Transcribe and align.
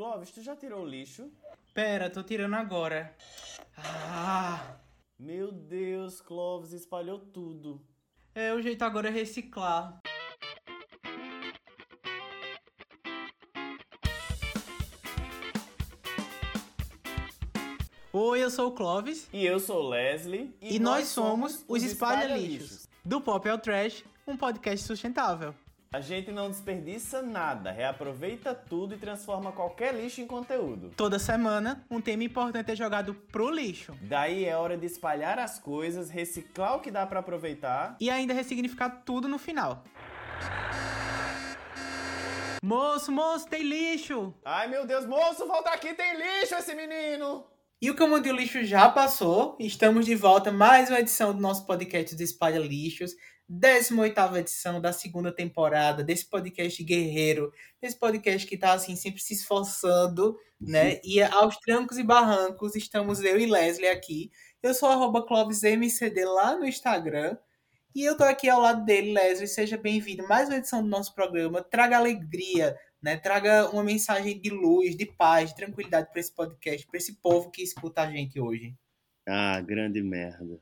Clóvis, 0.00 0.30
tu 0.30 0.40
já 0.42 0.56
tirou 0.56 0.82
o 0.82 0.88
lixo? 0.88 1.30
Pera, 1.74 2.08
tô 2.08 2.22
tirando 2.22 2.54
agora. 2.54 3.14
Ah! 3.76 4.78
Meu 5.18 5.52
Deus, 5.52 6.22
Clóvis 6.22 6.72
espalhou 6.72 7.18
tudo. 7.18 7.86
É, 8.34 8.54
o 8.54 8.62
jeito 8.62 8.82
agora 8.82 9.08
é 9.08 9.10
reciclar. 9.10 10.00
Oi, 18.10 18.42
eu 18.42 18.50
sou 18.50 18.68
o 18.68 18.72
Clóvis. 18.72 19.28
E 19.30 19.44
eu 19.44 19.60
sou 19.60 19.82
o 19.82 19.88
Leslie. 19.90 20.56
E, 20.62 20.78
nós, 20.78 21.08
somos 21.08 21.62
os 21.68 21.82
Espalha 21.82 22.38
Lixos. 22.38 22.88
Do 23.04 23.20
Pop 23.20 23.46
ao 23.46 23.58
Trash, 23.58 24.02
um 24.26 24.34
podcast 24.34 24.86
sustentável. 24.86 25.54
A 25.92 26.00
gente 26.00 26.30
não 26.30 26.48
desperdiça 26.48 27.20
nada, 27.20 27.72
reaproveita 27.72 28.54
tudo 28.54 28.94
e 28.94 28.96
transforma 28.96 29.50
qualquer 29.50 29.92
lixo 29.92 30.20
em 30.20 30.26
conteúdo. 30.26 30.92
Toda 30.96 31.18
semana, 31.18 31.84
um 31.90 32.00
tema 32.00 32.22
importante 32.22 32.70
é 32.70 32.76
jogado 32.76 33.12
pro 33.12 33.50
lixo. 33.50 33.98
Daí 34.02 34.44
é 34.44 34.56
hora 34.56 34.76
de 34.78 34.86
espalhar 34.86 35.36
as 35.40 35.58
coisas, 35.58 36.08
reciclar 36.08 36.76
o 36.76 36.80
que 36.80 36.92
dá 36.92 37.04
pra 37.08 37.18
aproveitar. 37.18 37.96
E 37.98 38.08
ainda 38.08 38.32
ressignificar 38.32 39.02
tudo 39.04 39.26
no 39.26 39.36
final. 39.36 39.82
Moço, 42.62 43.10
moço, 43.10 43.48
tem 43.48 43.64
lixo! 43.64 44.32
Ai 44.44 44.68
meu 44.68 44.86
Deus, 44.86 45.04
moço, 45.06 45.44
volta 45.44 45.70
aqui, 45.70 45.92
tem 45.92 46.14
lixo 46.16 46.54
esse 46.54 46.72
menino! 46.72 47.49
E 47.82 47.90
o 47.90 47.96
Comando 47.96 48.24
do 48.24 48.36
Lixo 48.36 48.62
já 48.62 48.90
passou. 48.90 49.56
Estamos 49.58 50.04
de 50.04 50.14
volta, 50.14 50.52
mais 50.52 50.90
uma 50.90 51.00
edição 51.00 51.32
do 51.34 51.40
nosso 51.40 51.64
podcast 51.64 52.14
do 52.14 52.22
Espalha 52.22 52.58
Lixos. 52.58 53.16
18 53.48 54.36
edição 54.36 54.82
da 54.82 54.92
segunda 54.92 55.32
temporada 55.32 56.04
desse 56.04 56.28
podcast 56.28 56.84
guerreiro, 56.84 57.50
desse 57.80 57.98
podcast 57.98 58.46
que 58.46 58.58
tá 58.58 58.74
assim 58.74 58.94
sempre 58.96 59.22
se 59.22 59.32
esforçando, 59.32 60.36
né? 60.60 61.00
E 61.02 61.22
aos 61.22 61.56
trancos 61.56 61.96
e 61.96 62.02
barrancos 62.02 62.76
estamos 62.76 63.24
eu 63.24 63.40
e 63.40 63.46
Leslie 63.46 63.88
aqui. 63.88 64.30
Eu 64.62 64.74
sou 64.74 64.90
arroba 64.90 65.24
lá 66.26 66.58
no 66.58 66.66
Instagram. 66.66 67.38
E 67.94 68.04
eu 68.04 68.14
tô 68.14 68.24
aqui 68.24 68.46
ao 68.46 68.60
lado 68.60 68.84
dele, 68.84 69.14
Leslie. 69.14 69.48
Seja 69.48 69.78
bem-vindo. 69.78 70.28
Mais 70.28 70.50
uma 70.50 70.58
edição 70.58 70.82
do 70.82 70.88
nosso 70.88 71.14
programa. 71.14 71.62
Traga 71.62 71.96
alegria, 71.96 72.76
né? 73.02 73.16
Traga 73.16 73.70
uma 73.70 73.84
mensagem 73.84 74.40
de 74.40 74.50
luz, 74.50 74.96
de 74.96 75.06
paz, 75.06 75.50
de 75.50 75.56
tranquilidade 75.56 76.10
para 76.10 76.20
esse 76.20 76.34
podcast, 76.34 76.86
para 76.86 76.98
esse 76.98 77.14
povo 77.20 77.50
que 77.50 77.62
escuta 77.62 78.02
a 78.02 78.10
gente 78.10 78.40
hoje. 78.40 78.74
Ah, 79.28 79.60
grande 79.60 80.02
merda. 80.02 80.60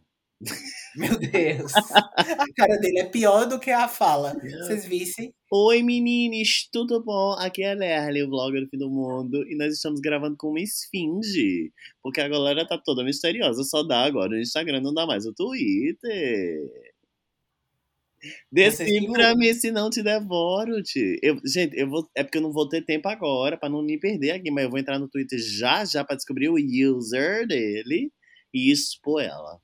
Meu 0.95 1.19
Deus. 1.19 1.72
A 2.17 2.47
cara 2.56 2.77
dele 2.78 3.00
é 3.00 3.05
pior 3.05 3.47
do 3.47 3.58
que 3.58 3.70
a 3.70 3.89
fala. 3.89 4.34
Vocês 4.34 4.84
vissem? 4.84 5.34
Oi, 5.50 5.83
meninos, 5.83 6.69
tudo 6.72 7.03
bom? 7.03 7.33
Aqui 7.39 7.62
é 7.62 7.72
a 7.72 7.75
Lerly, 7.75 8.22
o 8.22 8.28
vlogger 8.28 8.62
do 8.62 8.69
fim 8.69 8.78
do 8.78 8.91
mundo, 8.91 9.45
e 9.48 9.56
nós 9.56 9.75
estamos 9.75 10.00
gravando 10.00 10.36
com 10.36 10.50
uma 10.50 10.61
esfinge, 10.61 11.73
porque 12.02 12.20
a 12.20 12.28
galera 12.28 12.67
tá 12.67 12.78
toda 12.78 13.02
misteriosa, 13.02 13.64
só 13.64 13.83
dá 13.83 14.05
agora 14.05 14.30
no 14.30 14.41
Instagram, 14.41 14.80
não 14.80 14.95
dá 14.95 15.06
mais 15.06 15.27
o 15.27 15.33
Twitter. 15.33 16.70
Mim 18.52 19.55
se 19.55 19.70
não 19.70 19.91
te 19.91 20.02
devoro, 20.02 20.83
te. 20.83 21.19
Eu, 21.22 21.38
gente, 21.44 21.77
eu 21.78 21.88
vou, 21.88 22.08
é 22.14 22.22
porque 22.22 22.38
eu 22.38 22.42
não 22.42 22.52
vou 22.52 22.69
ter 22.69 22.83
tempo 22.84 23.08
agora 23.08 23.56
pra 23.56 23.69
não 23.69 23.83
me 23.83 23.98
perder 23.98 24.33
aqui, 24.33 24.50
mas 24.50 24.64
eu 24.64 24.70
vou 24.70 24.78
entrar 24.78 24.98
no 24.98 25.08
Twitter 25.08 25.38
já 25.38 25.84
já 25.84 26.05
pra 26.05 26.16
descobrir 26.16 26.48
o 26.48 26.56
user 26.56 27.46
dele 27.46 28.12
e 28.52 28.72
expor 28.72 29.22
ela. 29.22 29.61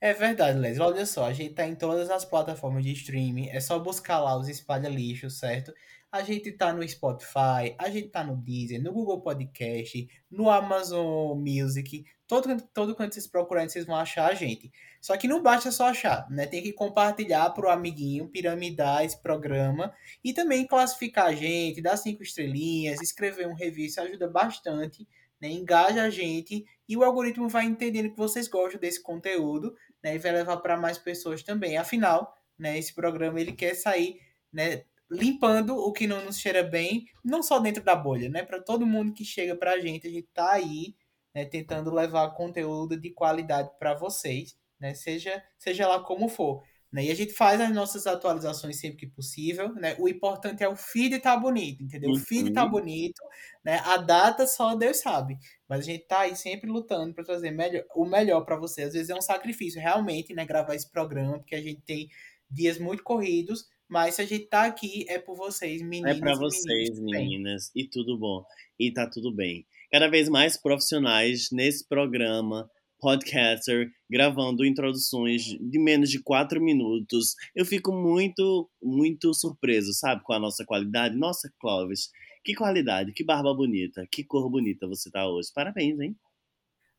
É 0.00 0.14
verdade, 0.14 0.58
Leslie. 0.58 0.80
Olha 0.80 1.04
só, 1.04 1.26
a 1.26 1.32
gente 1.32 1.52
tá 1.52 1.66
em 1.66 1.74
todas 1.74 2.08
as 2.10 2.24
plataformas 2.24 2.82
de 2.82 2.92
streaming. 2.92 3.48
É 3.48 3.60
só 3.60 3.78
buscar 3.78 4.18
lá 4.18 4.38
os 4.38 4.48
espalha 4.48 4.88
lixo, 4.88 5.28
certo? 5.28 5.74
A 6.12 6.22
gente 6.22 6.50
tá 6.50 6.72
no 6.72 6.86
Spotify, 6.88 7.76
a 7.78 7.88
gente 7.88 8.08
tá 8.08 8.24
no 8.24 8.36
Deezer, 8.36 8.82
no 8.82 8.92
Google 8.92 9.20
Podcast, 9.20 10.08
no 10.28 10.50
Amazon 10.50 11.38
Music. 11.38 12.04
Todo, 12.26 12.60
todo 12.74 12.96
quanto 12.96 13.14
vocês 13.14 13.28
procurarem, 13.28 13.68
vocês 13.68 13.86
vão 13.86 13.94
achar 13.94 14.28
a 14.28 14.34
gente. 14.34 14.72
Só 15.00 15.16
que 15.16 15.28
não 15.28 15.40
basta 15.40 15.70
só 15.70 15.86
achar, 15.86 16.28
né? 16.28 16.46
Tem 16.46 16.62
que 16.62 16.72
compartilhar 16.72 17.50
pro 17.50 17.70
amiguinho, 17.70 18.28
piramidar 18.28 19.04
esse 19.04 19.22
programa 19.22 19.94
e 20.22 20.32
também 20.32 20.66
classificar 20.66 21.26
a 21.26 21.32
gente, 21.32 21.80
dar 21.80 21.96
cinco 21.96 22.24
estrelinhas, 22.24 23.00
escrever 23.00 23.46
um 23.46 23.54
review, 23.54 23.86
isso 23.86 24.00
ajuda 24.00 24.28
bastante, 24.28 25.06
né? 25.40 25.48
Engaja 25.48 26.02
a 26.02 26.10
gente 26.10 26.64
e 26.88 26.96
o 26.96 27.04
algoritmo 27.04 27.48
vai 27.48 27.66
entendendo 27.66 28.10
que 28.10 28.16
vocês 28.16 28.48
gostam 28.48 28.80
desse 28.80 29.00
conteúdo, 29.00 29.76
né? 30.02 30.16
E 30.16 30.18
vai 30.18 30.32
levar 30.32 30.56
para 30.56 30.76
mais 30.76 30.98
pessoas 30.98 31.42
também. 31.44 31.76
Afinal, 31.76 32.34
né, 32.58 32.78
esse 32.78 32.94
programa 32.94 33.40
ele 33.40 33.52
quer 33.52 33.74
sair, 33.74 34.20
né, 34.52 34.84
limpando 35.10 35.76
o 35.76 35.92
que 35.92 36.06
não 36.06 36.24
nos 36.24 36.38
cheira 36.38 36.62
bem, 36.62 37.04
não 37.24 37.42
só 37.42 37.58
dentro 37.58 37.82
da 37.82 37.96
bolha, 37.96 38.28
né? 38.28 38.44
Para 38.44 38.62
todo 38.62 38.86
mundo 38.86 39.12
que 39.12 39.24
chega 39.24 39.56
para 39.56 39.72
a 39.72 39.80
gente, 39.80 40.06
a 40.06 40.10
gente 40.10 40.28
tá 40.32 40.52
aí, 40.52 40.94
né, 41.34 41.44
tentando 41.44 41.92
levar 41.92 42.30
conteúdo 42.30 42.98
de 42.98 43.10
qualidade 43.10 43.70
para 43.78 43.94
vocês, 43.94 44.56
né? 44.78 44.94
Seja, 44.94 45.42
seja 45.58 45.88
lá 45.88 46.00
como 46.00 46.28
for. 46.28 46.62
Né? 46.92 47.04
E 47.04 47.10
a 47.10 47.14
gente 47.14 47.32
faz 47.32 47.60
as 47.60 47.72
nossas 47.72 48.06
atualizações 48.06 48.80
sempre 48.80 48.98
que 48.98 49.06
possível, 49.06 49.72
né? 49.74 49.94
O 49.98 50.08
importante 50.08 50.64
é 50.64 50.68
o 50.68 50.74
feed 50.74 51.16
estar 51.16 51.34
tá 51.34 51.40
bonito, 51.40 51.82
entendeu? 51.82 52.10
Uhum. 52.10 52.16
O 52.16 52.18
feed 52.18 52.52
tá 52.52 52.64
uhum. 52.64 52.70
bonito, 52.70 53.22
né? 53.64 53.80
A 53.84 53.96
data 53.96 54.46
só 54.46 54.74
Deus 54.74 54.98
sabe. 54.98 55.38
Mas 55.68 55.80
a 55.80 55.82
gente 55.82 56.04
tá 56.06 56.20
aí 56.20 56.34
sempre 56.34 56.68
lutando 56.68 57.14
para 57.14 57.24
trazer 57.24 57.52
melhor, 57.52 57.84
o 57.94 58.04
melhor 58.04 58.44
para 58.44 58.56
você. 58.56 58.82
Às 58.82 58.92
vezes 58.92 59.08
é 59.08 59.14
um 59.14 59.20
sacrifício 59.20 59.80
realmente, 59.80 60.34
né, 60.34 60.44
gravar 60.44 60.74
esse 60.74 60.90
programa, 60.90 61.38
porque 61.38 61.54
a 61.54 61.62
gente 61.62 61.80
tem 61.82 62.08
dias 62.50 62.78
muito 62.78 63.04
corridos, 63.04 63.68
mas 63.90 64.14
se 64.14 64.22
a 64.22 64.24
gente 64.24 64.46
tá 64.46 64.64
aqui, 64.64 65.04
é 65.08 65.18
por 65.18 65.36
vocês, 65.36 65.82
meninas. 65.82 66.16
É 66.16 66.20
para 66.20 66.34
vocês, 66.36 67.00
meninas. 67.00 67.70
E 67.74 67.88
tudo 67.88 68.16
bom. 68.16 68.44
E 68.78 68.92
tá 68.92 69.08
tudo 69.10 69.34
bem. 69.34 69.66
Cada 69.90 70.08
vez 70.08 70.28
mais 70.28 70.56
profissionais 70.56 71.48
nesse 71.50 71.86
programa, 71.88 72.70
podcaster, 73.00 73.90
gravando 74.08 74.64
introduções 74.64 75.42
de 75.42 75.78
menos 75.80 76.08
de 76.08 76.22
quatro 76.22 76.62
minutos. 76.62 77.34
Eu 77.54 77.64
fico 77.64 77.92
muito, 77.92 78.70
muito 78.80 79.34
surpreso, 79.34 79.92
sabe, 79.92 80.22
com 80.22 80.32
a 80.32 80.38
nossa 80.38 80.64
qualidade. 80.64 81.16
Nossa, 81.16 81.52
Clóvis, 81.58 82.10
que 82.44 82.54
qualidade, 82.54 83.12
que 83.12 83.24
barba 83.24 83.52
bonita, 83.52 84.06
que 84.12 84.22
cor 84.22 84.48
bonita 84.48 84.86
você 84.86 85.10
tá 85.10 85.28
hoje. 85.28 85.48
Parabéns, 85.52 85.98
hein? 85.98 86.14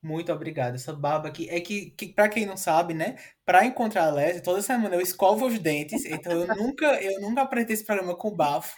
Muito 0.04 0.32
obrigado. 0.32 0.76
Essa 0.76 0.94
barba 0.94 1.28
aqui. 1.28 1.48
É 1.50 1.60
que, 1.60 1.92
que 1.92 2.08
para 2.08 2.28
quem 2.28 2.46
não 2.46 2.58
sabe, 2.58 2.94
né? 2.94 3.16
Para 3.46 3.66
encontrar 3.66 4.06
a 4.08 4.12
Leslie, 4.12 4.42
toda 4.42 4.62
semana 4.62 4.96
eu 4.96 5.02
escovo 5.02 5.46
os 5.46 5.60
dentes. 5.60 6.06
Então 6.06 6.32
eu 6.32 6.48
nunca, 6.56 6.86
eu 7.02 7.22
nunca 7.22 7.42
aprendi 7.42 7.74
esse 7.74 7.86
programa 7.86 8.16
com 8.16 8.36
bafo. 8.36 8.76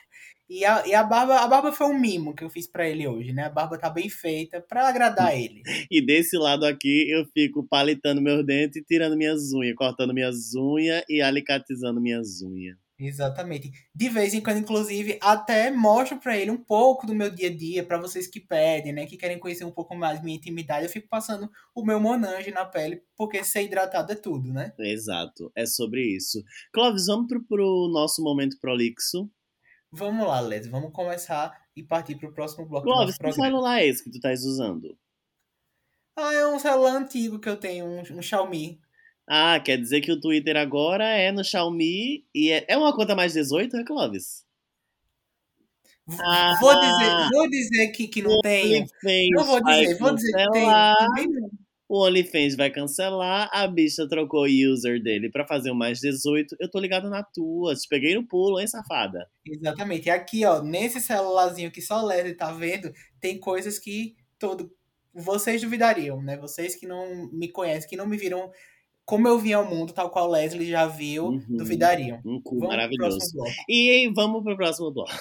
E 0.49 0.65
a, 0.65 0.85
e 0.85 0.93
a 0.93 1.03
barba, 1.03 1.39
a 1.39 1.47
barba 1.47 1.71
foi 1.71 1.87
um 1.87 1.97
mimo 1.97 2.35
que 2.35 2.43
eu 2.43 2.49
fiz 2.49 2.67
para 2.67 2.87
ele 2.87 3.07
hoje, 3.07 3.31
né? 3.31 3.45
A 3.45 3.49
barba 3.49 3.77
tá 3.77 3.89
bem 3.89 4.09
feita 4.09 4.61
para 4.61 4.87
agradar 4.87 5.35
ele. 5.37 5.61
E 5.89 6.05
desse 6.05 6.37
lado 6.37 6.65
aqui 6.65 7.09
eu 7.09 7.25
fico 7.33 7.65
palitando 7.69 8.21
meus 8.21 8.45
dentes, 8.45 8.83
tirando 8.85 9.15
minhas 9.15 9.53
unhas, 9.53 9.75
cortando 9.75 10.13
minhas 10.13 10.53
unhas 10.55 11.03
e 11.09 11.21
alicatizando 11.21 12.01
minhas 12.01 12.41
unhas. 12.41 12.82
Exatamente. 13.05 13.71
De 13.93 14.09
vez 14.09 14.33
em 14.33 14.41
quando, 14.41 14.59
inclusive, 14.59 15.17
até 15.21 15.69
mostro 15.69 16.17
pra 16.19 16.37
ele 16.37 16.51
um 16.51 16.57
pouco 16.57 17.05
do 17.05 17.13
meu 17.13 17.29
dia 17.29 17.49
a 17.49 17.55
dia, 17.55 17.83
pra 17.83 17.97
vocês 17.97 18.27
que 18.27 18.39
pedem, 18.39 18.93
né, 18.93 19.05
que 19.05 19.17
querem 19.17 19.39
conhecer 19.39 19.65
um 19.65 19.71
pouco 19.71 19.95
mais 19.95 20.21
minha 20.21 20.37
intimidade. 20.37 20.85
Eu 20.85 20.89
fico 20.89 21.07
passando 21.07 21.49
o 21.75 21.85
meu 21.85 21.99
Monange 21.99 22.51
na 22.51 22.65
pele, 22.65 23.01
porque 23.15 23.43
ser 23.43 23.63
hidratado 23.63 24.11
é 24.11 24.15
tudo, 24.15 24.51
né? 24.51 24.73
Exato, 24.79 25.51
é 25.55 25.65
sobre 25.65 26.01
isso. 26.15 26.43
Clóvis, 26.71 27.07
vamos 27.07 27.27
pro, 27.27 27.43
pro 27.43 27.89
nosso 27.91 28.23
momento 28.23 28.57
prolixo. 28.59 29.29
Vamos 29.91 30.25
lá, 30.25 30.39
Les, 30.39 30.65
vamos 30.67 30.91
começar 30.91 31.55
e 31.75 31.83
partir 31.83 32.15
pro 32.15 32.33
próximo 32.33 32.65
bloco 32.65 32.87
do 32.87 32.91
Clóvis, 32.91 33.17
que 33.17 33.31
celular 33.31 33.79
é 33.79 33.87
esse 33.87 34.03
que 34.03 34.09
tu 34.09 34.15
estás 34.15 34.43
usando? 34.43 34.97
Ah, 36.15 36.33
é 36.33 36.47
um 36.47 36.59
celular 36.59 36.95
antigo 36.95 37.39
que 37.39 37.49
eu 37.49 37.57
tenho, 37.57 37.85
um, 37.85 38.01
um 38.01 38.21
Xiaomi. 38.21 38.79
Ah, 39.27 39.59
quer 39.59 39.77
dizer 39.77 40.01
que 40.01 40.11
o 40.11 40.19
Twitter 40.19 40.55
agora 40.57 41.05
é 41.07 41.31
no 41.31 41.43
Xiaomi 41.43 42.25
e 42.35 42.51
é, 42.51 42.65
é 42.67 42.77
uma 42.77 42.93
conta 42.95 43.15
mais 43.15 43.33
18, 43.33 43.77
é, 43.77 43.83
Clóvis? 43.85 44.43
V- 46.05 46.17
Ah. 46.21 46.57
Vou 46.59 46.73
dizer, 46.79 47.29
vou 47.31 47.49
dizer 47.49 47.87
que, 47.89 48.07
que 48.07 48.21
não. 48.21 48.31
OnlyFans 48.45 49.29
Não 49.31 49.43
vou 49.45 49.63
dizer, 49.63 49.97
vou 49.97 50.15
dizer 50.15 50.31
que 50.51 50.59
não. 50.59 51.49
O 51.87 52.05
OnlyFans 52.05 52.55
vai 52.55 52.71
cancelar, 52.71 53.49
a 53.53 53.67
bicha 53.67 54.07
trocou 54.09 54.45
o 54.45 54.71
user 54.73 55.01
dele 55.01 55.29
pra 55.29 55.45
fazer 55.45 55.69
o 55.69 55.75
mais 55.75 55.99
18. 55.99 56.55
Eu 56.59 56.69
tô 56.69 56.79
ligado 56.79 57.09
na 57.09 57.21
tua, 57.23 57.75
te 57.75 57.87
peguei 57.87 58.15
no 58.15 58.25
pulo, 58.27 58.59
hein, 58.59 58.67
safada? 58.67 59.29
Exatamente. 59.45 60.07
E 60.07 60.09
aqui, 60.09 60.43
ó, 60.43 60.61
nesse 60.61 60.99
celularzinho 60.99 61.71
que 61.71 61.81
só 61.81 62.01
o 62.03 62.07
Leslie 62.07 62.33
tá 62.35 62.51
vendo, 62.51 62.91
tem 63.21 63.37
coisas 63.39 63.77
que 63.77 64.15
todo 64.39 64.73
vocês 65.13 65.61
duvidariam, 65.61 66.19
né? 66.21 66.35
Vocês 66.37 66.73
que 66.75 66.87
não 66.87 67.29
me 67.31 67.47
conhecem, 67.49 67.87
que 67.87 67.95
não 67.97 68.07
me 68.07 68.17
viram 68.17 68.51
como 69.05 69.27
eu 69.27 69.37
vim 69.37 69.53
ao 69.53 69.65
mundo, 69.65 69.93
tal 69.93 70.09
qual 70.09 70.29
Leslie 70.29 70.69
já 70.69 70.85
viu, 70.87 71.25
Uhum. 71.25 71.45
duvidariam. 71.49 72.19
Um 72.25 72.41
cu 72.41 72.55
Vamos 72.55 72.69
maravilhoso. 72.69 73.19
E 73.69 74.09
vamos 74.13 74.43
pro 74.43 74.55
próximo 74.55 74.91
bloco. 74.91 75.11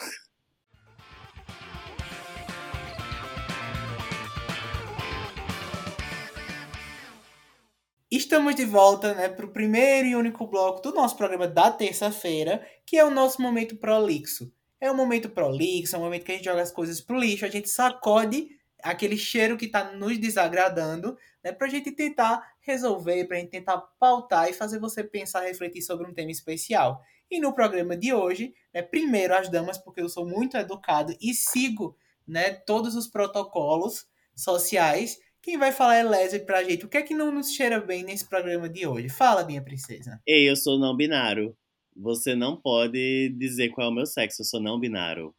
Estamos 8.11 8.55
de 8.55 8.65
volta, 8.65 9.15
né, 9.15 9.29
para 9.29 9.47
o 9.47 9.51
primeiro 9.53 10.07
e 10.07 10.15
único 10.17 10.47
bloco 10.47 10.83
do 10.83 10.93
nosso 10.93 11.17
programa 11.17 11.49
da 11.49 11.71
terça-feira, 11.71 12.65
que 12.85 12.99
é 12.99 13.05
o 13.05 13.11
nosso 13.11 13.41
momento 13.41 13.77
prolixo. 13.77 14.53
É 14.79 14.91
um 14.91 14.97
momento 14.97 15.31
prolixo, 15.31 15.97
é 15.97 15.99
um 15.99 16.03
momento 16.03 16.25
que 16.25 16.33
a 16.33 16.35
gente 16.35 16.45
joga 16.45 16.61
as 16.61 16.71
coisas 16.71 17.01
pro 17.01 17.19
lixo, 17.19 17.47
a 17.47 17.49
gente 17.49 17.71
sacode 17.71 18.49
aquele 18.83 19.17
cheiro 19.17 19.57
que 19.57 19.69
tá 19.69 19.93
nos 19.93 20.19
desagradando, 20.19 21.17
né, 21.43 21.53
pra 21.53 21.69
gente 21.69 21.91
tentar 21.93 22.52
resolver, 22.63 23.27
pra 23.27 23.39
gente 23.39 23.51
tentar 23.51 23.79
pautar 23.99 24.49
e 24.49 24.53
fazer 24.53 24.79
você 24.79 25.05
pensar, 25.05 25.43
refletir 25.43 25.83
sobre 25.83 26.07
um 26.07 26.15
tema 26.15 26.31
especial. 26.31 27.01
E 27.31 27.41
no 27.41 27.53
programa 27.55 27.97
de 27.97 28.13
hoje, 28.13 28.55
né, 28.73 28.83
primeiro 28.83 29.35
as 29.35 29.49
damas, 29.49 29.79
porque 29.79 30.01
eu 30.01 30.09
sou 30.09 30.27
muito 30.27 30.57
educado 30.57 31.15
e 31.21 31.35
sigo, 31.35 31.97
né, 32.27 32.53
todos 32.53 32.95
os 32.95 33.07
protocolos 33.09 34.07
sociais. 34.35 35.19
Quem 35.41 35.59
vai 35.59 35.73
falar 35.73 35.97
é 35.97 36.03
Leslie 36.05 36.47
pra 36.47 36.63
gente. 36.63 36.85
O 36.85 36.89
que 36.89 36.97
é 36.97 37.03
que 37.03 37.15
não 37.15 37.33
nos 37.33 37.53
cheira 37.53 37.81
bem 37.81 38.05
nesse 38.05 38.29
programa 38.29 38.69
de 38.69 38.87
hoje? 38.87 39.09
Fala, 39.09 39.45
minha 39.45 39.63
princesa. 39.63 40.21
Ei, 40.27 40.49
eu 40.49 40.55
sou 40.55 40.79
não 40.79 40.97
binário. 40.97 41.57
Você 41.97 42.35
não 42.35 42.57
pode 42.57 43.29
dizer 43.37 43.71
qual 43.71 43.89
é 43.89 43.91
o 43.91 43.95
meu 43.95 44.07
sexo, 44.07 44.43
eu 44.43 44.47
sou 44.47 44.61
não 44.61 44.79
binário. 44.79 45.35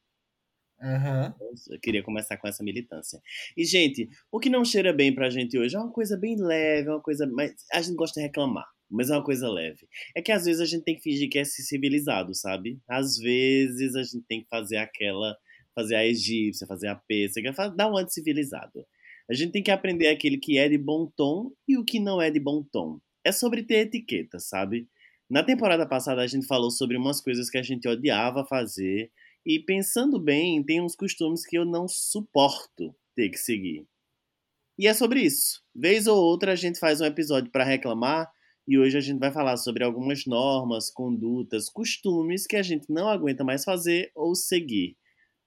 Aham. 0.84 1.34
Eu 1.70 1.80
queria 1.80 2.04
começar 2.04 2.38
com 2.38 2.48
essa 2.48 2.62
militância. 2.64 3.22
E, 3.56 3.64
gente, 3.64 4.10
o 4.32 4.40
que 4.40 4.50
não 4.50 4.66
cheira 4.66 4.92
bem 4.92 5.16
pra 5.16 5.30
gente 5.30 5.58
hoje 5.58 5.76
é 5.76 5.80
uma 5.80 5.92
coisa 5.92 6.18
bem 6.18 6.36
leve, 6.36 6.90
é 6.90 6.92
uma 6.92 7.02
coisa. 7.02 7.26
Mas 7.26 7.54
a 7.72 7.82
gente 7.82 7.96
gosta 7.96 8.20
de 8.20 8.26
reclamar, 8.28 8.66
mas 8.92 9.10
é 9.10 9.14
uma 9.14 9.24
coisa 9.24 9.50
leve. 9.50 9.88
É 10.16 10.22
que 10.22 10.32
às 10.32 10.44
vezes 10.46 10.60
a 10.60 10.66
gente 10.66 10.84
tem 10.84 10.96
que 10.96 11.02
fingir 11.02 11.30
que 11.30 11.40
é 11.40 11.46
civilizado, 11.46 12.36
sabe? 12.36 12.80
Às 12.88 13.18
vezes 13.18 13.96
a 13.96 14.04
gente 14.04 14.24
tem 14.28 14.42
que 14.44 14.50
fazer 14.50 14.78
aquela. 14.78 15.36
Fazer 15.76 15.96
a 15.96 16.06
egípcia, 16.06 16.68
fazer 16.68 16.88
a 16.88 16.96
pêssega, 16.96 17.52
dar 17.76 17.92
um 17.92 17.98
anticivilizado. 17.98 18.86
A 19.28 19.34
gente 19.34 19.52
tem 19.54 19.64
que 19.64 19.72
aprender 19.72 20.08
aquele 20.08 20.38
que 20.38 20.58
é 20.60 20.70
de 20.70 20.78
bom 20.78 21.12
tom 21.18 21.52
e 21.68 21.78
o 21.78 21.84
que 21.84 22.00
não 22.00 22.22
é 22.22 22.30
de 22.30 22.40
bom 22.40 22.64
tom. 22.72 23.00
É 23.26 23.32
sobre 23.32 23.64
ter 23.64 23.88
etiqueta, 23.88 24.38
sabe? 24.40 24.88
Na 25.28 25.44
temporada 25.44 25.88
passada 25.88 26.22
a 26.22 26.28
gente 26.28 26.46
falou 26.46 26.70
sobre 26.70 26.96
umas 26.96 27.22
coisas 27.22 27.50
que 27.50 27.58
a 27.58 27.64
gente 27.64 27.88
odiava 27.88 28.46
fazer 28.46 29.10
e 29.46 29.60
pensando 29.60 30.20
bem, 30.20 30.64
tem 30.64 30.82
uns 30.82 30.96
costumes 30.96 31.46
que 31.46 31.58
eu 31.58 31.66
não 31.66 31.88
suporto 31.88 32.96
ter 33.16 33.30
que 33.30 33.38
seguir. 33.38 33.86
E 34.78 34.88
é 34.88 34.94
sobre 34.94 35.22
isso. 35.22 35.62
Vez 35.74 36.08
ou 36.08 36.18
outra 36.18 36.54
a 36.54 36.56
gente 36.56 36.80
faz 36.80 37.00
um 37.00 37.06
episódio 37.06 37.52
para 37.52 37.64
reclamar 37.64 38.32
e 38.68 38.78
hoje 38.78 38.98
a 38.98 39.02
gente 39.02 39.20
vai 39.20 39.32
falar 39.32 39.58
sobre 39.58 39.84
algumas 39.84 40.26
normas, 40.26 40.90
condutas, 40.90 41.70
costumes 41.70 42.48
que 42.48 42.56
a 42.56 42.64
gente 42.64 42.92
não 42.92 43.10
aguenta 43.10 43.44
mais 43.44 43.64
fazer 43.64 44.12
ou 44.16 44.34
seguir. 44.34 44.98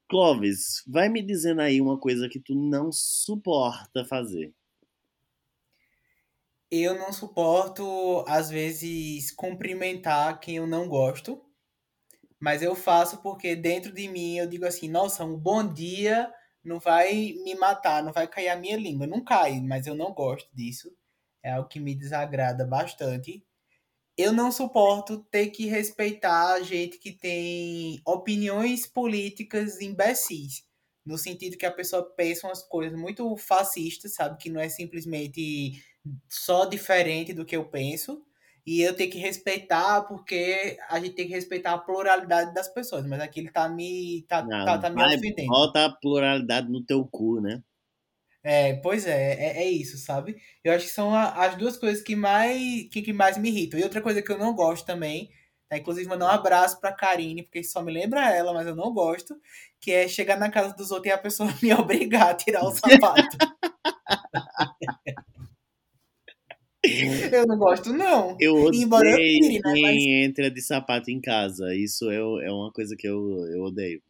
Clóvis, 0.09 0.83
vai 0.87 1.09
me 1.09 1.23
dizendo 1.23 1.63
aí 1.63 1.81
uma 1.81 1.99
coisa 1.99 2.29
que 2.29 2.39
tu 2.39 2.55
não 2.55 2.93
suporta 2.93 4.05
fazer. 4.05 4.55
Eu 6.71 6.99
não 6.99 7.13
suporto, 7.13 8.25
às 8.29 8.51
vezes, 8.51 9.33
cumprimentar 9.33 10.39
quem 10.41 10.57
eu 10.57 10.67
não 10.67 10.89
gosto. 10.89 11.46
Mas 12.41 12.63
eu 12.63 12.75
faço 12.75 13.23
porque 13.23 13.57
dentro 13.57 13.93
de 13.93 14.09
mim 14.09 14.37
eu 14.39 14.47
digo 14.47 14.67
assim, 14.67 14.89
nossa, 14.89 15.25
um 15.25 15.37
bom 15.37 15.67
dia 15.73 16.33
não 16.65 16.79
vai 16.81 17.35
me 17.45 17.55
matar, 17.55 18.03
não 18.03 18.13
vai 18.13 18.27
cair 18.29 18.49
a 18.49 18.57
minha 18.57 18.77
língua. 18.77 19.07
Não 19.07 19.25
cai, 19.25 19.61
mas 19.61 19.87
eu 19.87 19.95
não 19.95 20.13
gosto 20.13 20.49
disso. 20.55 20.91
É 21.43 21.53
algo 21.53 21.69
que 21.69 21.81
me 21.81 21.95
desagrada 21.95 22.67
bastante. 22.67 23.45
Eu 24.17 24.33
não 24.33 24.51
suporto 24.51 25.25
ter 25.31 25.49
que 25.51 25.67
respeitar 25.67 26.61
gente 26.63 26.99
que 26.99 27.13
tem 27.13 28.01
opiniões 28.07 28.87
políticas 28.87 29.81
imbecis. 29.81 30.65
No 31.05 31.19
sentido 31.19 31.57
que 31.57 31.67
a 31.67 31.73
pessoa 31.73 32.03
pensa 32.17 32.47
umas 32.49 32.63
coisas 32.63 32.99
muito 32.99 33.37
fascistas, 33.37 34.15
sabe? 34.15 34.39
Que 34.39 34.51
não 34.51 34.61
é 34.61 34.69
simplesmente 34.69 35.73
só 36.29 36.65
diferente 36.65 37.33
do 37.35 37.45
que 37.45 37.57
eu 37.57 37.69
penso. 37.69 38.26
E 38.67 38.83
eu 38.83 38.95
tenho 38.97 39.11
que 39.11 39.19
respeitar, 39.19 40.03
porque 40.03 40.77
a 40.89 40.99
gente 41.01 41.15
tem 41.15 41.27
que 41.27 41.33
respeitar 41.35 41.73
a 41.75 41.79
pluralidade 41.79 42.53
das 42.55 42.69
pessoas. 42.69 43.07
Mas 43.07 43.21
aquilo 43.21 43.53
tá 43.53 43.69
me, 43.69 44.25
tá, 44.29 44.43
Não, 44.43 44.59
tá, 44.65 44.79
tá 44.79 44.91
me 44.91 45.05
ofendendo. 45.05 45.49
bota 45.49 45.85
a 45.85 45.91
pluralidade 45.91 46.71
no 46.71 46.83
teu 46.85 47.07
cu, 47.07 47.39
né? 47.41 47.63
É, 48.43 48.75
pois 48.75 49.07
é, 49.07 49.33
é, 49.35 49.65
é 49.65 49.71
isso, 49.71 49.99
sabe? 49.99 50.37
Eu 50.63 50.73
acho 50.73 50.87
que 50.87 50.93
são 50.93 51.13
a- 51.15 51.47
as 51.47 51.57
duas 51.57 51.77
coisas 51.77 52.03
que 52.03 52.15
mais, 52.15 52.89
que, 52.91 53.03
que 53.03 53.13
mais 53.13 53.37
me 53.39 53.49
irritam. 53.49 53.79
E 53.79 53.83
outra 53.83 54.01
coisa 54.01 54.23
que 54.23 54.31
eu 54.31 54.39
não 54.39 54.55
gosto 54.55 54.87
também, 54.87 55.31
tá? 55.69 55.77
Inclusive 55.77 56.09
mandar 56.09 56.27
um 56.27 56.29
abraço 56.31 56.81
pra 56.81 56.93
Karine, 56.93 57.43
porque 57.43 57.65
só 57.65 57.83
me 57.83 57.93
lembra 57.93 58.33
ela, 58.35 58.53
mas 58.55 58.67
eu 58.69 58.77
não 58.77 58.93
gosto, 58.95 59.35
que 59.81 59.91
é 59.93 60.07
chegar 60.09 60.39
na 60.39 60.51
casa 60.51 60.75
dos 60.77 60.91
outros 60.93 61.09
e 61.11 61.15
a 61.15 61.19
pessoa 61.19 61.49
me 61.63 61.73
obrigar 61.75 62.31
a 62.31 62.35
tirar 62.35 62.65
o 62.65 62.71
sapato. 62.73 63.37
eu 67.33 67.47
não 67.47 67.59
gosto, 67.59 67.93
não. 67.93 68.37
Eu 68.41 68.73
Embora 68.73 69.09
eu 69.09 69.15
odeio 69.15 69.41
tire, 69.41 69.61
né, 69.61 69.73
quem 69.75 69.83
mas- 69.83 70.05
entra 70.29 70.51
de 70.51 70.61
sapato 70.63 71.11
em 71.11 71.21
casa. 71.21 71.75
Isso 71.75 72.11
é, 72.11 72.17
é 72.17 72.51
uma 72.53 72.73
coisa 72.73 72.97
que 72.97 73.07
eu, 73.09 73.47
eu 73.49 73.63
odeio. 73.63 74.03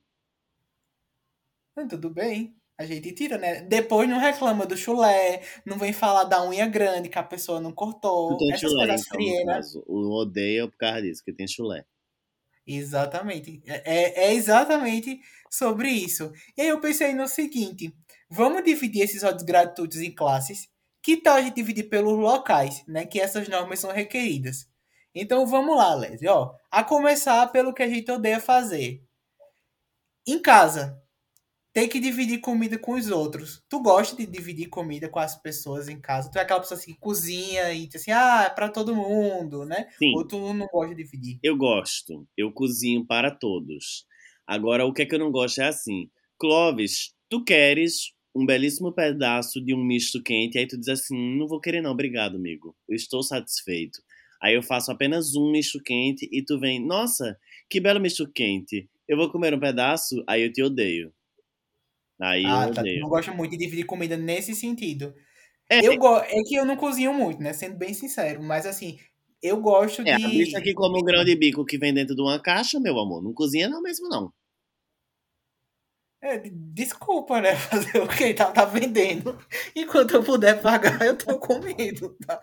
Não, 1.76 1.86
tudo 1.86 2.10
bem. 2.10 2.54
A 2.78 2.84
gente 2.84 3.10
tira, 3.12 3.38
né? 3.38 3.62
Depois 3.62 4.08
não 4.08 4.18
reclama 4.18 4.66
do 4.66 4.76
chulé, 4.76 5.42
não 5.64 5.78
vem 5.78 5.92
falar 5.94 6.24
da 6.24 6.46
unha 6.46 6.66
grande 6.66 7.08
que 7.08 7.18
a 7.18 7.22
pessoa 7.22 7.58
não 7.60 7.72
cortou. 7.72 8.36
tem 8.36 8.52
Essas 8.52 8.70
chulé, 8.70 8.86
coisas 8.86 9.06
então, 9.06 9.16
frieiras. 9.16 9.74
O 9.86 10.10
odeio 10.20 10.64
é 10.64 10.68
por 10.68 10.76
causa 10.76 11.00
disso, 11.02 11.24
que 11.24 11.32
tem 11.32 11.48
chulé. 11.48 11.84
Exatamente. 12.66 13.62
É, 13.66 14.26
é 14.28 14.34
exatamente 14.34 15.20
sobre 15.50 15.88
isso. 15.90 16.30
E 16.56 16.62
aí 16.62 16.68
eu 16.68 16.80
pensei 16.80 17.14
no 17.14 17.26
seguinte: 17.28 17.94
vamos 18.28 18.62
dividir 18.64 19.02
esses 19.02 19.22
ódios 19.22 19.42
gratuitos 19.44 19.98
em 20.00 20.14
classes. 20.14 20.68
Que 21.06 21.16
tal 21.16 21.36
a 21.36 21.40
gente 21.40 21.54
dividir 21.54 21.88
pelos 21.88 22.18
locais, 22.18 22.82
né? 22.84 23.06
Que 23.06 23.20
essas 23.20 23.48
normas 23.48 23.78
são 23.78 23.92
requeridas. 23.92 24.68
Então 25.14 25.46
vamos 25.46 25.76
lá, 25.76 25.94
Leslie. 25.94 26.28
Ó, 26.28 26.52
a 26.68 26.82
começar 26.82 27.46
pelo 27.52 27.72
que 27.72 27.84
a 27.84 27.88
gente 27.88 28.10
odeia 28.10 28.40
fazer. 28.40 29.04
Em 30.26 30.42
casa, 30.42 31.00
tem 31.72 31.88
que 31.88 32.00
dividir 32.00 32.40
comida 32.40 32.76
com 32.76 32.94
os 32.94 33.08
outros. 33.08 33.62
Tu 33.68 33.80
gosta 33.80 34.16
de 34.16 34.26
dividir 34.26 34.68
comida 34.68 35.08
com 35.08 35.20
as 35.20 35.40
pessoas 35.40 35.88
em 35.88 36.00
casa? 36.00 36.28
Tu 36.28 36.38
é 36.38 36.40
aquela 36.40 36.58
pessoa 36.58 36.76
assim 36.76 36.92
que 36.92 36.98
cozinha 36.98 37.72
e 37.72 37.86
diz 37.86 38.02
assim, 38.02 38.10
ah, 38.10 38.46
é 38.48 38.50
pra 38.50 38.68
todo 38.68 38.92
mundo, 38.92 39.64
né? 39.64 39.86
Sim, 39.96 40.12
Ou 40.12 40.26
tu 40.26 40.52
não 40.54 40.66
gosta 40.66 40.92
de 40.92 41.04
dividir? 41.04 41.38
eu 41.40 41.56
gosto. 41.56 42.26
Eu 42.36 42.50
cozinho 42.50 43.06
para 43.06 43.30
todos. 43.30 44.04
Agora, 44.44 44.84
o 44.84 44.92
que 44.92 45.02
é 45.02 45.06
que 45.06 45.14
eu 45.14 45.20
não 45.20 45.30
gosto 45.30 45.60
é 45.60 45.68
assim. 45.68 46.10
Clóvis, 46.36 47.14
tu 47.28 47.44
queres 47.44 48.15
um 48.36 48.46
belíssimo 48.46 48.92
pedaço 48.92 49.60
de 49.64 49.74
um 49.74 49.82
misto 49.84 50.22
quente, 50.22 50.58
aí 50.58 50.66
tu 50.66 50.78
diz 50.78 50.88
assim, 50.88 51.16
"Hum, 51.16 51.36
não 51.38 51.48
vou 51.48 51.60
querer 51.60 51.80
não, 51.82 51.92
obrigado, 51.92 52.36
amigo. 52.36 52.76
Eu 52.88 52.94
estou 52.96 53.22
satisfeito. 53.22 54.00
Aí 54.42 54.54
eu 54.54 54.62
faço 54.62 54.92
apenas 54.92 55.34
um 55.34 55.50
misto 55.50 55.80
quente 55.82 56.28
e 56.30 56.44
tu 56.44 56.58
vem, 56.60 56.84
nossa, 56.84 57.38
que 57.70 57.80
belo 57.80 58.00
misto 58.00 58.30
quente. 58.32 58.88
Eu 59.08 59.16
vou 59.16 59.30
comer 59.30 59.54
um 59.54 59.60
pedaço, 59.60 60.22
aí 60.28 60.42
eu 60.42 60.52
te 60.52 60.62
odeio. 60.62 61.12
Aí 62.20 62.42
Ah, 62.44 62.64
eu 62.66 62.72
tá. 62.72 62.82
Tu 62.82 62.82
odeio. 62.82 63.00
não 63.00 63.08
gosta 63.08 63.32
muito 63.32 63.52
de 63.52 63.58
dividir 63.58 63.84
comida 63.86 64.16
nesse 64.16 64.54
sentido. 64.54 65.14
É, 65.70 65.80
Eu 65.86 65.96
go... 65.98 66.16
É 66.18 66.42
que 66.46 66.54
eu 66.56 66.64
não 66.64 66.76
cozinho 66.76 67.12
muito, 67.14 67.42
né? 67.42 67.52
Sendo 67.52 67.76
bem 67.76 67.94
sincero. 67.94 68.42
Mas 68.42 68.66
assim, 68.66 68.98
eu 69.42 69.60
gosto 69.60 70.04
É, 70.04 70.14
de. 70.14 70.24
a 70.24 70.28
bicha 70.28 70.60
que 70.62 70.74
come 70.74 70.98
um 71.00 71.04
grão 71.04 71.24
de 71.24 71.36
bico 71.36 71.64
que 71.64 71.78
vem 71.78 71.92
dentro 71.92 72.14
de 72.14 72.22
uma 72.22 72.40
caixa, 72.40 72.80
meu 72.80 72.98
amor, 72.98 73.22
não 73.22 73.32
cozinha 73.34 73.68
não 73.68 73.82
mesmo 73.82 74.08
não. 74.08 74.32
É, 76.26 76.42
desculpa, 76.50 77.40
né? 77.40 77.54
Fazer 77.54 78.02
o 78.02 78.08
quê? 78.08 78.34
Tá, 78.34 78.50
tá 78.50 78.64
vendendo. 78.64 79.38
Enquanto 79.76 80.14
eu 80.14 80.24
puder 80.24 80.60
pagar, 80.60 81.00
eu 81.06 81.16
tô 81.16 81.38
comendo. 81.38 82.16
Tá? 82.26 82.42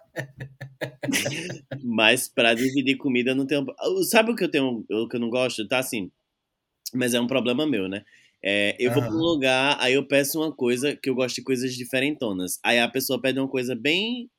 Mas 1.84 2.30
pra 2.30 2.54
dividir 2.54 2.96
comida 2.96 3.36
não 3.36 3.46
tem. 3.46 3.62
Sabe 4.10 4.32
o 4.32 4.36
que 4.38 4.46
eu 4.46 4.50
tenho, 4.50 4.86
o 4.90 5.10
que 5.10 5.18
eu 5.18 5.20
não 5.20 5.30
gosto? 5.30 5.68
Tá 5.68 5.80
assim. 5.80 6.10
Mas 6.94 7.14
é 7.14 7.20
um 7.20 7.28
problema 7.28 7.68
meu, 7.68 7.90
né? 7.90 8.06
É, 8.42 8.74
eu 8.80 8.94
vou 8.94 9.04
pra 9.04 9.12
um 9.12 9.18
lugar, 9.18 9.76
aí 9.82 9.94
eu 9.94 10.08
peço 10.08 10.40
uma 10.40 10.54
coisa 10.54 10.96
que 10.96 11.10
eu 11.10 11.16
gosto 11.16 11.36
de 11.36 11.44
coisas 11.44 11.76
diferentonas. 11.76 12.60
Aí 12.64 12.80
a 12.80 12.88
pessoa 12.88 13.22
pede 13.22 13.38
uma 13.38 13.50
coisa 13.50 13.76
bem 13.76 14.30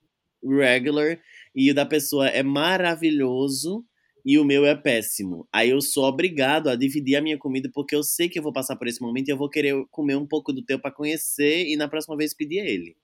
regular 0.43 1.21
e 1.55 1.71
o 1.71 1.75
da 1.75 1.85
pessoa 1.85 2.29
é 2.29 2.43
maravilhoso 2.43 3.85
e 4.25 4.39
o 4.39 4.45
meu 4.45 4.65
é 4.65 4.75
péssimo. 4.75 5.47
Aí 5.53 5.71
eu 5.71 5.81
sou 5.81 6.05
obrigado 6.05 6.69
a 6.69 6.77
dividir 6.77 7.17
a 7.17 7.23
minha 7.23 7.39
comida 7.39 7.71
porque 7.73 7.95
eu 7.95 8.03
sei 8.03 8.29
que 8.29 8.39
eu 8.39 8.43
vou 8.43 8.53
passar 8.53 8.77
por 8.77 8.89
esse 8.89 9.01
momento 9.01 9.29
e 9.29 9.33
eu 9.33 9.37
vou 9.37 9.51
querer 9.51 9.75
comer 9.91 10.17
um 10.17 10.27
pouco 10.27 10.53
do 10.53 10.65
teu 10.65 10.81
pra 10.81 10.91
conhecer 10.91 11.67
e 11.67 11.77
na 11.77 11.89
próxima 11.89 12.17
vez 12.17 12.35
pedir 12.35 12.61
a 12.61 12.65
ele. 12.65 12.97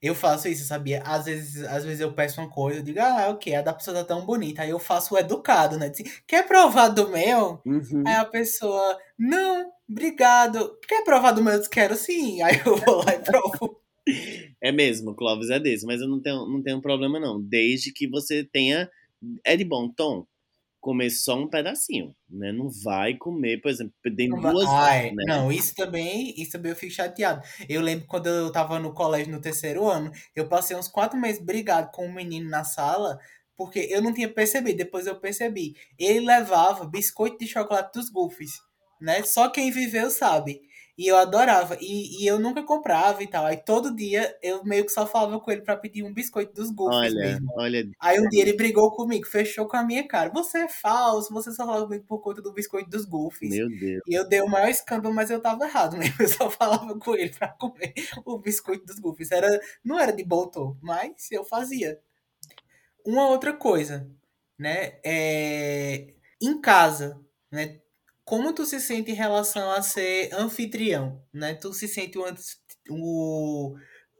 Eu 0.00 0.14
faço 0.14 0.48
isso, 0.48 0.64
sabia? 0.64 1.02
Às 1.02 1.24
vezes, 1.24 1.64
às 1.64 1.84
vezes 1.84 2.00
eu 2.00 2.12
peço 2.12 2.40
uma 2.40 2.50
coisa, 2.50 2.80
eu 2.80 2.84
digo, 2.84 3.00
ah, 3.00 3.30
ok, 3.30 3.54
a 3.54 3.62
da 3.62 3.72
pessoa 3.72 3.96
tá 3.96 4.04
tão 4.04 4.24
bonita. 4.24 4.62
Aí 4.62 4.70
eu 4.70 4.78
faço 4.78 5.14
o 5.14 5.18
educado, 5.18 5.76
né? 5.76 5.88
Diz, 5.88 6.20
Quer 6.26 6.46
provar 6.46 6.88
do 6.88 7.08
meu? 7.08 7.60
Uhum. 7.64 8.04
Aí 8.06 8.14
a 8.14 8.24
pessoa, 8.24 8.98
não, 9.18 9.72
obrigado. 9.88 10.78
Quer 10.86 11.02
provar 11.02 11.32
do 11.32 11.42
meu? 11.42 11.54
Eu 11.54 11.58
disse, 11.58 11.70
quero 11.70 11.96
sim. 11.96 12.40
Aí 12.42 12.60
eu 12.64 12.76
vou 12.76 13.04
lá 13.04 13.14
e 13.14 13.18
provo. 13.20 13.80
É 14.60 14.72
mesmo, 14.72 15.14
Clóvis 15.14 15.50
é 15.50 15.60
desse, 15.60 15.84
mas 15.84 16.00
eu 16.00 16.08
não 16.08 16.18
tenho, 16.18 16.46
não 16.46 16.62
tenho 16.62 16.80
problema 16.80 17.20
não. 17.20 17.38
Desde 17.40 17.92
que 17.92 18.08
você 18.08 18.42
tenha. 18.42 18.88
É 19.44 19.56
de 19.56 19.64
bom 19.64 19.88
tom 19.88 20.26
comer 20.80 21.10
só 21.10 21.36
um 21.36 21.48
pedacinho, 21.48 22.14
né? 22.28 22.52
Não 22.52 22.68
vai 22.70 23.14
comer, 23.16 23.60
por 23.60 23.70
exemplo, 23.70 23.92
tem 24.16 24.30
duas. 24.30 24.68
Ai, 24.68 25.10
né? 25.10 25.24
não, 25.26 25.50
isso 25.52 25.74
também, 25.74 26.34
isso 26.40 26.52
também 26.52 26.70
eu 26.70 26.76
fico 26.76 26.92
chateado. 26.92 27.42
Eu 27.68 27.80
lembro 27.80 28.06
quando 28.06 28.28
eu 28.28 28.50
tava 28.52 28.78
no 28.78 28.94
colégio 28.94 29.32
no 29.32 29.40
terceiro 29.40 29.86
ano, 29.86 30.10
eu 30.34 30.48
passei 30.48 30.76
uns 30.76 30.88
quatro 30.88 31.18
meses 31.18 31.44
brigado 31.44 31.90
com 31.92 32.06
um 32.06 32.14
menino 32.14 32.48
na 32.48 32.64
sala, 32.64 33.18
porque 33.56 33.80
eu 33.90 34.00
não 34.00 34.14
tinha 34.14 34.32
percebido, 34.32 34.78
depois 34.78 35.06
eu 35.06 35.18
percebi. 35.18 35.74
Ele 35.98 36.24
levava 36.24 36.86
biscoito 36.86 37.38
de 37.38 37.48
chocolate 37.48 37.92
dos 37.92 38.08
Goofies, 38.08 38.52
né? 39.00 39.22
Só 39.24 39.48
quem 39.50 39.70
viveu 39.70 40.10
sabe. 40.10 40.60
E 40.98 41.06
eu 41.06 41.16
adorava. 41.16 41.78
E, 41.80 42.20
e 42.20 42.26
eu 42.26 42.40
nunca 42.40 42.60
comprava 42.64 43.22
e 43.22 43.26
tal. 43.28 43.46
Aí 43.46 43.56
todo 43.56 43.94
dia 43.94 44.36
eu 44.42 44.64
meio 44.64 44.84
que 44.84 44.90
só 44.90 45.06
falava 45.06 45.38
com 45.38 45.48
ele 45.52 45.62
pra 45.62 45.76
pedir 45.76 46.02
um 46.02 46.12
biscoito 46.12 46.52
dos 46.52 46.72
Goofies 46.72 47.14
Olha, 47.14 47.14
mesmo. 47.14 47.52
olha. 47.54 47.88
Aí 48.00 48.20
um 48.20 48.28
dia 48.28 48.42
ele 48.42 48.54
brigou 48.54 48.90
comigo, 48.90 49.24
fechou 49.24 49.68
com 49.68 49.76
a 49.76 49.84
minha 49.84 50.06
cara. 50.08 50.28
Você 50.30 50.58
é 50.58 50.68
falso, 50.68 51.32
você 51.32 51.52
só 51.52 51.64
fala 51.64 51.84
comigo 51.86 52.04
por 52.04 52.18
conta 52.18 52.42
do 52.42 52.52
biscoito 52.52 52.90
dos 52.90 53.04
Goofies. 53.04 53.54
Meu 53.54 53.68
Deus. 53.68 54.02
E 54.08 54.12
eu 54.12 54.28
dei 54.28 54.42
o 54.42 54.48
maior 54.48 54.68
escândalo, 54.68 55.14
mas 55.14 55.30
eu 55.30 55.40
tava 55.40 55.66
errado 55.66 55.96
mesmo. 55.96 56.16
Eu 56.18 56.28
só 56.28 56.50
falava 56.50 56.98
com 56.98 57.14
ele 57.14 57.30
pra 57.30 57.48
comer 57.48 57.94
o 58.24 58.36
biscoito 58.36 58.84
dos 58.84 58.98
Goofies. 58.98 59.30
Era, 59.30 59.48
não 59.84 60.00
era 60.00 60.12
de 60.12 60.24
bom 60.24 60.48
tom, 60.48 60.76
mas 60.82 61.30
eu 61.30 61.44
fazia. 61.44 62.00
Uma 63.06 63.28
outra 63.28 63.52
coisa, 63.52 64.10
né? 64.58 64.98
É, 65.04 66.12
em 66.42 66.60
casa, 66.60 67.20
né? 67.50 67.80
Como 68.28 68.52
tu 68.52 68.66
se 68.66 68.78
sente 68.78 69.10
em 69.10 69.14
relação 69.14 69.70
a 69.70 69.80
ser 69.80 70.28
anfitrião, 70.34 71.24
né? 71.32 71.54
Tu 71.54 71.72
se 71.72 71.88
sente 71.88 72.18
o, 72.18 72.24
o, 72.90 73.74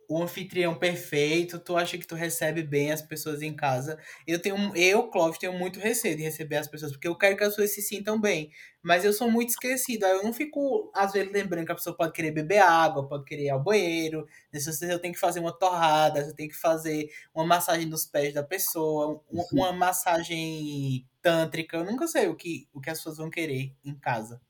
o 0.08 0.22
anfitrião 0.22 0.74
perfeito, 0.78 1.58
tu 1.58 1.76
acha 1.76 1.98
que 1.98 2.06
tu 2.06 2.14
recebe 2.14 2.62
bem 2.62 2.90
as 2.92 3.02
pessoas 3.02 3.42
em 3.42 3.54
casa. 3.54 3.98
Eu 4.26 4.40
tenho, 4.40 4.74
eu, 4.76 5.08
Clóvis, 5.10 5.38
tenho 5.38 5.52
muito 5.52 5.78
receio 5.78 6.16
de 6.16 6.22
receber 6.22 6.56
as 6.56 6.66
pessoas, 6.68 6.92
porque 6.92 7.06
eu 7.08 7.14
quero 7.16 7.36
que 7.36 7.44
as 7.44 7.50
pessoas 7.50 7.72
se 7.74 7.82
sintam 7.82 8.18
bem. 8.20 8.50
Mas 8.82 9.04
eu 9.04 9.12
sou 9.12 9.30
muito 9.30 9.50
esquecido. 9.50 10.04
Aí 10.04 10.12
eu 10.12 10.22
não 10.22 10.32
fico, 10.32 10.90
às 10.94 11.12
vezes, 11.12 11.30
lembrando 11.32 11.66
que 11.66 11.72
a 11.72 11.74
pessoa 11.74 11.96
pode 11.96 12.12
querer 12.12 12.30
beber 12.30 12.58
água, 12.60 13.06
pode 13.06 13.24
querer 13.24 13.44
ir 13.44 13.50
ao 13.50 13.62
banheiro. 13.62 14.26
Nessas 14.52 14.78
vezes 14.80 14.92
eu 14.94 14.98
tenho 15.00 15.12
que 15.14 15.20
fazer 15.20 15.40
uma 15.40 15.52
torrada, 15.56 16.20
eu 16.20 16.34
tenho 16.34 16.48
que 16.48 16.56
fazer 16.56 17.08
uma 17.34 17.44
massagem 17.46 17.86
nos 17.86 18.06
pés 18.06 18.32
da 18.34 18.42
pessoa, 18.42 19.20
um- 19.30 19.44
uma 19.52 19.72
massagem 19.72 21.06
tântrica. 21.22 21.76
Eu 21.76 21.84
nunca 21.84 22.06
sei 22.06 22.28
o 22.28 22.36
que, 22.36 22.68
o 22.72 22.80
que 22.80 22.90
as 22.90 22.98
pessoas 22.98 23.18
vão 23.18 23.30
querer 23.30 23.74
em 23.84 23.94
casa. 23.98 24.40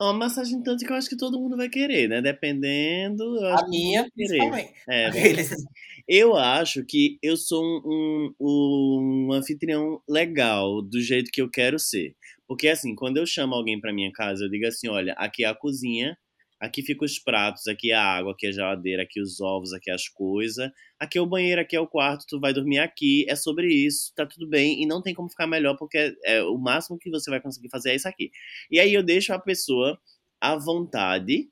Uma 0.00 0.14
massagem 0.14 0.62
tanto 0.62 0.84
que 0.84 0.90
eu 0.90 0.96
acho 0.96 1.08
que 1.08 1.16
todo 1.16 1.38
mundo 1.38 1.56
vai 1.56 1.68
querer, 1.68 2.08
né? 2.08 2.22
Dependendo. 2.22 3.38
A 3.46 3.68
minha, 3.68 4.08
principalmente. 4.14 4.72
É, 4.88 5.10
Eu 6.08 6.36
acho 6.36 6.84
que 6.84 7.18
eu 7.22 7.36
sou 7.36 7.62
um, 7.62 8.32
um, 8.40 9.28
um 9.28 9.32
anfitrião 9.32 10.02
legal, 10.08 10.82
do 10.82 11.00
jeito 11.00 11.30
que 11.30 11.40
eu 11.40 11.48
quero 11.48 11.78
ser. 11.78 12.16
Porque, 12.48 12.66
assim, 12.66 12.96
quando 12.96 13.18
eu 13.18 13.26
chamo 13.26 13.54
alguém 13.54 13.80
pra 13.80 13.92
minha 13.92 14.10
casa, 14.10 14.44
eu 14.44 14.50
digo 14.50 14.66
assim: 14.66 14.88
olha, 14.88 15.12
aqui 15.12 15.44
é 15.44 15.48
a 15.48 15.54
cozinha, 15.54 16.16
aqui 16.60 16.82
ficam 16.82 17.06
os 17.06 17.18
pratos, 17.18 17.66
aqui 17.66 17.90
é 17.90 17.94
a 17.94 18.04
água, 18.04 18.32
aqui 18.32 18.46
é 18.46 18.50
a 18.50 18.52
geladeira, 18.52 19.02
aqui 19.02 19.20
os 19.20 19.40
ovos, 19.40 19.72
aqui 19.72 19.90
as 19.90 20.06
coisas, 20.08 20.70
aqui 20.98 21.16
é 21.16 21.20
o 21.20 21.26
banheiro, 21.26 21.60
aqui 21.60 21.74
é 21.74 21.80
o 21.80 21.86
quarto, 21.86 22.26
tu 22.28 22.38
vai 22.38 22.52
dormir 22.52 22.78
aqui, 22.78 23.24
é 23.28 23.34
sobre 23.34 23.68
isso, 23.72 24.12
tá 24.14 24.26
tudo 24.26 24.46
bem, 24.46 24.82
e 24.82 24.86
não 24.86 25.00
tem 25.00 25.14
como 25.14 25.30
ficar 25.30 25.46
melhor, 25.46 25.76
porque 25.78 25.96
é, 25.96 26.14
é 26.24 26.42
o 26.42 26.58
máximo 26.58 26.98
que 26.98 27.10
você 27.10 27.30
vai 27.30 27.40
conseguir 27.40 27.70
fazer 27.70 27.90
é 27.90 27.96
isso 27.96 28.06
aqui. 28.06 28.30
E 28.70 28.78
aí 28.78 28.92
eu 28.92 29.02
deixo 29.02 29.32
a 29.32 29.38
pessoa 29.38 29.98
à 30.38 30.54
vontade 30.56 31.48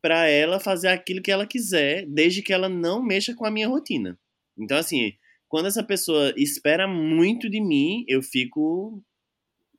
pra 0.00 0.26
ela 0.26 0.58
fazer 0.58 0.88
aquilo 0.88 1.22
que 1.22 1.30
ela 1.30 1.46
quiser, 1.46 2.06
desde 2.06 2.42
que 2.42 2.52
ela 2.52 2.68
não 2.68 3.02
mexa 3.02 3.34
com 3.34 3.44
a 3.44 3.50
minha 3.50 3.68
rotina. 3.68 4.18
Então, 4.58 4.78
assim, 4.78 5.12
quando 5.48 5.66
essa 5.66 5.82
pessoa 5.82 6.32
espera 6.36 6.88
muito 6.88 7.50
de 7.50 7.60
mim, 7.60 8.04
eu 8.08 8.22
fico 8.22 9.02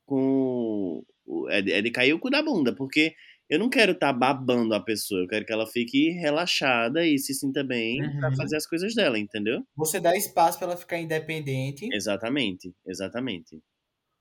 com. 0.06 1.04
É 1.48 1.80
de 1.80 1.90
cair 1.90 2.12
o 2.12 2.18
cu 2.18 2.30
da 2.30 2.42
bunda, 2.42 2.74
porque 2.74 3.14
eu 3.48 3.58
não 3.58 3.68
quero 3.70 3.92
estar 3.92 4.12
babando 4.12 4.74
a 4.74 4.82
pessoa, 4.84 5.20
eu 5.22 5.28
quero 5.28 5.44
que 5.46 5.52
ela 5.52 5.66
fique 5.66 6.10
relaxada 6.10 7.06
e 7.06 7.18
se 7.18 7.34
sinta 7.34 7.62
bem 7.64 8.12
pra 8.18 8.30
Uhum. 8.30 8.36
fazer 8.36 8.56
as 8.56 8.66
coisas 8.66 8.94
dela, 8.94 9.18
entendeu? 9.18 9.62
Você 9.76 10.00
dá 10.00 10.16
espaço 10.16 10.56
pra 10.58 10.66
ela 10.68 10.76
ficar 10.78 10.98
independente. 10.98 11.86
Exatamente, 11.92 12.74
exatamente. 12.86 13.62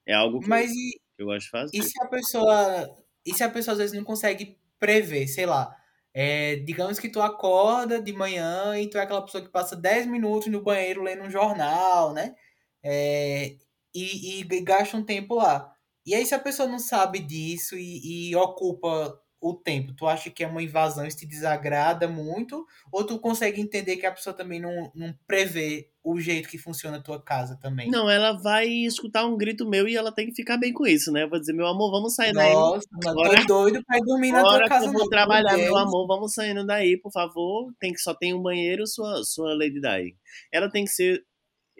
É 0.07 0.13
algo 0.15 0.41
que, 0.41 0.49
Mas 0.49 0.71
eu, 0.71 0.75
e, 0.75 0.99
eu 1.19 1.25
gosto 1.27 1.45
de 1.45 1.49
fazer. 1.51 1.73
e 1.73 1.83
se 1.83 2.01
a 2.03 2.07
pessoa. 2.07 2.89
E 3.25 3.33
se 3.35 3.43
a 3.43 3.49
pessoa 3.51 3.73
às 3.73 3.79
vezes 3.79 3.95
não 3.97 4.03
consegue 4.05 4.59
prever, 4.79 5.27
sei 5.27 5.45
lá. 5.45 5.75
é, 6.15 6.57
digamos 6.57 6.99
que 6.99 7.09
tu 7.09 7.21
acorda 7.21 8.01
de 8.01 8.13
manhã 8.13 8.77
e 8.79 8.89
tu 8.89 8.97
é 8.97 9.01
aquela 9.03 9.23
pessoa 9.25 9.43
que 9.43 9.51
passa 9.51 9.75
10 9.77 10.07
minutos 10.07 10.47
no 10.49 10.63
banheiro 10.63 11.03
lendo 11.03 11.23
um 11.23 11.31
jornal, 11.31 12.13
né? 12.13 12.35
É, 12.83 13.57
e, 13.95 14.41
e 14.41 14.43
gasta 14.63 14.97
um 14.97 15.05
tempo 15.05 15.35
lá. 15.35 15.70
E 16.05 16.15
aí, 16.15 16.25
se 16.25 16.33
a 16.35 16.39
pessoa 16.39 16.67
não 16.67 16.79
sabe 16.79 17.19
disso 17.19 17.75
e, 17.77 18.29
e 18.29 18.35
ocupa 18.35 19.19
o 19.41 19.55
tempo, 19.55 19.93
tu 19.95 20.05
acha 20.07 20.29
que 20.29 20.43
é 20.43 20.47
uma 20.47 20.61
invasão, 20.61 21.05
isso 21.05 21.17
te 21.17 21.25
desagrada 21.25 22.07
muito? 22.07 22.63
Ou 22.91 23.03
tu 23.03 23.17
consegue 23.19 23.59
entender 23.59 23.97
que 23.97 24.05
a 24.05 24.11
pessoa 24.11 24.35
também 24.35 24.59
não, 24.61 24.91
não 24.93 25.15
prevê 25.25 25.89
o 26.03 26.19
jeito 26.19 26.47
que 26.47 26.59
funciona 26.59 26.97
a 26.97 27.01
tua 27.01 27.19
casa 27.19 27.57
também? 27.59 27.89
Não, 27.89 28.07
ela 28.07 28.33
vai 28.33 28.67
escutar 28.67 29.25
um 29.25 29.35
grito 29.35 29.67
meu 29.67 29.87
e 29.87 29.95
ela 29.95 30.11
tem 30.11 30.27
que 30.27 30.35
ficar 30.35 30.57
bem 30.57 30.71
com 30.71 30.85
isso, 30.85 31.11
né? 31.11 31.23
Eu 31.23 31.29
vou 31.29 31.39
dizer, 31.39 31.53
meu 31.53 31.65
amor, 31.65 31.89
vamos 31.89 32.13
sair 32.13 32.33
daí. 32.33 32.53
Nossa, 32.53 32.87
Agora- 33.03 33.41
tô 33.41 33.63
doido 33.63 33.83
pra 33.83 33.97
ir 33.97 34.01
dormir 34.01 34.31
na 34.31 34.43
tua 34.43 34.67
casa. 34.67 34.85
eu 34.85 34.91
vou 34.93 35.09
trabalhar, 35.09 35.57
meu 35.57 35.75
amor, 35.75 36.05
vamos 36.05 36.33
saindo 36.35 36.63
daí, 36.63 36.95
por 37.01 37.11
favor. 37.11 37.73
Tem 37.79 37.91
que 37.91 37.99
só 37.99 38.13
tem 38.13 38.35
um 38.35 38.41
banheiro, 38.43 38.85
sua, 38.85 39.23
sua 39.23 39.55
Lady 39.55 39.81
Di. 39.81 40.15
Ela 40.51 40.69
tem 40.69 40.85
que 40.85 40.91
ser 40.91 41.23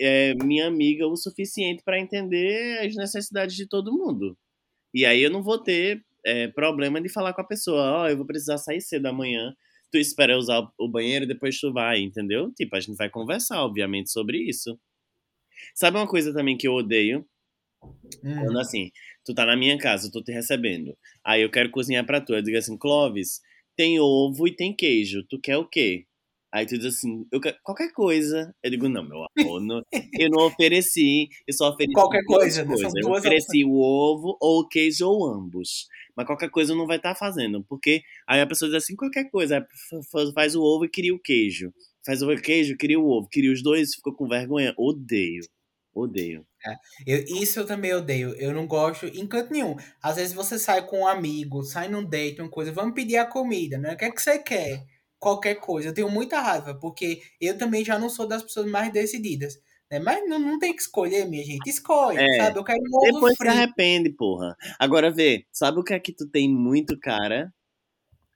é, 0.02 0.34
minha 0.36 0.68
amiga 0.68 1.08
o 1.08 1.16
suficiente 1.16 1.84
pra 1.84 2.00
entender 2.00 2.80
as 2.80 2.96
necessidades 2.96 3.56
de 3.56 3.68
todo 3.68 3.94
mundo. 3.94 4.38
E 4.94 5.06
aí 5.06 5.22
eu 5.22 5.30
não 5.30 5.44
vou 5.44 5.60
ter 5.60 6.04
é, 6.26 6.48
problema 6.48 7.00
de 7.00 7.08
falar 7.08 7.34
com 7.34 7.42
a 7.42 7.48
pessoa, 7.48 8.02
ó, 8.02 8.10
eu 8.10 8.18
vou 8.18 8.26
precisar 8.26 8.58
sair 8.58 8.82
cedo 8.82 9.06
amanhã. 9.06 9.56
Tu 9.92 9.98
espera 9.98 10.38
usar 10.38 10.68
o 10.80 10.90
banheiro 10.90 11.26
e 11.26 11.28
depois 11.28 11.60
tu 11.60 11.72
vai, 11.72 12.00
entendeu? 12.00 12.52
Tipo, 12.54 12.76
a 12.76 12.80
gente 12.80 12.96
vai 12.96 13.10
conversar, 13.10 13.64
obviamente, 13.64 14.12
sobre 14.12 14.38
isso. 14.40 14.80
Sabe 15.76 15.98
uma 15.98 16.08
coisa 16.08 16.34
também 16.34 16.58
que 16.58 16.68
eu 16.68 16.74
odeio? 16.74 17.26
Hum. 18.24 18.46
Quando 18.46 18.60
assim, 18.60 18.92
tu 19.26 19.34
tá 19.34 19.46
na 19.46 19.56
minha 19.56 19.78
casa, 19.78 20.08
eu 20.08 20.12
tô 20.12 20.24
te 20.24 20.32
recebendo. 20.32 20.98
Aí 21.24 21.42
eu 21.42 21.52
quero 21.52 21.70
cozinhar 21.70 22.06
pra 22.06 22.22
tu. 22.22 22.34
Eu 22.34 22.42
digo 22.42 22.58
assim, 22.58 22.78
Clóvis, 22.78 23.42
tem 23.76 24.00
ovo 24.00 24.48
e 24.48 24.56
tem 24.56 24.76
queijo. 24.76 25.24
Tu 25.28 25.40
quer 25.40 25.58
o 25.58 25.68
quê? 25.68 26.06
Aí 26.54 26.66
tu 26.66 26.78
diz 26.78 26.98
assim, 26.98 27.26
eu 27.32 27.40
quero 27.40 27.56
qualquer 27.64 27.92
coisa. 27.94 28.54
Eu 28.62 28.70
digo, 28.72 28.90
não, 28.90 29.04
meu 29.04 29.26
amor, 29.38 29.62
não- 29.62 29.82
eu 30.20 30.30
não 30.30 30.46
ofereci, 30.48 31.30
eu 31.48 31.54
só 31.54 31.70
ofereci 31.70 31.94
Qualquer 31.94 32.24
coisa, 32.26 32.64
né? 32.66 32.76
São 32.76 32.92
coisas. 32.92 32.94
Eu 33.06 33.12
ofereci 33.12 33.64
o 33.66 33.74
ovo 33.80 34.38
ou 34.42 34.60
o 34.62 34.68
queijo 34.68 35.08
ou 35.08 35.26
ambos. 35.26 35.88
Mas 36.16 36.26
qualquer 36.26 36.50
coisa 36.50 36.76
não 36.76 36.86
vai 36.86 36.98
estar 36.98 37.16
fazendo, 37.16 37.64
porque 37.70 38.02
aí 38.28 38.42
a 38.42 38.48
pessoa 38.48 38.70
diz 38.70 38.84
assim, 38.84 38.96
qualquer 38.96 39.30
coisa, 39.30 39.66
faz 40.36 40.56
o 40.56 40.62
ovo 40.62 40.86
e 40.86 40.90
cria 40.90 41.16
o 41.16 41.20
queijo. 41.20 41.72
Faz 42.06 42.22
o 42.22 42.36
queijo, 42.36 42.76
cria 42.78 43.00
o 43.00 43.08
ovo. 43.10 43.28
Cria 43.32 43.52
os 43.52 43.62
dois, 43.64 43.96
ficou 43.96 44.14
com 44.14 44.28
vergonha. 44.28 44.74
Odeio. 44.78 45.44
Odeio. 45.94 46.46
Eu- 47.06 47.24
isso 47.42 47.60
eu 47.60 47.66
também 47.66 47.94
odeio. 47.94 48.34
Eu 48.36 48.54
não 48.54 48.66
gosto 48.68 49.06
em 49.08 49.28
canto 49.28 49.52
nenhum. 49.52 49.76
Às 50.02 50.16
vezes 50.16 50.34
você 50.34 50.58
sai 50.58 50.86
com 50.86 51.02
um 51.02 51.08
amigo, 51.08 51.64
sai 51.64 51.90
num 51.90 52.04
date, 52.04 52.42
uma 52.42 52.50
coisa, 52.50 52.72
vamos 52.72 52.94
pedir 52.94 53.18
a 53.18 53.26
comida, 53.26 53.78
né? 53.78 53.94
O 53.94 53.98
que 53.98 54.06
é 54.06 54.12
que 54.12 54.22
você 54.22 54.40
quer? 54.40 54.84
Qualquer 55.22 55.56
coisa. 55.56 55.90
Eu 55.90 55.94
tenho 55.94 56.10
muita 56.10 56.42
raiva, 56.42 56.74
porque 56.74 57.22
eu 57.40 57.56
também 57.56 57.86
já 57.86 58.00
não 58.00 58.10
sou 58.10 58.28
das 58.28 58.42
pessoas 58.42 58.66
mais 58.66 58.92
decididas. 58.92 59.62
Né? 59.90 60.00
Mas 60.00 60.28
não, 60.28 60.40
não 60.40 60.58
tem 60.58 60.76
que 60.76 60.82
escolher, 60.82 61.28
minha 61.28 61.44
gente. 61.46 61.70
Escolhe, 61.70 62.18
É. 62.18 62.38
sabe? 62.38 62.58
Eu 62.58 62.64
quero 62.64 62.80
um 62.82 62.96
ovo 62.98 63.14
Depois 63.14 63.38
se 63.38 63.48
arrepende, 63.48 64.10
porra. 64.10 64.58
Agora 64.80 65.12
vê, 65.12 65.46
sabe 65.52 65.80
o 65.80 65.84
que 65.84 65.94
é 65.94 66.00
que 66.00 66.12
tu 66.12 66.28
tem 66.28 66.50
muito 66.50 66.98
cara? 67.00 67.54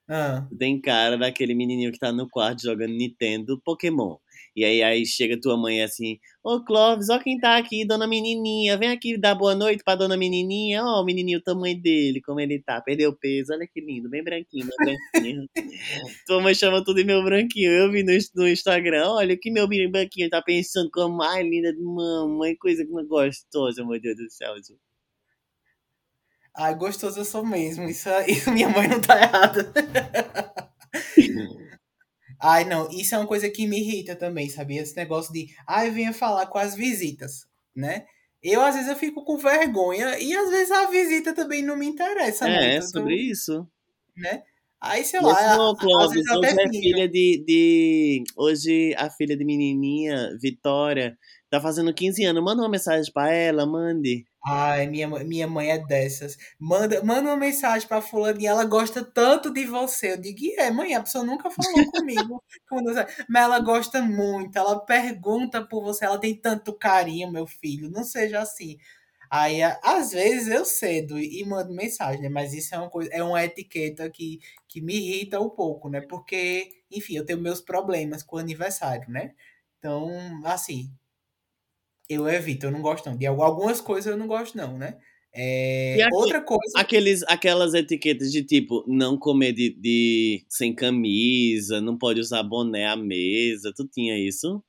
Ah, 0.08 0.46
Tu 0.48 0.56
tem 0.56 0.80
cara 0.80 1.18
daquele 1.18 1.54
menininho 1.56 1.90
que 1.90 1.98
tá 1.98 2.12
no 2.12 2.28
quarto 2.28 2.62
jogando 2.62 2.92
Nintendo 2.92 3.60
Pokémon. 3.64 4.18
E 4.54 4.64
aí, 4.64 4.82
aí 4.82 5.06
chega 5.06 5.40
tua 5.40 5.56
mãe 5.56 5.82
assim, 5.82 6.18
ô 6.42 6.64
Clóvis, 6.64 7.08
ó 7.10 7.18
quem 7.18 7.38
tá 7.38 7.56
aqui, 7.56 7.84
dona 7.86 8.06
menininha, 8.06 8.76
vem 8.76 8.90
aqui 8.90 9.18
dar 9.18 9.34
boa 9.34 9.54
noite 9.54 9.82
pra 9.84 9.94
dona 9.94 10.16
menininha, 10.16 10.84
ó 10.84 11.02
o 11.02 11.04
menininho, 11.04 11.38
o 11.38 11.42
tamanho 11.42 11.80
dele, 11.80 12.20
como 12.22 12.40
ele 12.40 12.62
tá, 12.62 12.80
perdeu 12.80 13.14
peso, 13.14 13.52
olha 13.52 13.66
que 13.66 13.80
lindo, 13.80 14.08
bem 14.08 14.22
branquinho, 14.22 14.66
bem 14.66 14.96
branquinho. 15.12 15.48
tua 16.26 16.40
mãe 16.40 16.54
chama 16.54 16.84
tudo 16.84 16.96
de 16.96 17.04
meu 17.04 17.22
branquinho, 17.22 17.70
eu 17.70 17.90
vi 17.90 18.02
no, 18.02 18.12
no 18.34 18.48
Instagram, 18.48 19.08
olha 19.08 19.34
o 19.34 19.38
que 19.38 19.50
meu 19.50 19.68
menino 19.68 19.90
branquinho 19.90 20.30
tá 20.30 20.40
pensando 20.42 20.90
como 20.90 21.16
mais 21.16 21.46
linda 21.46 21.72
de 21.72 21.82
mamãe, 21.82 22.56
coisa 22.56 22.84
não 22.84 23.06
gostosa, 23.06 23.84
meu 23.84 24.00
Deus 24.00 24.16
do 24.16 24.30
céu. 24.30 24.54
Ju. 24.56 24.78
ai, 26.54 26.74
gostoso 26.74 27.20
eu 27.20 27.24
sou 27.24 27.44
mesmo. 27.44 27.84
Isso, 27.84 28.08
isso 28.26 28.50
minha 28.52 28.68
mãe 28.68 28.88
não 28.88 29.00
tá 29.00 29.20
errada. 29.20 29.72
Ai, 32.40 32.64
não, 32.64 32.90
isso 32.90 33.14
é 33.14 33.18
uma 33.18 33.26
coisa 33.26 33.48
que 33.48 33.66
me 33.66 33.78
irrita 33.80 34.14
também, 34.14 34.48
sabia? 34.48 34.82
Esse 34.82 34.96
negócio 34.96 35.32
de, 35.32 35.54
ai, 35.66 35.90
venha 35.90 36.12
falar 36.12 36.46
com 36.46 36.58
as 36.58 36.74
visitas, 36.74 37.46
né? 37.74 38.06
Eu, 38.42 38.60
às 38.60 38.74
vezes, 38.74 38.90
eu 38.90 38.96
fico 38.96 39.24
com 39.24 39.38
vergonha 39.38 40.18
e, 40.18 40.34
às 40.34 40.50
vezes, 40.50 40.70
a 40.70 40.86
visita 40.86 41.34
também 41.34 41.62
não 41.62 41.76
me 41.76 41.86
interessa 41.86 42.46
muito. 42.46 42.60
É, 42.60 42.74
é 42.74 42.76
então, 42.76 42.88
sobre 42.88 43.16
isso. 43.16 43.66
né? 44.16 44.42
Aí, 44.80 45.04
sei 45.04 45.20
Mas 45.20 45.32
lá, 45.32 45.56
não, 45.56 45.72
às 45.72 45.78
Clóvis, 45.78 46.22
hoje 46.30 46.38
até 46.38 46.62
é 46.62 46.68
finjo. 46.68 46.80
filha 46.80 47.08
de, 47.08 47.44
de. 47.46 48.24
Hoje 48.36 48.94
a 48.96 49.10
filha 49.10 49.36
de 49.36 49.44
menininha, 49.44 50.36
Vitória, 50.40 51.18
tá 51.50 51.60
fazendo 51.60 51.92
15 51.94 52.24
anos. 52.24 52.44
Manda 52.44 52.62
uma 52.62 52.68
mensagem 52.68 53.10
pra 53.12 53.32
ela, 53.32 53.66
mande. 53.66 54.24
Ai, 54.48 54.86
minha, 54.86 55.08
minha 55.24 55.48
mãe 55.48 55.70
é 55.72 55.78
dessas. 55.78 56.36
Manda, 56.58 57.02
manda 57.02 57.22
uma 57.30 57.36
mensagem 57.36 57.88
pra 57.88 58.00
fulaninha, 58.00 58.50
ela 58.50 58.64
gosta 58.64 59.04
tanto 59.04 59.52
de 59.52 59.64
você. 59.66 60.12
Eu 60.12 60.16
digo, 60.20 60.38
"E 60.40 60.54
é, 60.60 60.70
mãe, 60.70 60.94
a 60.94 61.02
pessoa 61.02 61.24
nunca 61.24 61.50
falou 61.50 61.84
comigo. 61.90 62.40
Você- 62.70 63.06
Mas 63.28 63.42
ela 63.42 63.58
gosta 63.60 64.00
muito, 64.02 64.56
ela 64.56 64.78
pergunta 64.84 65.64
por 65.66 65.82
você, 65.82 66.04
ela 66.04 66.18
tem 66.20 66.34
tanto 66.40 66.72
carinho, 66.78 67.30
meu 67.32 67.46
filho, 67.46 67.90
não 67.90 68.04
seja 68.04 68.40
assim. 68.40 68.76
Aí, 69.30 69.62
às 69.62 70.12
vezes, 70.12 70.48
eu 70.48 70.64
cedo 70.64 71.18
e 71.18 71.44
mando 71.46 71.72
mensagem, 71.74 72.22
né? 72.22 72.28
Mas 72.28 72.54
isso 72.54 72.74
é 72.74 72.78
uma 72.78 72.90
coisa, 72.90 73.10
é 73.12 73.22
uma 73.24 73.44
etiqueta 73.44 74.10
que, 74.10 74.40
que 74.68 74.80
me 74.82 74.94
irrita 74.96 75.40
um 75.40 75.50
pouco, 75.50 75.88
né? 75.90 76.00
Porque, 76.02 76.70
enfim, 76.90 77.16
eu 77.16 77.24
tenho 77.26 77.40
meus 77.40 77.60
problemas 77.60 78.22
com 78.22 78.36
o 78.36 78.38
aniversário, 78.40 79.10
né? 79.10 79.34
Então, 79.78 80.08
assim, 80.44 80.90
eu 82.08 82.28
evito, 82.28 82.66
eu 82.66 82.70
não 82.70 82.82
gosto 82.82 83.06
não. 83.10 83.16
De 83.16 83.26
al- 83.26 83.42
algumas 83.42 83.80
coisas 83.80 84.06
eu 84.10 84.16
não 84.18 84.26
gosto 84.26 84.56
não, 84.56 84.76
né? 84.78 84.98
É, 85.34 85.98
E 85.98 86.02
aqui- 86.02 86.14
outra 86.14 86.40
coisa, 86.42 86.72
Aqueles, 86.76 87.22
aquelas 87.24 87.74
etiquetas 87.74 88.30
de 88.32 88.42
tipo, 88.44 88.84
não 88.86 89.18
comer 89.18 89.52
de, 89.52 89.70
de- 89.70 90.44
sem 90.48 90.74
camisa, 90.74 91.80
não 91.80 91.96
pode 91.98 92.20
usar 92.20 92.42
boné 92.42 92.86
à 92.86 92.96
mesa. 92.96 93.72
Tu 93.74 93.86
tinha 93.88 94.18
isso? 94.18 94.62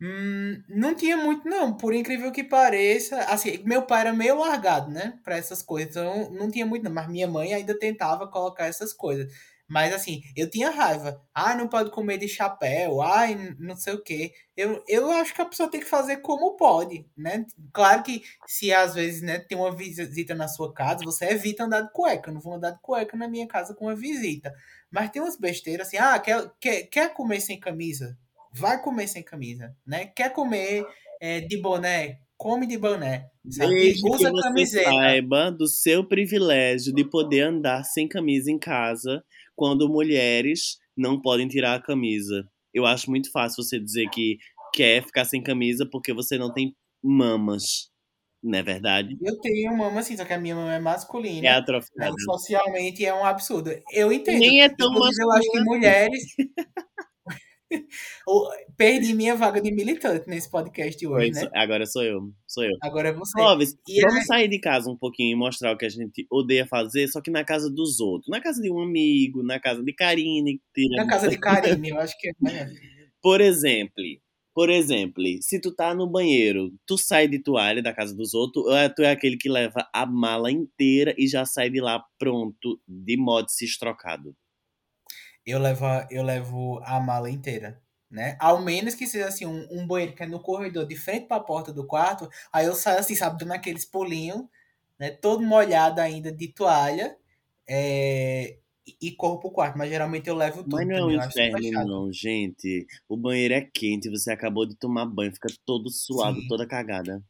hum, 0.00 0.62
não 0.68 0.94
tinha 0.94 1.16
muito 1.16 1.46
não, 1.48 1.76
por 1.76 1.94
incrível 1.94 2.32
que 2.32 2.44
pareça. 2.44 3.18
Assim, 3.24 3.58
meu 3.64 3.82
pai 3.86 4.00
era 4.02 4.12
meio 4.12 4.38
largado, 4.38 4.90
né? 4.90 5.18
Pra 5.24 5.36
essas 5.36 5.62
coisas, 5.62 5.90
então 5.90 6.30
não 6.32 6.50
tinha 6.50 6.66
muito 6.66 6.82
não. 6.84 6.92
Mas 6.92 7.08
minha 7.08 7.28
mãe 7.28 7.52
ainda 7.54 7.78
tentava 7.78 8.26
colocar 8.28 8.66
essas 8.66 8.92
coisas. 8.92 9.32
Mas 9.70 9.94
assim, 9.94 10.20
eu 10.34 10.50
tinha 10.50 10.68
raiva. 10.68 11.22
Ah, 11.32 11.54
não 11.54 11.68
pode 11.68 11.92
comer 11.92 12.18
de 12.18 12.26
chapéu. 12.26 13.00
Ai, 13.00 13.54
não 13.56 13.76
sei 13.76 13.94
o 13.94 14.02
quê. 14.02 14.32
Eu, 14.56 14.82
eu 14.88 15.08
acho 15.12 15.32
que 15.32 15.40
a 15.40 15.46
pessoa 15.46 15.70
tem 15.70 15.78
que 15.78 15.86
fazer 15.86 16.16
como 16.16 16.56
pode, 16.56 17.06
né? 17.16 17.46
Claro 17.72 18.02
que 18.02 18.20
se 18.48 18.72
às 18.72 18.94
vezes, 18.94 19.22
né, 19.22 19.38
tem 19.38 19.56
uma 19.56 19.70
visita 19.70 20.34
na 20.34 20.48
sua 20.48 20.74
casa, 20.74 21.04
você 21.04 21.26
evita 21.26 21.62
andar 21.62 21.82
de 21.82 21.92
cueca. 21.92 22.30
Eu 22.30 22.34
não 22.34 22.40
vou 22.40 22.54
andar 22.54 22.72
de 22.72 22.80
cueca 22.82 23.16
na 23.16 23.28
minha 23.28 23.46
casa 23.46 23.72
com 23.72 23.84
uma 23.84 23.94
visita. 23.94 24.52
Mas 24.90 25.10
tem 25.10 25.22
umas 25.22 25.38
besteiras 25.38 25.86
assim, 25.86 25.98
ah, 25.98 26.18
quer, 26.18 26.50
quer, 26.60 26.82
quer 26.88 27.14
comer 27.14 27.40
sem 27.40 27.60
camisa? 27.60 28.18
Vai 28.52 28.82
comer 28.82 29.06
sem 29.06 29.22
camisa, 29.22 29.72
né? 29.86 30.06
Quer 30.06 30.32
comer 30.32 30.84
é, 31.20 31.40
de 31.40 31.56
boné? 31.56 32.18
Come 32.36 32.66
de 32.66 32.76
boné. 32.76 33.30
Sabe? 33.48 33.72
Desde 33.72 34.02
que 34.02 34.10
Usa 34.10 34.30
você 34.30 34.42
camiseta. 34.42 34.90
saiba 34.90 35.52
do 35.52 35.68
seu 35.68 36.04
privilégio 36.04 36.92
de 36.92 37.04
poder 37.04 37.42
andar 37.42 37.84
sem 37.84 38.08
camisa 38.08 38.50
em 38.50 38.58
casa, 38.58 39.22
quando 39.60 39.90
mulheres 39.90 40.78
não 40.96 41.20
podem 41.20 41.46
tirar 41.46 41.74
a 41.74 41.82
camisa. 41.82 42.48
Eu 42.72 42.86
acho 42.86 43.10
muito 43.10 43.30
fácil 43.30 43.62
você 43.62 43.78
dizer 43.78 44.08
que 44.08 44.38
quer 44.72 45.04
ficar 45.04 45.26
sem 45.26 45.42
camisa 45.42 45.84
porque 45.84 46.14
você 46.14 46.38
não 46.38 46.50
tem 46.50 46.74
mamas. 47.04 47.90
Não 48.42 48.58
é 48.58 48.62
verdade? 48.62 49.18
Eu 49.20 49.38
tenho 49.38 49.76
mama 49.76 50.00
assim, 50.00 50.16
só 50.16 50.24
que 50.24 50.32
a 50.32 50.38
minha 50.38 50.54
mama 50.54 50.72
é 50.72 50.80
masculina. 50.80 51.46
É 51.46 51.50
atrofiada. 51.50 52.14
Socialmente 52.24 53.04
é 53.04 53.12
um 53.12 53.22
absurdo. 53.22 53.70
Eu 53.92 54.10
entendo. 54.10 54.38
Nem 54.38 54.62
é 54.62 54.68
tão 54.70 54.92
Inclusive, 54.92 55.24
eu 55.24 55.32
acho 55.32 55.50
que 55.50 55.60
mulheres. 55.60 56.22
Perdi 58.76 59.14
minha 59.14 59.34
vaga 59.36 59.60
de 59.60 59.70
militante 59.70 60.28
nesse 60.28 60.50
podcast 60.50 61.06
hoje, 61.06 61.30
né? 61.32 61.50
Agora 61.54 61.86
sou 61.86 62.02
eu. 62.02 62.32
Sou 62.46 62.64
eu. 62.64 62.76
Agora 62.82 63.08
é 63.08 63.12
você. 63.12 63.32
Clóvis, 63.32 63.76
vamos 64.02 64.26
sair 64.26 64.48
de 64.48 64.58
casa 64.58 64.90
um 64.90 64.96
pouquinho 64.96 65.32
e 65.32 65.36
mostrar 65.36 65.72
o 65.72 65.76
que 65.78 65.86
a 65.86 65.88
gente 65.88 66.26
odeia 66.30 66.66
fazer, 66.66 67.08
só 67.08 67.20
que 67.20 67.30
na 67.30 67.44
casa 67.44 67.70
dos 67.70 68.00
outros. 68.00 68.28
Na 68.28 68.40
casa 68.40 68.60
de 68.60 68.70
um 68.70 68.80
amigo, 68.80 69.42
na 69.42 69.60
casa 69.60 69.82
de 69.82 69.92
Karine. 69.92 70.60
Na 70.96 71.06
casa 71.06 71.28
de 71.28 71.38
Karine, 71.40 71.90
eu 71.90 71.98
acho 71.98 72.14
que 72.18 72.28
é. 72.28 72.32
Por 73.22 73.40
exemplo, 73.40 73.94
por 74.54 74.70
exemplo, 74.70 75.22
se 75.42 75.60
tu 75.60 75.74
tá 75.74 75.94
no 75.94 76.08
banheiro, 76.10 76.72
tu 76.86 76.96
sai 76.98 77.28
de 77.28 77.38
toalha 77.38 77.82
da 77.82 77.92
casa 77.92 78.14
dos 78.16 78.34
outros, 78.34 78.64
ou 78.66 78.74
é- 78.74 78.88
tu 78.88 79.02
é 79.02 79.10
aquele 79.10 79.36
que 79.36 79.48
leva 79.48 79.88
a 79.92 80.04
mala 80.06 80.50
inteira 80.50 81.14
e 81.18 81.28
já 81.28 81.44
sai 81.44 81.70
de 81.70 81.80
lá 81.80 82.02
pronto, 82.18 82.80
de 82.88 83.16
modo 83.16 83.48
se 83.50 83.66
trocado. 83.78 84.34
Eu 85.44 85.58
levo, 85.58 85.84
a- 85.86 86.06
eu 86.10 86.22
levo 86.22 86.80
a 86.84 87.00
mala 87.00 87.30
inteira, 87.30 87.82
né? 88.10 88.36
Ao 88.40 88.60
menos 88.60 88.94
que 88.94 89.06
seja 89.06 89.28
assim, 89.28 89.46
um, 89.46 89.66
um 89.70 89.86
banheiro 89.86 90.14
que 90.14 90.22
é 90.22 90.26
no 90.26 90.40
corredor, 90.42 90.86
de 90.86 90.96
frente 90.96 91.26
pra 91.26 91.40
porta 91.40 91.72
do 91.72 91.86
quarto, 91.86 92.28
aí 92.52 92.66
eu 92.66 92.74
saio 92.74 92.98
assim, 93.00 93.14
sabe, 93.14 93.38
dando 93.38 93.52
aqueles 93.52 93.84
pulinhos, 93.84 94.44
né? 94.98 95.10
Todo 95.10 95.42
molhado 95.42 96.00
ainda 96.00 96.30
de 96.32 96.48
toalha, 96.48 97.16
é, 97.68 98.58
e- 98.86 98.96
e 99.02 99.12
corro 99.16 99.40
pro 99.40 99.50
quarto, 99.52 99.78
mas 99.78 99.88
geralmente 99.90 100.28
eu 100.28 100.34
levo 100.36 100.64
tudo 100.64 100.84
Mas 100.84 100.88
não 100.88 100.96
é 100.96 101.04
um 101.04 101.10
inferno, 101.12 101.70
não, 101.70 102.10
gente. 102.10 102.86
O 103.06 103.14
banheiro 103.14 103.52
é 103.52 103.60
quente, 103.60 104.08
você 104.08 104.32
acabou 104.32 104.64
de 104.66 104.74
tomar 104.74 105.04
banho, 105.04 105.32
fica 105.34 105.48
todo 105.66 105.90
suado, 105.90 106.42
Sim. 106.42 106.46
toda 106.46 106.66
cagada. 106.66 107.22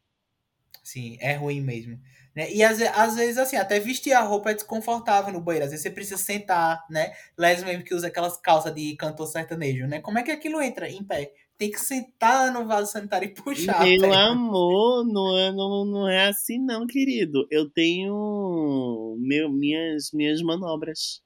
Sim, 0.83 1.17
é 1.19 1.33
ruim 1.35 1.61
mesmo. 1.61 1.99
Né? 2.35 2.51
E 2.51 2.63
às, 2.63 2.81
às 2.81 3.15
vezes, 3.15 3.37
assim, 3.37 3.57
até 3.57 3.79
vestir 3.79 4.13
a 4.13 4.21
roupa 4.21 4.51
é 4.51 4.53
desconfortável 4.53 5.33
no 5.33 5.41
banheiro. 5.41 5.65
Às 5.65 5.71
vezes 5.71 5.83
você 5.83 5.89
precisa 5.91 6.17
sentar, 6.17 6.83
né? 6.89 7.11
Les 7.37 7.63
mesmo 7.63 7.83
que 7.83 7.93
usa 7.93 8.07
aquelas 8.07 8.37
calças 8.37 8.73
de 8.73 8.95
cantor 8.95 9.27
sertanejo, 9.27 9.85
né? 9.87 9.99
Como 9.99 10.17
é 10.17 10.23
que 10.23 10.31
aquilo 10.31 10.61
entra 10.61 10.89
em 10.89 11.03
pé? 11.03 11.31
Tem 11.57 11.69
que 11.69 11.79
sentar 11.79 12.51
no 12.51 12.65
vaso 12.65 12.91
sanitário 12.91 13.27
e 13.27 13.33
puxar. 13.33 13.85
Meu 13.85 14.13
amor, 14.13 15.05
não 15.05 15.37
é, 15.37 15.51
não, 15.51 15.85
não 15.85 16.09
é 16.09 16.27
assim 16.27 16.57
não, 16.57 16.87
querido. 16.87 17.45
Eu 17.51 17.69
tenho 17.69 19.15
meu, 19.19 19.49
minhas, 19.51 20.11
minhas 20.11 20.41
manobras. 20.41 21.21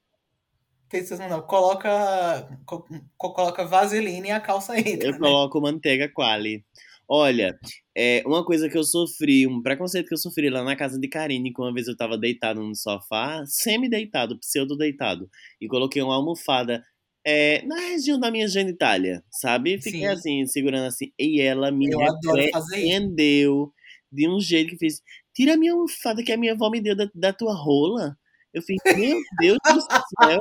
Tem 0.90 1.04
ser- 1.06 1.18
não, 1.30 1.42
coloca, 1.42 2.60
co- 2.66 2.86
co- 3.18 3.34
coloca 3.34 3.66
vaselina 3.66 4.28
e 4.28 4.32
a 4.32 4.40
calça 4.40 4.78
entra. 4.78 5.08
Eu 5.08 5.14
né? 5.14 5.20
coloco 5.20 5.62
manteiga 5.62 6.10
quali. 6.14 6.64
Olha, 7.08 7.58
é, 7.96 8.24
uma 8.26 8.44
coisa 8.44 8.70
que 8.70 8.78
eu 8.78 8.84
sofri, 8.84 9.46
um 9.46 9.62
preconceito 9.62 10.08
que 10.08 10.14
eu 10.14 10.18
sofri 10.18 10.50
lá 10.50 10.64
na 10.64 10.76
casa 10.76 11.00
de 11.00 11.08
Karine, 11.08 11.54
que 11.54 11.62
uma 11.62 11.74
vez 11.74 11.88
eu 11.88 11.96
tava 11.96 12.18
deitado 12.18 12.62
no 12.62 12.76
sofá, 12.76 13.44
semi-deitado, 13.46 14.40
pseudo-deitado, 14.40 15.30
e 15.62 15.68
coloquei 15.68 16.02
uma 16.02 16.16
almofada 16.16 16.84
é, 17.26 17.64
na 17.66 17.76
região 17.76 18.20
da 18.20 18.30
minha 18.30 18.48
genitália, 18.48 19.24
sabe? 19.32 19.82
Fiquei 19.82 20.02
Sim. 20.02 20.08
assim, 20.08 20.46
segurando 20.46 20.86
assim, 20.86 21.12
e 21.20 21.42
ela 21.42 21.72
me 21.72 21.90
Eu 21.92 22.02
adoro 22.02 22.50
fazer 22.52 22.78
isso. 22.78 22.86
repreendeu 22.86 23.74
de 24.12 24.30
um 24.30 24.40
jeito 24.40 24.72
que 24.72 24.78
fez, 24.78 25.02
tira 25.34 25.54
a 25.56 25.58
minha 25.58 25.74
almofada 25.74 26.24
que 26.24 26.32
a 26.32 26.38
minha 26.38 26.54
avó 26.54 26.70
me 26.70 26.80
deu 26.80 26.96
da, 26.96 27.10
da 27.14 27.34
tua 27.34 27.54
rola. 27.54 28.16
Eu 28.54 28.62
fiz, 28.62 28.78
meu 28.96 29.20
Deus 29.40 29.58
do 29.66 29.82
céu, 29.82 30.40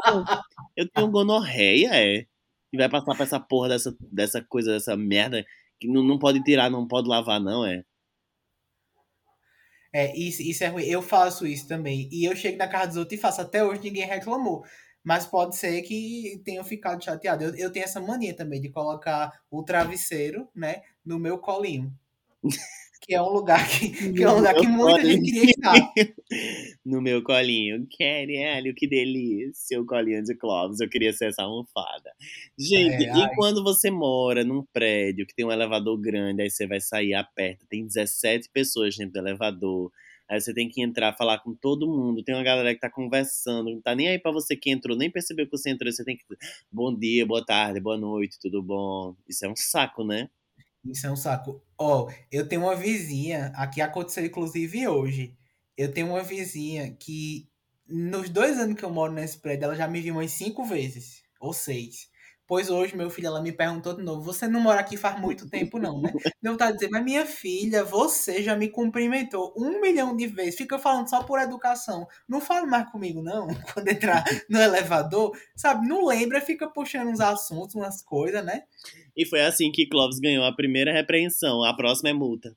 eu 0.77 0.88
tenho 0.88 1.11
gonorreia, 1.11 1.90
é? 1.92 2.27
E 2.72 2.77
vai 2.77 2.88
passar 2.88 3.14
pra 3.14 3.24
essa 3.24 3.40
porra 3.40 3.70
dessa, 3.70 3.96
dessa 4.00 4.42
coisa, 4.42 4.72
dessa 4.72 4.96
merda, 4.96 5.44
que 5.80 5.88
não, 5.88 6.02
não 6.02 6.18
pode 6.18 6.42
tirar, 6.42 6.70
não 6.70 6.87
pode 6.87 7.08
lavar, 7.08 7.40
não, 7.40 7.66
é? 7.66 7.84
É, 9.94 10.16
isso, 10.16 10.42
isso 10.42 10.64
é 10.64 10.66
ruim. 10.66 10.84
Eu 10.84 11.00
faço 11.00 11.46
isso 11.46 11.68
também. 11.68 12.08
E 12.10 12.24
eu 12.24 12.34
chego 12.34 12.58
na 12.58 12.66
casa 12.66 12.88
dos 12.88 12.96
outros 12.96 13.16
e 13.16 13.20
faço. 13.22 13.40
Até 13.40 13.64
hoje 13.64 13.80
ninguém 13.80 14.04
reclamou. 14.04 14.64
Mas 15.04 15.24
pode 15.24 15.54
ser 15.54 15.82
que 15.82 16.42
tenham 16.44 16.64
ficado 16.64 17.02
chateado. 17.04 17.44
Eu, 17.44 17.54
eu 17.54 17.70
tenho 17.70 17.84
essa 17.84 18.00
mania 18.00 18.34
também 18.34 18.60
de 18.60 18.70
colocar 18.70 19.32
o 19.48 19.62
travesseiro, 19.62 20.48
né, 20.54 20.82
no 21.06 21.18
meu 21.18 21.38
colinho. 21.38 21.92
que 23.06 23.14
é 23.14 23.20
um 23.22 23.28
lugar 23.30 23.68
que, 23.68 24.12
que 24.12 24.22
é 24.22 24.30
um 24.30 24.36
lugar 24.36 24.54
que 24.54 24.66
muita 24.66 25.04
gente 25.04 25.30
queria 25.30 25.50
estar. 25.50 25.74
no 26.84 27.00
meu 27.00 27.22
colinho. 27.22 27.86
Caralho, 27.98 28.74
que 28.74 28.86
delícia, 28.86 29.80
o 29.80 29.86
colinho 29.86 30.22
de 30.22 30.34
Clóvis. 30.34 30.80
Eu 30.80 30.88
queria 30.88 31.12
ser 31.12 31.28
essa 31.28 31.42
almofada. 31.42 32.10
Gente, 32.58 33.04
É, 33.04 33.16
e 33.16 33.22
ai. 33.22 33.34
quando 33.34 33.62
você 33.62 33.90
mora 33.90 34.44
num 34.44 34.64
prédio 34.72 35.26
que 35.26 35.34
tem 35.34 35.44
um 35.44 35.52
elevador 35.52 35.98
grande, 36.00 36.42
aí 36.42 36.50
você 36.50 36.66
vai 36.66 36.80
sair, 36.80 37.14
aperta, 37.14 37.66
tem 37.68 37.86
17 37.86 38.48
pessoas 38.50 38.96
dentro 38.96 39.14
do 39.14 39.18
elevador. 39.28 39.90
Aí 40.28 40.40
você 40.40 40.54
tem 40.54 40.68
que 40.70 40.80
entrar, 40.82 41.12
falar 41.14 41.38
com 41.40 41.54
todo 41.54 41.86
mundo. 41.86 42.22
Tem 42.22 42.34
uma 42.34 42.42
galera 42.42 42.74
que 42.74 42.80
tá 42.80 42.90
conversando, 42.90 43.70
não 43.70 43.80
tá 43.80 43.94
nem 43.94 44.08
aí 44.08 44.18
pra 44.18 44.32
você 44.32 44.56
que 44.56 44.70
entrou, 44.70 44.96
nem 44.96 45.10
percebeu 45.10 45.44
que 45.44 45.52
você 45.52 45.70
entrou. 45.70 45.92
Você 45.92 46.02
tem 46.04 46.16
que. 46.16 46.24
Bom 46.72 46.94
dia, 46.94 47.26
boa 47.26 47.44
tarde, 47.44 47.78
boa 47.80 47.98
noite, 47.98 48.38
tudo 48.40 48.62
bom? 48.62 49.14
Isso 49.28 49.44
é 49.44 49.48
um 49.48 49.56
saco, 49.56 50.02
né? 50.02 50.30
Isso 50.84 51.06
é 51.06 51.10
um 51.12 51.16
saco. 51.16 51.62
Ó, 51.78 52.10
eu 52.30 52.46
tenho 52.48 52.62
uma 52.62 52.76
vizinha, 52.76 53.52
aqui 53.56 53.80
aconteceu 53.80 54.24
inclusive 54.24 54.86
hoje. 54.86 55.36
Eu 55.76 55.92
tenho 55.92 56.08
uma 56.08 56.22
vizinha 56.22 56.94
que, 56.94 57.48
nos 57.88 58.28
dois 58.30 58.58
anos 58.58 58.76
que 58.78 58.84
eu 58.84 58.90
moro 58.90 59.12
nesse 59.12 59.38
prédio, 59.38 59.64
ela 59.64 59.74
já 59.74 59.88
me 59.88 60.00
viu 60.00 60.14
umas 60.14 60.30
cinco 60.32 60.64
vezes, 60.64 61.22
ou 61.40 61.52
seis. 61.52 62.08
Pois 62.46 62.68
hoje, 62.68 62.94
meu 62.94 63.09
filho, 63.09 63.28
ela 63.28 63.40
me 63.40 63.52
perguntou 63.52 63.96
de 63.96 64.02
novo: 64.02 64.20
Você 64.22 64.46
não 64.46 64.61
mora 64.61 64.80
aqui 64.80 64.98
faz 64.98 65.18
muito 65.18 65.48
tempo, 65.48 65.78
não, 65.78 66.02
né? 66.02 66.12
Não 66.42 66.57
tá 66.57 66.70
dizendo, 66.70 66.90
mas 66.90 67.02
minha 67.02 67.24
filha, 67.24 67.83
você 67.83 68.42
já 68.42 68.54
me 68.54 68.68
cumprimentou 68.68 69.54
um 69.57 69.80
milhão 69.80 70.14
de 70.14 70.26
vezes. 70.26 70.57
Fica 70.57 70.78
falando 70.78 71.09
só 71.09 71.22
por 71.22 71.40
educação. 71.40 72.07
Não 72.28 72.42
fale 72.42 72.66
mais 72.66 72.90
comigo, 72.90 73.22
não. 73.22 73.46
Quando 73.72 73.88
entrar 73.88 74.24
no 74.50 74.61
elevador, 74.61 75.35
sabe? 75.57 75.88
Não 75.88 76.04
lembra, 76.04 76.40
fica 76.40 76.68
puxando 76.68 77.09
uns 77.09 77.20
assuntos, 77.20 77.74
umas 77.74 78.02
coisas, 78.02 78.44
né? 78.44 78.64
E 79.16 79.24
foi 79.24 79.40
assim 79.40 79.72
que 79.72 79.88
Clóvis 79.88 80.18
ganhou 80.18 80.44
a 80.44 80.54
primeira 80.54 80.92
repreensão. 80.92 81.64
A 81.64 81.74
próxima 81.74 82.11
é 82.11 82.12
multa. 82.12 82.54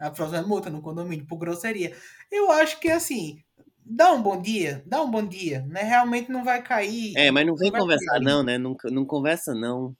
A 0.00 0.10
próxima 0.10 0.38
é 0.38 0.42
multa 0.42 0.68
no 0.68 0.82
condomínio 0.82 1.24
por 1.28 1.36
grosseria. 1.36 1.96
Eu 2.28 2.50
acho 2.50 2.80
que 2.80 2.90
assim, 2.90 3.40
dá 3.84 4.12
um 4.12 4.22
bom 4.22 4.40
dia, 4.40 4.82
dá 4.86 5.02
um 5.02 5.10
bom 5.10 5.26
dia, 5.26 5.62
né? 5.68 5.82
Realmente 5.82 6.30
não 6.30 6.44
vai 6.44 6.62
cair. 6.62 7.12
É, 7.16 7.30
mas 7.30 7.46
não 7.46 7.56
vem 7.56 7.70
vai 7.70 7.80
conversar, 7.80 8.12
cair. 8.12 8.24
não, 8.24 8.42
né? 8.42 8.58
Não, 8.58 8.76
não 8.90 9.04
conversa, 9.06 9.54
não. 9.54 9.94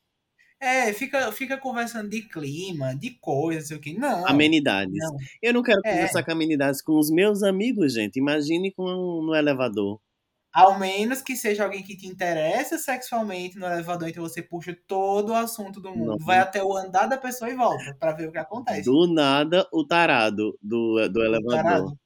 É, 0.60 0.92
fica, 0.92 1.32
fica 1.32 1.58
conversando 1.58 2.08
de 2.08 2.22
clima, 2.22 2.94
de 2.94 3.10
coisas, 3.20 3.66
sei 3.68 3.76
o 3.76 3.80
que. 3.80 3.98
Não. 3.98 4.26
Amenidades. 4.28 4.94
Não. 4.96 5.16
Eu 5.42 5.52
não 5.54 5.62
quero 5.62 5.80
É. 5.84 5.92
conversar 5.94 6.22
com 6.24 6.30
amenidades 6.32 6.80
com 6.80 6.98
os 6.98 7.10
meus 7.10 7.42
amigos, 7.42 7.92
gente. 7.94 8.18
Imagine 8.18 8.72
com 8.72 8.84
no 9.26 9.34
elevador. 9.34 10.00
Ao 10.54 10.78
menos 10.78 11.22
que 11.22 11.34
seja 11.34 11.64
alguém 11.64 11.82
que 11.82 11.96
te 11.96 12.06
interessa 12.06 12.76
sexualmente 12.78 13.58
no 13.58 13.66
elevador, 13.66 14.06
então 14.08 14.22
você 14.22 14.42
puxa 14.42 14.76
todo 14.86 15.30
o 15.30 15.34
assunto 15.34 15.80
do 15.80 15.90
mundo. 15.96 16.10
Não. 16.18 16.18
Vai 16.18 16.38
até 16.38 16.62
o 16.62 16.76
andar 16.76 17.06
da 17.06 17.16
pessoa 17.16 17.50
e 17.50 17.54
volta 17.56 17.96
pra 17.98 18.12
ver 18.12 18.28
o 18.28 18.32
que 18.32 18.38
acontece. 18.38 18.82
Do 18.84 19.12
nada, 19.12 19.66
o 19.72 19.84
tarado 19.84 20.56
do, 20.62 21.08
do 21.08 21.22
elevador. 21.24 21.54
Tarado. 21.56 21.98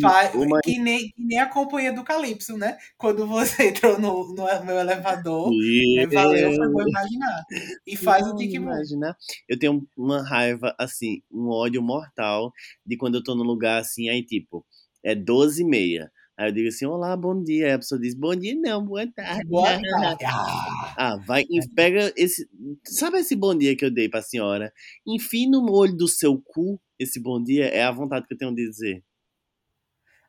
Faz- 0.00 0.34
Uma- 0.34 0.60
que, 0.62 0.78
nem, 0.78 1.10
que 1.10 1.22
nem 1.22 1.38
a 1.38 1.46
companhia 1.48 1.92
do 1.92 2.02
Calypso, 2.02 2.56
né? 2.56 2.78
Quando 2.96 3.26
você 3.26 3.68
entrou 3.68 3.98
no, 4.00 4.28
no 4.34 4.64
meu 4.64 4.78
elevador, 4.78 5.50
né? 5.50 6.06
valeu, 6.06 6.52
foi 6.54 6.68
bom 6.72 6.88
imaginar. 6.88 7.44
E 7.86 7.96
faz 7.96 8.26
o 8.26 8.30
Não, 8.30 8.36
tique 8.36 8.56
imaginar. 8.56 9.16
Eu 9.48 9.58
tenho 9.58 9.86
uma 9.96 10.22
raiva, 10.26 10.74
assim, 10.78 11.22
um 11.30 11.48
ódio 11.50 11.82
mortal 11.82 12.52
de 12.86 12.96
quando 12.96 13.16
eu 13.16 13.22
tô 13.22 13.34
num 13.34 13.44
lugar 13.44 13.80
assim, 13.80 14.08
aí 14.08 14.24
tipo, 14.24 14.64
é 15.02 15.14
12 15.14 15.62
e 15.62 15.66
meia. 15.66 16.10
Aí 16.38 16.48
eu 16.48 16.52
digo 16.52 16.68
assim, 16.68 16.86
olá, 16.86 17.14
bom 17.16 17.42
dia. 17.42 17.66
Aí 17.66 17.72
a 17.72 17.78
pessoa 17.78 18.00
diz, 18.00 18.14
bom 18.14 18.34
dia 18.34 18.54
não, 18.58 18.82
boa 18.84 19.06
tarde. 19.12 19.44
Boa 19.48 19.64
tarde. 19.90 20.24
Ah, 20.24 20.94
Ah, 20.96 21.16
vai 21.26 21.42
e 21.50 21.60
pega 21.74 22.12
esse. 22.16 22.48
Sabe 22.86 23.18
esse 23.18 23.36
bom 23.36 23.56
dia 23.56 23.76
que 23.76 23.84
eu 23.84 23.90
dei 23.90 24.08
pra 24.08 24.22
senhora? 24.22 24.72
Enfim 25.06 25.48
no 25.48 25.70
olho 25.70 25.96
do 25.96 26.08
seu 26.08 26.40
cu, 26.44 26.80
esse 26.98 27.20
bom 27.20 27.42
dia 27.42 27.66
é 27.66 27.82
a 27.82 27.90
vontade 27.92 28.26
que 28.26 28.34
eu 28.34 28.38
tenho 28.38 28.54
de 28.54 28.66
dizer. 28.68 29.02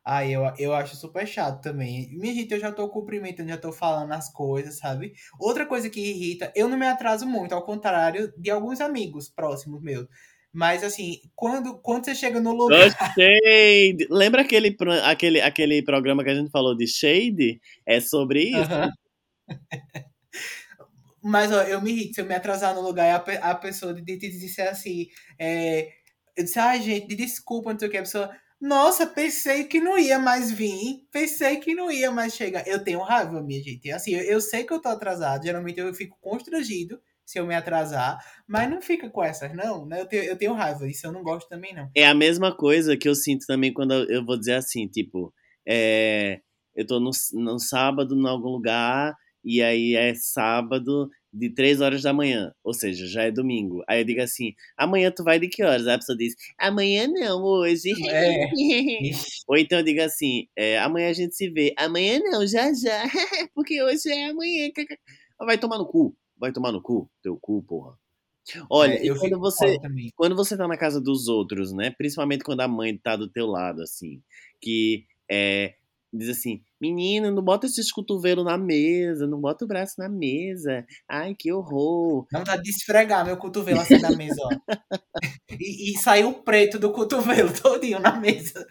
Aí 0.04 0.32
eu, 0.32 0.42
eu 0.58 0.74
acho 0.74 0.96
super 0.96 1.26
chato 1.26 1.62
também. 1.62 2.10
Minha 2.12 2.34
gente, 2.34 2.52
eu 2.52 2.60
já 2.60 2.70
tô 2.70 2.88
cumprimentando, 2.88 3.48
já 3.48 3.56
tô 3.56 3.72
falando 3.72 4.12
as 4.12 4.30
coisas, 4.30 4.78
sabe? 4.78 5.14
Outra 5.40 5.64
coisa 5.64 5.88
que 5.88 5.98
irrita, 5.98 6.52
eu 6.54 6.68
não 6.68 6.76
me 6.76 6.86
atraso 6.86 7.26
muito, 7.26 7.54
ao 7.54 7.64
contrário 7.64 8.32
de 8.36 8.50
alguns 8.50 8.82
amigos 8.82 9.30
próximos 9.30 9.80
meus. 9.82 10.06
Mas 10.52 10.84
assim, 10.84 11.20
quando, 11.34 11.78
quando 11.80 12.04
você 12.04 12.14
chega 12.14 12.38
no 12.38 12.52
lugar. 12.52 12.90
Shade! 12.90 14.06
Lembra 14.10 14.42
aquele, 14.42 14.76
aquele, 15.02 15.40
aquele 15.40 15.82
programa 15.82 16.22
que 16.22 16.30
a 16.30 16.34
gente 16.34 16.50
falou 16.50 16.76
de 16.76 16.86
Shade? 16.86 17.60
É 17.86 17.98
sobre 17.98 18.42
isso? 18.42 18.72
Aham. 18.72 18.90
Mas 21.22 21.50
ó, 21.50 21.62
eu 21.62 21.80
me 21.80 21.90
irrito 21.90 22.16
se 22.16 22.20
eu 22.20 22.26
me 22.26 22.34
atrasar 22.34 22.74
no 22.74 22.82
lugar 22.82 23.06
e 23.06 23.36
a, 23.36 23.50
a 23.50 23.54
pessoa 23.54 23.94
de, 23.94 24.02
de, 24.02 24.18
de 24.18 24.38
disser 24.38 24.68
assim. 24.68 25.08
É, 25.38 25.88
eu 26.36 26.44
disse, 26.44 26.58
ai, 26.58 26.82
gente, 26.82 27.16
desculpa, 27.16 27.72
não 27.72 27.78
sei 27.78 27.88
o 27.88 27.90
que. 27.90 27.96
A 27.96 28.02
pessoa, 28.02 28.30
nossa, 28.60 29.06
pensei 29.06 29.64
que 29.64 29.80
não 29.80 29.98
ia 29.98 30.18
mais 30.18 30.50
vir. 30.50 31.06
Pensei 31.10 31.58
que 31.58 31.74
não 31.74 31.90
ia 31.90 32.10
mais 32.10 32.34
chegar. 32.34 32.66
Eu 32.66 32.82
tenho 32.82 33.02
raiva, 33.02 33.42
minha 33.42 33.62
gente. 33.62 33.90
Assim, 33.90 34.14
eu, 34.14 34.22
eu 34.22 34.40
sei 34.40 34.64
que 34.64 34.72
eu 34.72 34.80
tô 34.80 34.88
atrasado. 34.88 35.44
Geralmente 35.44 35.78
eu 35.78 35.92
fico 35.92 36.16
constrangido 36.20 37.00
se 37.24 37.38
eu 37.38 37.46
me 37.46 37.54
atrasar. 37.54 38.18
Mas 38.46 38.70
não 38.70 38.80
fica 38.80 39.10
com 39.10 39.22
essas, 39.22 39.54
não. 39.54 39.86
Né? 39.86 40.00
Eu, 40.00 40.06
tenho, 40.06 40.22
eu 40.24 40.36
tenho 40.36 40.54
raiva. 40.54 40.88
Isso 40.88 41.06
eu 41.06 41.12
não 41.12 41.22
gosto 41.22 41.48
também, 41.48 41.74
não. 41.74 41.90
É 41.94 42.06
a 42.06 42.14
mesma 42.14 42.56
coisa 42.56 42.96
que 42.96 43.08
eu 43.08 43.14
sinto 43.14 43.44
também 43.46 43.72
quando 43.72 43.92
eu 44.10 44.24
vou 44.24 44.38
dizer 44.38 44.54
assim, 44.54 44.86
tipo, 44.86 45.32
é, 45.66 46.40
eu 46.74 46.86
tô 46.86 47.00
no, 47.00 47.10
no 47.32 47.58
sábado 47.58 48.14
em 48.14 48.28
algum 48.28 48.48
lugar 48.48 49.14
e 49.44 49.62
aí 49.62 49.94
é 49.94 50.14
sábado 50.14 51.08
de 51.34 51.50
3 51.50 51.80
horas 51.80 52.02
da 52.02 52.12
manhã, 52.12 52.54
ou 52.62 52.72
seja, 52.72 53.06
já 53.08 53.24
é 53.24 53.30
domingo. 53.30 53.82
Aí 53.88 54.00
eu 54.00 54.04
digo 54.04 54.22
assim, 54.22 54.54
amanhã 54.76 55.10
tu 55.10 55.24
vai 55.24 55.40
de 55.40 55.48
que 55.48 55.64
horas? 55.64 55.86
Aí 55.86 55.94
a 55.94 55.98
pessoa 55.98 56.16
diz, 56.16 56.34
amanhã 56.56 57.08
não, 57.08 57.42
hoje. 57.42 57.92
É. 58.14 59.10
Ou 59.48 59.56
então 59.56 59.78
eu 59.78 59.84
digo 59.84 60.00
assim, 60.00 60.46
é, 60.56 60.78
amanhã 60.78 61.10
a 61.10 61.12
gente 61.12 61.34
se 61.34 61.48
vê. 61.50 61.74
Amanhã 61.76 62.20
não, 62.22 62.46
já 62.46 62.72
já, 62.72 63.02
porque 63.54 63.82
hoje 63.82 64.08
é 64.10 64.30
amanhã. 64.30 64.70
Vai 65.40 65.58
tomar 65.58 65.78
no 65.78 65.86
cu, 65.86 66.16
vai 66.38 66.52
tomar 66.52 66.70
no 66.70 66.80
cu, 66.80 67.10
teu 67.20 67.36
cu, 67.36 67.62
porra. 67.64 67.98
Olha, 68.70 68.94
é, 68.94 69.04
eu 69.04 69.16
quando 69.16 69.40
você, 69.40 69.76
quando 70.14 70.36
você 70.36 70.56
tá 70.56 70.68
na 70.68 70.76
casa 70.76 71.00
dos 71.00 71.26
outros, 71.28 71.72
né? 71.72 71.90
Principalmente 71.90 72.44
quando 72.44 72.60
a 72.60 72.68
mãe 72.68 72.96
tá 72.96 73.16
do 73.16 73.28
teu 73.28 73.46
lado, 73.46 73.82
assim, 73.82 74.22
que 74.60 75.04
é, 75.28 75.74
diz 76.12 76.28
assim, 76.28 76.62
menino, 76.84 77.30
não 77.30 77.42
bota 77.42 77.66
esses 77.66 77.90
cotovelos 77.90 78.44
na 78.44 78.58
mesa, 78.58 79.26
não 79.26 79.40
bota 79.40 79.64
o 79.64 79.68
braço 79.68 79.94
na 79.98 80.08
mesa. 80.08 80.84
Ai, 81.08 81.34
que 81.34 81.50
horror. 81.50 82.26
Não 82.30 82.44
dá 82.44 82.56
de 82.56 82.68
esfregar 82.68 83.24
meu 83.24 83.36
cotovelo 83.38 83.80
assim 83.80 83.98
na 83.98 84.10
mesa, 84.10 84.40
ó. 84.42 84.48
E, 85.60 85.92
e 85.92 85.98
saiu 85.98 86.30
o 86.30 86.42
preto 86.42 86.80
do 86.80 86.90
cotovelo 86.90 87.48
todinho 87.62 88.00
na 88.00 88.18
mesa. 88.18 88.66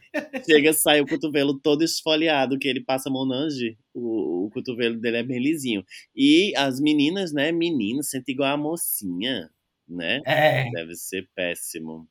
Chega, 0.46 0.74
sai 0.74 1.00
o 1.00 1.08
cotovelo 1.08 1.58
todo 1.58 1.82
esfoliado, 1.82 2.60
que 2.60 2.68
ele 2.68 2.84
passa 2.84 3.10
a 3.10 3.12
mão 3.12 3.26
no 3.26 3.34
ange, 3.34 3.78
o, 3.94 4.46
o 4.46 4.50
cotovelo 4.50 5.00
dele 5.00 5.18
é 5.18 5.24
bem 5.24 5.42
lisinho. 5.42 5.84
E 6.14 6.54
as 6.58 6.82
meninas, 6.82 7.32
né? 7.32 7.54
Meninas, 7.54 8.10
sente 8.10 8.34
igual 8.34 8.54
a 8.54 8.58
mocinha, 8.58 9.50
né? 9.88 10.20
É. 10.26 10.70
Deve 10.72 10.94
ser 10.96 11.28
péssimo. 11.34 12.08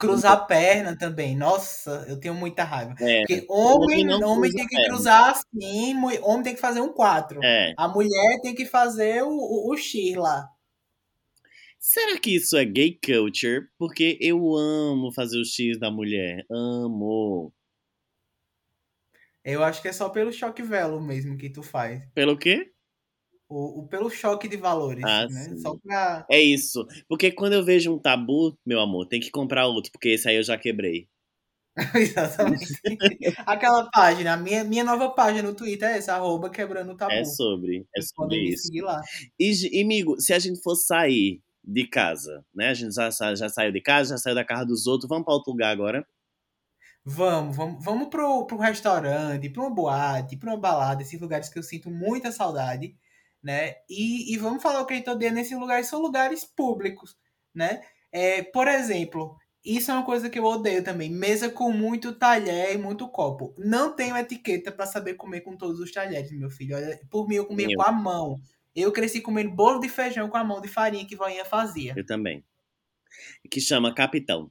Cruzar 0.00 0.32
a 0.32 0.36
perna 0.38 0.96
também. 0.96 1.36
Nossa, 1.36 2.06
eu 2.08 2.18
tenho 2.18 2.34
muita 2.34 2.64
raiva. 2.64 2.94
É, 2.98 3.20
Porque 3.20 3.46
homem, 3.48 4.10
homem 4.10 4.50
cruza 4.50 4.56
tem 4.56 4.66
que 4.66 4.84
cruzar 4.86 5.30
assim, 5.30 5.94
homem 6.22 6.42
tem 6.42 6.54
que 6.54 6.60
fazer 6.60 6.80
um 6.80 6.92
4. 6.92 7.38
é. 7.44 7.74
A 7.76 7.86
mulher 7.86 8.40
tem 8.42 8.54
que 8.54 8.64
fazer 8.64 9.22
o, 9.22 9.28
o, 9.28 9.72
o 9.72 9.76
X 9.76 10.16
lá. 10.16 10.48
Será 11.78 12.18
que 12.18 12.36
isso 12.36 12.56
é 12.56 12.64
gay 12.64 12.98
culture? 13.02 13.68
Porque 13.78 14.18
eu 14.20 14.54
amo 14.54 15.12
fazer 15.12 15.38
o 15.38 15.44
X 15.44 15.78
da 15.78 15.90
mulher. 15.90 16.44
Amo. 16.50 17.52
Eu 19.42 19.64
acho 19.64 19.80
que 19.80 19.88
é 19.88 19.92
só 19.92 20.08
pelo 20.10 20.32
choque 20.32 20.62
velo 20.62 21.00
mesmo 21.00 21.36
que 21.38 21.48
tu 21.48 21.62
faz. 21.62 22.02
Pelo 22.14 22.36
quê? 22.36 22.72
O, 23.50 23.80
o- 23.80 23.88
pelo 23.88 24.08
choque 24.08 24.46
de 24.48 24.56
valores, 24.56 25.04
Ah, 25.04 25.26
né? 25.28 25.56
Só 25.58 25.76
pra. 25.76 26.24
É 26.30 26.40
isso. 26.40 26.86
Porque 27.08 27.32
quando 27.32 27.54
eu 27.54 27.64
vejo 27.64 27.92
um 27.92 27.98
tabu, 27.98 28.56
meu 28.64 28.80
amor, 28.80 29.06
tem 29.06 29.20
que 29.20 29.30
comprar 29.30 29.66
outro, 29.66 29.90
porque 29.90 30.10
esse 30.10 30.28
aí 30.28 30.36
eu 30.36 30.42
já 30.42 30.56
quebrei. 30.56 31.08
Exatamente. 31.94 32.66
Aquela 33.46 33.88
página, 33.90 34.34
a 34.34 34.36
minha, 34.36 34.62
minha 34.64 34.84
nova 34.84 35.10
página 35.10 35.48
no 35.48 35.54
Twitter 35.54 35.88
é 35.88 35.98
essa, 35.98 36.14
arroba 36.14 36.50
quebrando 36.50 36.92
o 36.92 36.96
tabu. 36.96 37.12
É 37.12 37.24
sobre, 37.24 37.86
é 37.96 38.00
sobre 38.02 38.36
isso. 38.48 38.70
E, 39.38 39.82
amigo, 39.82 40.20
se 40.20 40.32
a 40.32 40.38
gente 40.38 40.60
for 40.62 40.76
sair 40.76 41.40
de 41.64 41.86
casa, 41.86 42.44
né? 42.54 42.68
A 42.68 42.74
gente 42.74 42.94
já, 42.94 43.10
já 43.34 43.48
saiu 43.48 43.72
de 43.72 43.80
casa, 43.80 44.10
já 44.10 44.18
saiu 44.18 44.34
da 44.34 44.44
casa 44.44 44.66
dos 44.66 44.86
outros, 44.86 45.08
vamos 45.08 45.24
para 45.24 45.34
outro 45.34 45.52
lugar 45.52 45.70
agora? 45.70 46.06
Vamos, 47.04 47.56
vamos, 47.56 47.84
vamos 47.84 48.08
pro, 48.08 48.46
pro 48.46 48.58
restaurante, 48.58 49.48
pra 49.48 49.62
uma 49.62 49.70
boate, 49.74 50.36
pra 50.36 50.50
uma 50.50 50.58
balada, 50.60 51.02
esses 51.02 51.18
lugares 51.20 51.48
que 51.48 51.58
eu 51.58 51.62
sinto 51.62 51.90
muita 51.90 52.30
saudade, 52.30 52.94
né? 53.42 53.74
E, 53.88 54.32
e 54.32 54.36
vamos 54.36 54.62
falar 54.62 54.80
o 54.82 54.86
que 54.86 54.94
eu 54.94 55.04
tô 55.04 55.14
dizendo, 55.14 55.38
esses 55.38 55.58
lugares 55.58 55.86
são 55.86 56.00
lugares 56.00 56.44
públicos, 56.44 57.16
né? 57.54 57.82
É, 58.12 58.42
por 58.42 58.66
exemplo, 58.68 59.36
isso 59.64 59.90
é 59.90 59.94
uma 59.94 60.04
coisa 60.04 60.28
que 60.30 60.38
eu 60.38 60.44
odeio 60.44 60.82
também, 60.82 61.10
mesa 61.10 61.48
com 61.50 61.70
muito 61.72 62.12
talher 62.14 62.74
e 62.74 62.78
muito 62.78 63.08
copo. 63.08 63.54
Não 63.58 63.94
tenho 63.94 64.16
etiqueta 64.16 64.72
pra 64.72 64.86
saber 64.86 65.14
comer 65.14 65.42
com 65.42 65.56
todos 65.56 65.78
os 65.80 65.92
talheres, 65.92 66.30
meu 66.32 66.50
filho. 66.50 66.76
Olha, 66.76 66.98
por 67.10 67.28
mim 67.28 67.36
eu 67.36 67.46
comia 67.46 67.66
Meu. 67.68 67.76
com 67.76 67.82
a 67.82 67.92
mão. 67.92 68.40
Eu 68.74 68.92
cresci 68.92 69.20
comendo 69.20 69.50
bolo 69.50 69.80
de 69.80 69.88
feijão 69.88 70.28
com 70.28 70.36
a 70.36 70.44
mão 70.44 70.60
de 70.60 70.68
farinha 70.68 71.04
que 71.06 71.16
voinha 71.16 71.44
fazia. 71.44 71.92
Eu 71.96 72.06
também. 72.06 72.44
Que 73.50 73.60
chama 73.60 73.94
Capitão. 73.94 74.50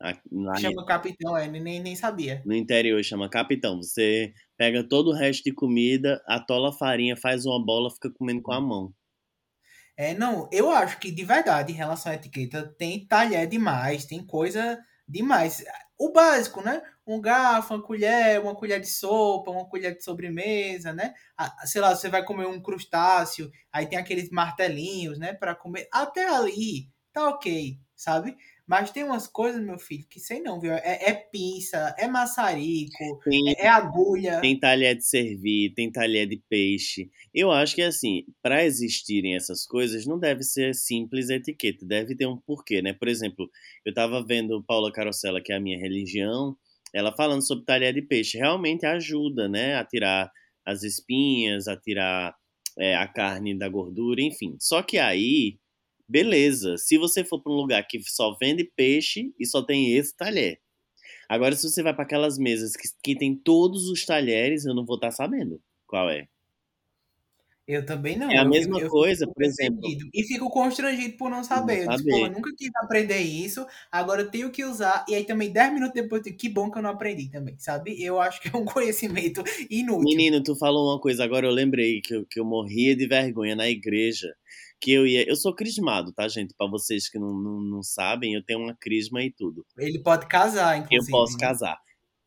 A- 0.00 0.16
na- 0.32 0.54
Chama 0.56 0.86
capitão, 0.86 1.36
é, 1.36 1.46
nem, 1.46 1.78
nem 1.78 1.94
sabia. 1.94 2.42
no 2.46 2.54
interior 2.54 3.02
chama 3.04 3.28
capitão. 3.28 3.82
Você 3.82 4.32
pega 4.60 4.86
todo 4.86 5.08
o 5.08 5.14
resto 5.14 5.44
de 5.44 5.54
comida, 5.54 6.22
atola 6.26 6.68
a 6.68 6.72
farinha, 6.72 7.16
faz 7.16 7.46
uma 7.46 7.64
bola, 7.64 7.90
fica 7.90 8.10
comendo 8.10 8.42
com 8.42 8.52
a 8.52 8.60
mão. 8.60 8.92
É, 9.96 10.12
não, 10.12 10.50
eu 10.52 10.70
acho 10.70 10.98
que 10.98 11.10
de 11.10 11.24
verdade, 11.24 11.72
em 11.72 11.76
relação 11.76 12.12
à 12.12 12.14
etiqueta, 12.14 12.70
tem 12.76 13.06
talher 13.06 13.46
demais, 13.46 14.04
tem 14.04 14.22
coisa 14.22 14.78
demais. 15.08 15.64
O 15.98 16.12
básico, 16.12 16.60
né? 16.62 16.82
Um 17.06 17.22
garfo, 17.22 17.72
uma 17.72 17.82
colher, 17.82 18.38
uma 18.38 18.54
colher 18.54 18.78
de 18.82 18.86
sopa, 18.86 19.50
uma 19.50 19.66
colher 19.66 19.96
de 19.96 20.04
sobremesa, 20.04 20.92
né? 20.92 21.14
Sei 21.64 21.80
lá, 21.80 21.96
você 21.96 22.10
vai 22.10 22.22
comer 22.22 22.46
um 22.46 22.60
crustáceo, 22.60 23.50
aí 23.72 23.86
tem 23.86 23.98
aqueles 23.98 24.28
martelinhos, 24.28 25.18
né? 25.18 25.32
Para 25.32 25.54
comer. 25.54 25.88
Até 25.90 26.28
ali, 26.28 26.90
tá 27.14 27.30
ok, 27.30 27.78
sabe? 27.96 28.36
Mas 28.70 28.92
tem 28.92 29.02
umas 29.02 29.26
coisas, 29.26 29.60
meu 29.60 29.80
filho, 29.80 30.06
que 30.08 30.20
sei 30.20 30.40
não, 30.40 30.60
viu? 30.60 30.72
É, 30.72 31.10
é 31.10 31.12
pinça, 31.12 31.92
é 31.98 32.06
maçarico, 32.06 33.20
Tem, 33.24 33.52
é 33.58 33.66
agulha. 33.66 34.40
tem 34.40 34.56
talher 34.56 34.94
de 34.94 35.04
servir, 35.04 35.74
tem 35.74 35.90
talher 35.90 36.24
de 36.28 36.40
peixe. 36.48 37.10
Eu 37.34 37.50
acho 37.50 37.74
que 37.74 37.82
assim, 37.82 38.22
para 38.40 38.64
existirem 38.64 39.34
essas 39.34 39.66
coisas, 39.66 40.06
não 40.06 40.20
deve 40.20 40.44
ser 40.44 40.72
simples 40.72 41.30
etiqueta, 41.30 41.84
deve 41.84 42.14
ter 42.14 42.26
um 42.26 42.36
porquê, 42.36 42.80
né? 42.80 42.92
Por 42.92 43.08
exemplo, 43.08 43.50
eu 43.84 43.92
tava 43.92 44.24
vendo 44.24 44.62
Paula 44.62 44.92
Carosella, 44.92 45.42
que 45.42 45.52
é 45.52 45.56
a 45.56 45.60
minha 45.60 45.76
religião, 45.76 46.56
ela 46.94 47.10
falando 47.16 47.44
sobre 47.44 47.64
talher 47.64 47.92
de 47.92 48.02
peixe. 48.02 48.38
Realmente 48.38 48.86
ajuda, 48.86 49.48
né? 49.48 49.74
A 49.78 49.84
tirar 49.84 50.30
as 50.64 50.84
espinhas, 50.84 51.66
a 51.66 51.76
tirar 51.76 52.36
é, 52.78 52.94
a 52.94 53.08
carne 53.08 53.52
da 53.58 53.68
gordura, 53.68 54.22
enfim. 54.22 54.56
Só 54.60 54.80
que 54.80 54.96
aí, 54.96 55.58
beleza. 56.10 56.76
Se 56.76 56.98
você 56.98 57.24
for 57.24 57.40
para 57.40 57.52
um 57.52 57.56
lugar 57.56 57.86
que 57.86 58.02
só 58.02 58.36
vende 58.36 58.64
peixe 58.64 59.32
e 59.38 59.46
só 59.46 59.62
tem 59.62 59.94
esse 59.94 60.14
talher. 60.16 60.60
Agora, 61.28 61.54
se 61.54 61.68
você 61.68 61.82
vai 61.82 61.94
para 61.94 62.02
aquelas 62.02 62.36
mesas 62.36 62.74
que, 62.74 62.88
que 63.02 63.16
tem 63.16 63.36
todos 63.36 63.88
os 63.88 64.04
talheres, 64.04 64.64
eu 64.66 64.74
não 64.74 64.84
vou 64.84 64.96
estar 64.96 65.12
sabendo 65.12 65.62
qual 65.86 66.10
é. 66.10 66.26
Eu 67.70 67.86
também 67.86 68.18
não. 68.18 68.28
É 68.28 68.38
a 68.38 68.44
mesma 68.44 68.80
eu 68.80 68.88
coisa, 68.88 69.28
por 69.28 69.44
exemplo. 69.44 69.78
E 70.12 70.24
fico 70.24 70.50
constrangido 70.50 71.16
por 71.16 71.30
não 71.30 71.44
saber. 71.44 71.84
Não 71.84 71.94
Eu 71.94 72.04
pô, 72.04 72.26
eu 72.26 72.32
nunca 72.32 72.50
quis 72.58 72.68
aprender 72.82 73.20
isso, 73.20 73.64
agora 73.92 74.22
eu 74.22 74.30
tenho 74.30 74.50
que 74.50 74.64
usar. 74.64 75.04
E 75.08 75.14
aí 75.14 75.22
também, 75.22 75.52
10 75.52 75.74
minutos 75.74 75.94
depois, 75.94 76.20
digo, 76.20 76.36
que 76.36 76.48
bom 76.48 76.68
que 76.68 76.78
eu 76.78 76.82
não 76.82 76.90
aprendi 76.90 77.30
também, 77.30 77.56
sabe? 77.60 78.02
Eu 78.02 78.20
acho 78.20 78.40
que 78.40 78.48
é 78.48 78.58
um 78.58 78.64
conhecimento 78.66 79.44
inútil. 79.70 80.02
Menino, 80.02 80.42
tu 80.42 80.56
falou 80.56 80.90
uma 80.90 81.00
coisa, 81.00 81.22
agora 81.22 81.46
eu 81.46 81.52
lembrei 81.52 82.00
que 82.00 82.12
eu, 82.12 82.26
que 82.26 82.40
eu 82.40 82.44
morria 82.44 82.96
de 82.96 83.06
vergonha 83.06 83.54
na 83.54 83.68
igreja. 83.68 84.34
Que 84.80 84.92
eu 84.92 85.06
ia. 85.06 85.28
Eu 85.28 85.36
sou 85.36 85.54
crismado, 85.54 86.12
tá, 86.12 86.26
gente? 86.26 86.54
Pra 86.56 86.66
vocês 86.66 87.08
que 87.08 87.18
não, 87.18 87.34
não, 87.34 87.60
não 87.60 87.82
sabem, 87.82 88.34
eu 88.34 88.42
tenho 88.42 88.60
uma 88.60 88.74
crisma 88.74 89.22
e 89.22 89.30
tudo. 89.30 89.64
Ele 89.76 89.98
pode 89.98 90.26
casar, 90.26 90.76
Eu 90.78 90.84
inclusive. 90.84 91.10
posso 91.10 91.34
né? 91.34 91.40
casar 91.40 91.78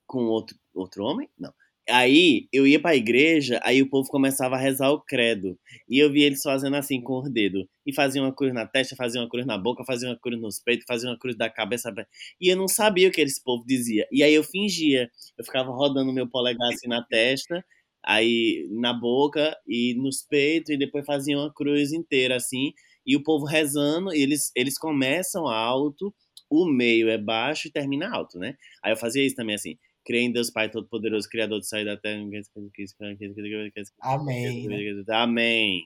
com 0.05 0.25
outro, 0.25 0.55
outro 0.73 1.03
homem? 1.03 1.27
Não. 1.39 1.53
Aí 1.89 2.47
eu 2.53 2.65
ia 2.65 2.79
pra 2.81 2.95
igreja, 2.95 3.59
aí 3.61 3.81
o 3.81 3.89
povo 3.89 4.07
começava 4.07 4.55
a 4.55 4.57
rezar 4.57 4.89
o 4.91 5.01
credo. 5.01 5.59
E 5.89 5.99
eu 5.99 6.09
via 6.09 6.27
eles 6.27 6.41
fazendo 6.41 6.77
assim 6.77 7.01
com 7.01 7.19
o 7.19 7.29
dedo. 7.29 7.67
E 7.85 7.93
faziam 7.93 8.23
uma 8.25 8.33
cruz 8.33 8.53
na 8.53 8.65
testa, 8.65 8.95
faziam 8.95 9.23
uma 9.23 9.29
cruz 9.29 9.45
na 9.45 9.57
boca, 9.57 9.83
faziam 9.83 10.11
uma 10.11 10.17
cruz 10.19 10.39
nos 10.39 10.59
peitos, 10.59 10.85
faziam 10.87 11.11
uma 11.11 11.19
cruz 11.19 11.35
da 11.35 11.49
cabeça. 11.49 11.93
E 12.39 12.47
eu 12.47 12.55
não 12.55 12.69
sabia 12.69 13.09
o 13.09 13.11
que 13.11 13.19
esse 13.19 13.43
povo 13.43 13.65
dizia. 13.67 14.07
E 14.11 14.23
aí 14.23 14.33
eu 14.33 14.43
fingia. 14.45 15.09
Eu 15.37 15.43
ficava 15.43 15.71
rodando 15.71 16.13
meu 16.13 16.27
polegar 16.29 16.69
assim 16.71 16.87
na 16.87 17.03
testa, 17.03 17.65
aí 18.05 18.67
na 18.71 18.93
boca 18.93 19.55
e 19.67 19.93
nos 19.95 20.21
peitos, 20.21 20.69
e 20.69 20.77
depois 20.77 21.05
fazia 21.05 21.37
uma 21.37 21.53
cruz 21.53 21.93
inteira 21.93 22.35
assim. 22.35 22.71
E 23.05 23.15
o 23.15 23.23
povo 23.23 23.45
rezando, 23.45 24.13
e 24.13 24.21
eles, 24.21 24.51
eles 24.55 24.77
começam 24.77 25.47
alto, 25.47 26.13
o 26.49 26.65
meio 26.65 27.09
é 27.09 27.17
baixo 27.17 27.67
e 27.67 27.71
termina 27.71 28.09
alto, 28.13 28.37
né? 28.37 28.55
Aí 28.83 28.91
eu 28.91 28.97
fazia 28.97 29.25
isso 29.25 29.35
também 29.35 29.55
assim. 29.55 29.77
Creio 30.05 30.25
em 30.25 30.31
Deus 30.31 30.51
Pai 30.51 30.69
Todo-Poderoso, 30.69 31.29
Criador 31.29 31.59
do 31.59 31.65
céu 31.65 31.81
e 31.81 31.85
da 31.85 31.97
terra. 31.97 32.21
Amém. 34.01 34.67
né? 34.67 35.03
Amém. 35.15 35.81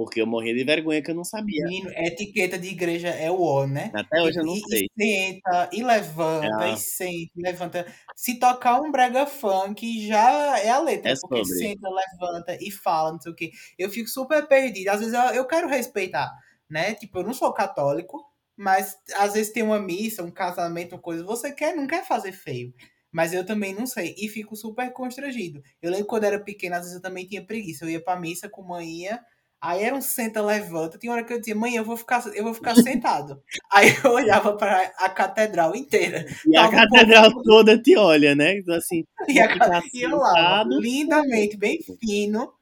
Porque 0.00 0.18
eu 0.18 0.26
morria 0.26 0.54
de 0.54 0.64
vergonha 0.64 1.02
que 1.02 1.10
eu 1.10 1.14
não 1.14 1.24
sabia. 1.24 1.62
Menino, 1.66 1.90
etiqueta 1.94 2.58
de 2.58 2.68
igreja 2.68 3.08
é 3.08 3.30
o 3.30 3.42
ó, 3.42 3.66
né? 3.66 3.90
Até 3.92 4.22
hoje 4.22 4.38
eu 4.38 4.46
não 4.46 4.56
sei. 4.56 4.86
E 4.96 5.04
senta, 5.04 5.68
e 5.70 5.82
levanta, 5.82 6.64
É. 6.68 6.72
e 6.72 6.76
senta, 6.78 7.32
e 7.36 7.42
levanta. 7.42 7.86
Se 8.16 8.38
tocar 8.38 8.80
um 8.80 8.90
brega 8.90 9.26
funk, 9.26 10.06
já 10.06 10.58
é 10.58 10.70
a 10.70 10.78
letra. 10.80 11.12
É 11.12 11.14
porque 11.20 11.44
sobre. 11.44 11.58
senta, 11.58 11.86
levanta 11.90 12.56
e 12.58 12.70
fala, 12.70 13.12
não 13.12 13.20
sei 13.20 13.30
o 13.30 13.34
quê. 13.34 13.50
Eu 13.78 13.90
fico 13.90 14.08
super 14.08 14.48
perdido. 14.48 14.88
Às 14.88 15.00
vezes 15.00 15.12
eu, 15.12 15.20
eu 15.34 15.46
quero 15.46 15.68
respeitar, 15.68 16.32
né? 16.70 16.94
Tipo, 16.94 17.18
eu 17.18 17.24
não 17.24 17.34
sou 17.34 17.52
católico, 17.52 18.24
mas 18.56 18.96
às 19.16 19.34
vezes 19.34 19.52
tem 19.52 19.62
uma 19.62 19.78
missa, 19.78 20.22
um 20.24 20.30
casamento, 20.30 20.94
uma 20.94 21.02
coisa. 21.02 21.22
Você 21.24 21.52
quer, 21.52 21.76
não 21.76 21.86
quer 21.86 22.06
fazer 22.06 22.32
feio. 22.32 22.72
Mas 23.12 23.34
eu 23.34 23.44
também 23.44 23.74
não 23.74 23.86
sei. 23.86 24.14
E 24.16 24.28
fico 24.28 24.56
super 24.56 24.90
constrangido. 24.94 25.60
Eu 25.82 25.90
lembro 25.90 26.06
quando 26.06 26.24
era 26.24 26.40
pequena, 26.40 26.76
às 26.76 26.82
vezes 26.84 26.96
eu 26.96 27.02
também 27.02 27.26
tinha 27.26 27.44
preguiça. 27.44 27.84
Eu 27.84 27.90
ia 27.90 28.02
pra 28.02 28.18
missa 28.18 28.48
com 28.48 28.62
manhã. 28.62 29.18
Aí 29.60 29.82
era 29.82 29.94
um 29.94 30.00
senta, 30.00 30.40
levanta. 30.42 30.98
Tinha 30.98 31.12
hora 31.12 31.24
que 31.24 31.32
eu 31.32 31.38
dizia, 31.38 31.54
mãe, 31.54 31.74
eu 31.76 31.84
vou 31.84 31.96
ficar, 31.96 32.24
eu 32.34 32.44
vou 32.44 32.54
ficar 32.54 32.74
sentado. 32.76 33.42
Aí 33.72 33.88
eu 34.04 34.12
olhava 34.12 34.56
para 34.56 34.82
a 34.98 35.08
catedral 35.10 35.76
inteira. 35.76 36.24
E 36.44 36.56
a 36.56 36.68
catedral 36.68 37.30
toda 37.42 37.80
te 37.80 37.96
olha, 37.96 38.34
né? 38.34 38.58
Então, 38.58 38.74
assim, 38.74 39.04
E, 39.28 39.40
a, 39.40 39.48
ficar 39.48 39.82
e 39.92 40.02
eu 40.02 40.16
lá, 40.16 40.64
sentado. 40.64 40.80
lindamente, 40.80 41.56
bem 41.56 41.78
fino. 42.00 42.52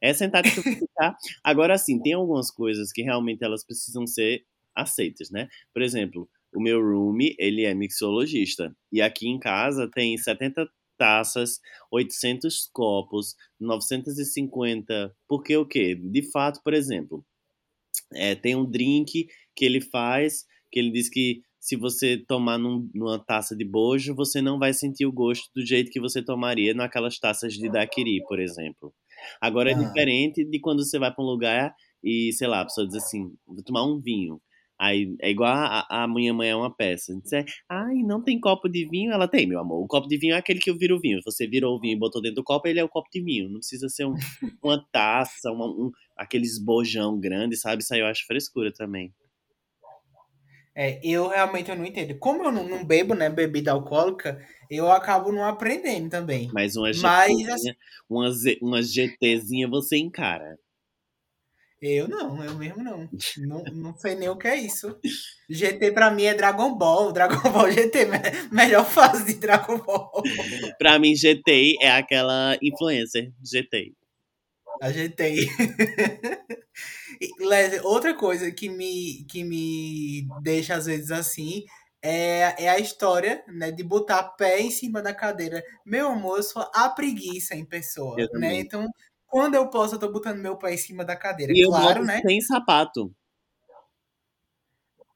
é 0.00 0.12
sentado 0.12 0.50
que 0.50 0.62
ficar. 0.62 1.16
Agora, 1.42 1.74
assim, 1.74 2.00
tem 2.00 2.12
algumas 2.12 2.50
coisas 2.50 2.92
que 2.92 3.02
realmente 3.02 3.42
elas 3.44 3.64
precisam 3.64 4.06
ser 4.06 4.44
aceitas, 4.74 5.30
né? 5.30 5.48
Por 5.72 5.82
exemplo, 5.82 6.28
o 6.54 6.60
meu 6.60 6.80
roomie, 6.80 7.34
ele 7.38 7.64
é 7.64 7.74
mixologista. 7.74 8.74
E 8.92 9.00
aqui 9.00 9.28
em 9.28 9.38
casa 9.38 9.90
tem 9.92 10.16
70 10.18 10.68
taças, 10.96 11.60
800 11.90 12.68
copos, 12.72 13.34
950. 13.60 15.14
Porque 15.28 15.56
o 15.56 15.66
quê? 15.66 15.94
De 15.94 16.22
fato, 16.30 16.60
por 16.62 16.74
exemplo, 16.74 17.24
é, 18.12 18.34
tem 18.34 18.54
um 18.56 18.68
drink 18.68 19.26
que 19.56 19.64
ele 19.64 19.80
faz, 19.80 20.44
que 20.70 20.78
ele 20.78 20.90
diz 20.90 21.08
que 21.08 21.42
se 21.60 21.76
você 21.76 22.18
tomar 22.18 22.58
num- 22.58 22.88
numa 22.94 23.18
taça 23.18 23.56
de 23.56 23.64
bojo, 23.64 24.14
você 24.14 24.42
não 24.42 24.58
vai 24.58 24.74
sentir 24.74 25.06
o 25.06 25.12
gosto 25.12 25.50
do 25.54 25.64
jeito 25.64 25.90
que 25.90 26.00
você 26.00 26.22
tomaria 26.22 26.74
naquelas 26.74 27.18
taças 27.18 27.54
de 27.54 27.70
daiquiri, 27.70 28.22
por 28.28 28.38
exemplo. 28.38 28.92
Agora 29.40 29.70
é 29.70 29.74
Ah. 29.74 29.78
diferente 29.78 30.44
de 30.44 30.60
quando 30.60 30.84
você 30.84 30.98
vai 30.98 31.12
para 31.14 31.24
um 31.24 31.26
lugar 31.26 31.74
e, 32.02 32.32
sei 32.34 32.46
lá, 32.48 32.60
a 32.60 32.64
pessoa 32.64 32.86
diz 32.86 32.96
assim, 32.96 33.32
vou 33.46 33.62
tomar 33.62 33.84
um 33.86 33.98
vinho. 33.98 34.40
Aí 34.78 35.14
é 35.20 35.30
igual 35.30 35.52
a, 35.54 35.86
a 36.04 36.08
minha 36.08 36.34
mãe 36.34 36.48
é 36.50 36.56
uma 36.56 36.74
peça. 36.74 37.14
Diz, 37.22 37.32
ai, 37.68 37.94
não 38.04 38.22
tem 38.22 38.40
copo 38.40 38.68
de 38.68 38.88
vinho? 38.88 39.12
Ela 39.12 39.28
tem, 39.28 39.46
meu 39.46 39.60
amor. 39.60 39.82
O 39.82 39.86
copo 39.86 40.08
de 40.08 40.18
vinho 40.18 40.34
é 40.34 40.38
aquele 40.38 40.58
que 40.60 40.70
eu 40.70 40.76
viro 40.76 40.96
o 40.96 41.00
vinho. 41.00 41.20
Você 41.24 41.46
virou 41.46 41.76
o 41.76 41.80
vinho 41.80 41.96
e 41.96 41.98
botou 41.98 42.20
dentro 42.20 42.36
do 42.36 42.44
copo, 42.44 42.66
ele 42.68 42.80
é 42.80 42.84
o 42.84 42.88
copo 42.88 43.08
de 43.12 43.22
vinho. 43.22 43.48
Não 43.48 43.58
precisa 43.58 43.88
ser 43.88 44.06
um- 44.06 44.14
uma 44.62 44.84
taça, 44.92 45.50
uma, 45.52 45.66
um, 45.66 45.90
aqueles 46.16 46.58
bojão 46.62 47.18
grande, 47.20 47.56
sabe? 47.56 47.82
Isso 47.82 47.94
aí 47.94 48.00
eu 48.00 48.06
acho 48.06 48.26
frescura 48.26 48.72
também. 48.72 49.12
É, 50.76 50.98
eu 51.04 51.28
realmente 51.28 51.70
eu 51.70 51.76
não 51.76 51.84
entendo. 51.84 52.18
Como 52.18 52.42
eu 52.44 52.50
não, 52.50 52.68
não 52.68 52.84
bebo, 52.84 53.14
né, 53.14 53.30
bebida 53.30 53.70
alcoólica, 53.72 54.44
eu 54.68 54.90
acabo 54.90 55.30
não 55.30 55.44
aprendendo 55.44 56.10
também. 56.10 56.50
Mas 56.52 56.74
uma 56.76 56.92
Mas, 56.92 57.30
GTzinha, 57.32 57.76
uma, 58.08 58.30
Z- 58.30 58.58
uma 58.62 58.82
GTzinha 58.82 59.68
você 59.68 59.96
encara. 59.98 60.58
Eu 61.80 62.08
não, 62.08 62.42
eu 62.42 62.54
mesmo 62.54 62.82
não. 62.82 63.08
Não, 63.38 63.62
não 63.74 63.96
sei 63.96 64.14
nem 64.14 64.28
o 64.28 64.38
que 64.38 64.48
é 64.48 64.56
isso. 64.56 64.98
GT 65.50 65.92
pra 65.92 66.10
mim 66.10 66.24
é 66.24 66.34
Dragon 66.34 66.74
Ball. 66.76 67.12
Dragon 67.12 67.50
Ball 67.52 67.70
GT, 67.70 68.06
me- 68.06 68.18
melhor 68.50 68.84
fase 68.86 69.24
de 69.26 69.34
Dragon 69.34 69.78
Ball. 69.78 70.10
Pra 70.78 70.98
mim, 70.98 71.14
GT 71.14 71.76
é 71.82 71.90
aquela 71.90 72.56
influencer 72.62 73.30
GT. 73.42 73.92
A 74.80 74.90
GT. 74.90 75.46
Outra 77.84 78.14
coisa 78.14 78.50
que 78.50 78.68
me, 78.68 79.24
que 79.28 79.44
me 79.44 80.26
deixa 80.42 80.74
às 80.74 80.86
vezes 80.86 81.10
assim 81.10 81.64
é, 82.02 82.64
é 82.64 82.68
a 82.68 82.78
história 82.78 83.42
né, 83.48 83.70
de 83.70 83.82
botar 83.82 84.22
pé 84.36 84.60
em 84.60 84.70
cima 84.70 85.00
da 85.00 85.14
cadeira. 85.14 85.62
Meu 85.86 86.08
amor, 86.08 86.38
eu 86.38 86.42
sou 86.42 86.68
a 86.74 86.88
preguiça 86.90 87.54
em 87.54 87.64
pessoa. 87.64 88.16
Né? 88.34 88.58
Então, 88.58 88.86
quando 89.34 89.56
eu 89.56 89.68
posso, 89.68 89.96
eu 89.96 89.98
tô 89.98 90.08
botando 90.12 90.38
meu 90.38 90.56
pé 90.56 90.74
em 90.74 90.76
cima 90.76 91.04
da 91.04 91.16
cadeira. 91.16 91.52
E 91.52 91.66
eu 91.66 91.68
claro, 91.68 92.02
boto 92.02 92.06
né? 92.06 92.20
sem 92.20 92.40
sapato. 92.40 93.12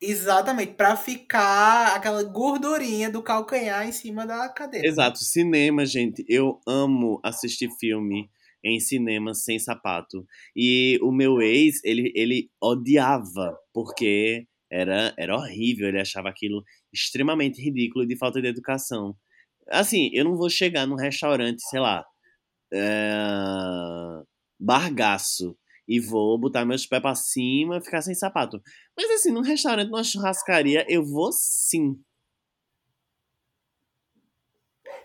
Exatamente, 0.03 0.73
pra 0.73 0.97
ficar 0.97 1.95
aquela 1.95 2.25
gordurinha 2.25 3.09
do 3.09 3.23
calcanhar 3.23 3.87
em 3.87 3.93
cima 3.93 4.27
da 4.27 4.49
cadeira. 4.49 4.89
Exato, 4.89 5.21
cinema, 5.21 5.87
gente. 5.87 6.25
Eu 6.29 6.59
amo 6.67 7.21
assistir 7.23 7.71
filme 7.79 8.29
em 8.65 8.81
cinema 8.81 9.35
sem 9.35 9.57
sapato. 9.57 10.27
E 10.57 10.99
o 11.01 11.13
meu 11.13 11.41
ex, 11.41 11.77
ele, 11.85 12.13
ele 12.13 12.51
odiava, 12.61 13.57
porque 13.73 14.49
era, 14.69 15.15
era 15.17 15.37
horrível, 15.37 15.87
ele 15.87 16.01
achava 16.01 16.29
aquilo 16.29 16.65
extremamente 16.93 17.63
ridículo 17.63 18.05
e 18.05 18.09
de 18.09 18.19
falta 18.19 18.43
de 18.43 18.49
educação. 18.49 19.15
Assim, 19.69 20.11
eu 20.13 20.25
não 20.25 20.35
vou 20.35 20.51
chegar 20.51 20.89
num 20.89 20.97
restaurante, 20.97 21.63
sei 21.69 21.79
lá, 21.79 22.05
é, 22.73 24.23
bargaço 24.59 25.57
e 25.87 25.99
vou 26.01 26.39
botar 26.39 26.65
meus 26.65 26.87
pés 26.87 27.01
pra 27.01 27.15
cima 27.15 27.79
e 27.79 27.81
ficar 27.81 28.03
sem 28.03 28.15
sapato. 28.15 28.61
Mas 28.97 29.11
assim, 29.11 29.31
num 29.33 29.41
restaurante, 29.41 29.91
numa 29.91 30.05
churrascaria, 30.05 30.85
eu 30.89 31.05
vou 31.05 31.33
sim. 31.33 31.99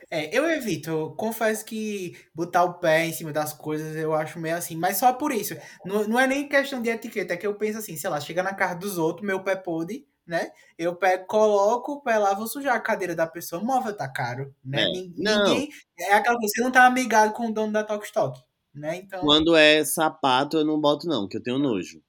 É, 0.09 0.37
eu 0.37 0.47
evito, 0.49 0.89
eu 0.89 1.15
confesso 1.15 1.65
que 1.65 2.15
botar 2.35 2.63
o 2.63 2.75
pé 2.75 3.05
em 3.07 3.13
cima 3.13 3.31
das 3.31 3.53
coisas 3.53 3.95
eu 3.95 4.13
acho 4.13 4.39
meio 4.39 4.55
assim, 4.55 4.75
mas 4.75 4.97
só 4.97 5.13
por 5.13 5.31
isso. 5.31 5.55
Não, 5.85 6.07
não 6.07 6.19
é 6.19 6.27
nem 6.27 6.47
questão 6.47 6.81
de 6.81 6.89
etiqueta, 6.89 7.33
é 7.33 7.37
que 7.37 7.47
eu 7.47 7.55
penso 7.55 7.79
assim, 7.79 7.95
sei 7.95 8.09
lá, 8.09 8.19
chega 8.19 8.43
na 8.43 8.53
casa 8.53 8.75
dos 8.75 8.97
outros, 8.97 9.25
meu 9.25 9.43
pé 9.43 9.55
pode 9.55 10.05
né? 10.25 10.51
Eu 10.77 10.95
pego, 10.95 11.25
coloco 11.27 12.01
pé 12.01 12.17
lá, 12.17 12.33
vou 12.33 12.47
sujar 12.47 12.75
a 12.75 12.79
cadeira 12.79 13.15
da 13.15 13.27
pessoa. 13.27 13.61
O 13.61 13.65
móvel 13.65 13.95
tá 13.95 14.07
caro, 14.11 14.53
né? 14.63 14.83
É, 14.83 14.85
Nin- 14.91 15.13
não. 15.17 15.43
Ninguém. 15.45 15.69
É 15.99 16.13
aquela 16.13 16.37
coisa, 16.37 16.53
você 16.55 16.61
não 16.63 16.71
tá 16.71 16.85
amigado 16.85 17.33
com 17.33 17.47
o 17.47 17.53
dono 17.53 17.73
da 17.73 17.83
Tok 17.83 18.05
Stock, 18.05 18.39
né? 18.73 18.95
Então. 18.97 19.21
Quando 19.21 19.55
é 19.55 19.83
sapato, 19.83 20.57
eu 20.57 20.65
não 20.65 20.79
boto, 20.79 21.07
não, 21.07 21.27
que 21.27 21.37
eu 21.37 21.43
tenho 21.43 21.59
nojo. 21.59 22.01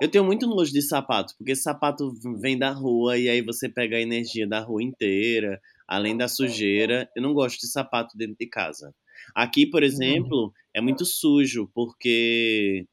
Eu 0.00 0.08
tenho 0.10 0.24
muito 0.24 0.46
nojo 0.46 0.72
de 0.72 0.80
sapato, 0.80 1.34
porque 1.36 1.54
sapato 1.56 2.12
vem 2.40 2.56
da 2.58 2.70
rua 2.70 3.18
e 3.18 3.28
aí 3.28 3.42
você 3.42 3.68
pega 3.68 3.96
a 3.96 4.00
energia 4.00 4.46
da 4.48 4.60
rua 4.60 4.82
inteira, 4.82 5.60
além 5.86 6.16
da 6.16 6.28
sujeira. 6.28 7.08
Eu 7.16 7.22
não 7.22 7.34
gosto 7.34 7.60
de 7.60 7.66
sapato 7.66 8.16
dentro 8.16 8.36
de 8.38 8.46
casa. 8.48 8.94
Aqui, 9.34 9.66
por 9.66 9.82
exemplo, 9.82 10.52
é 10.72 10.80
muito 10.80 11.04
sujo, 11.04 11.68
porque 11.74 12.86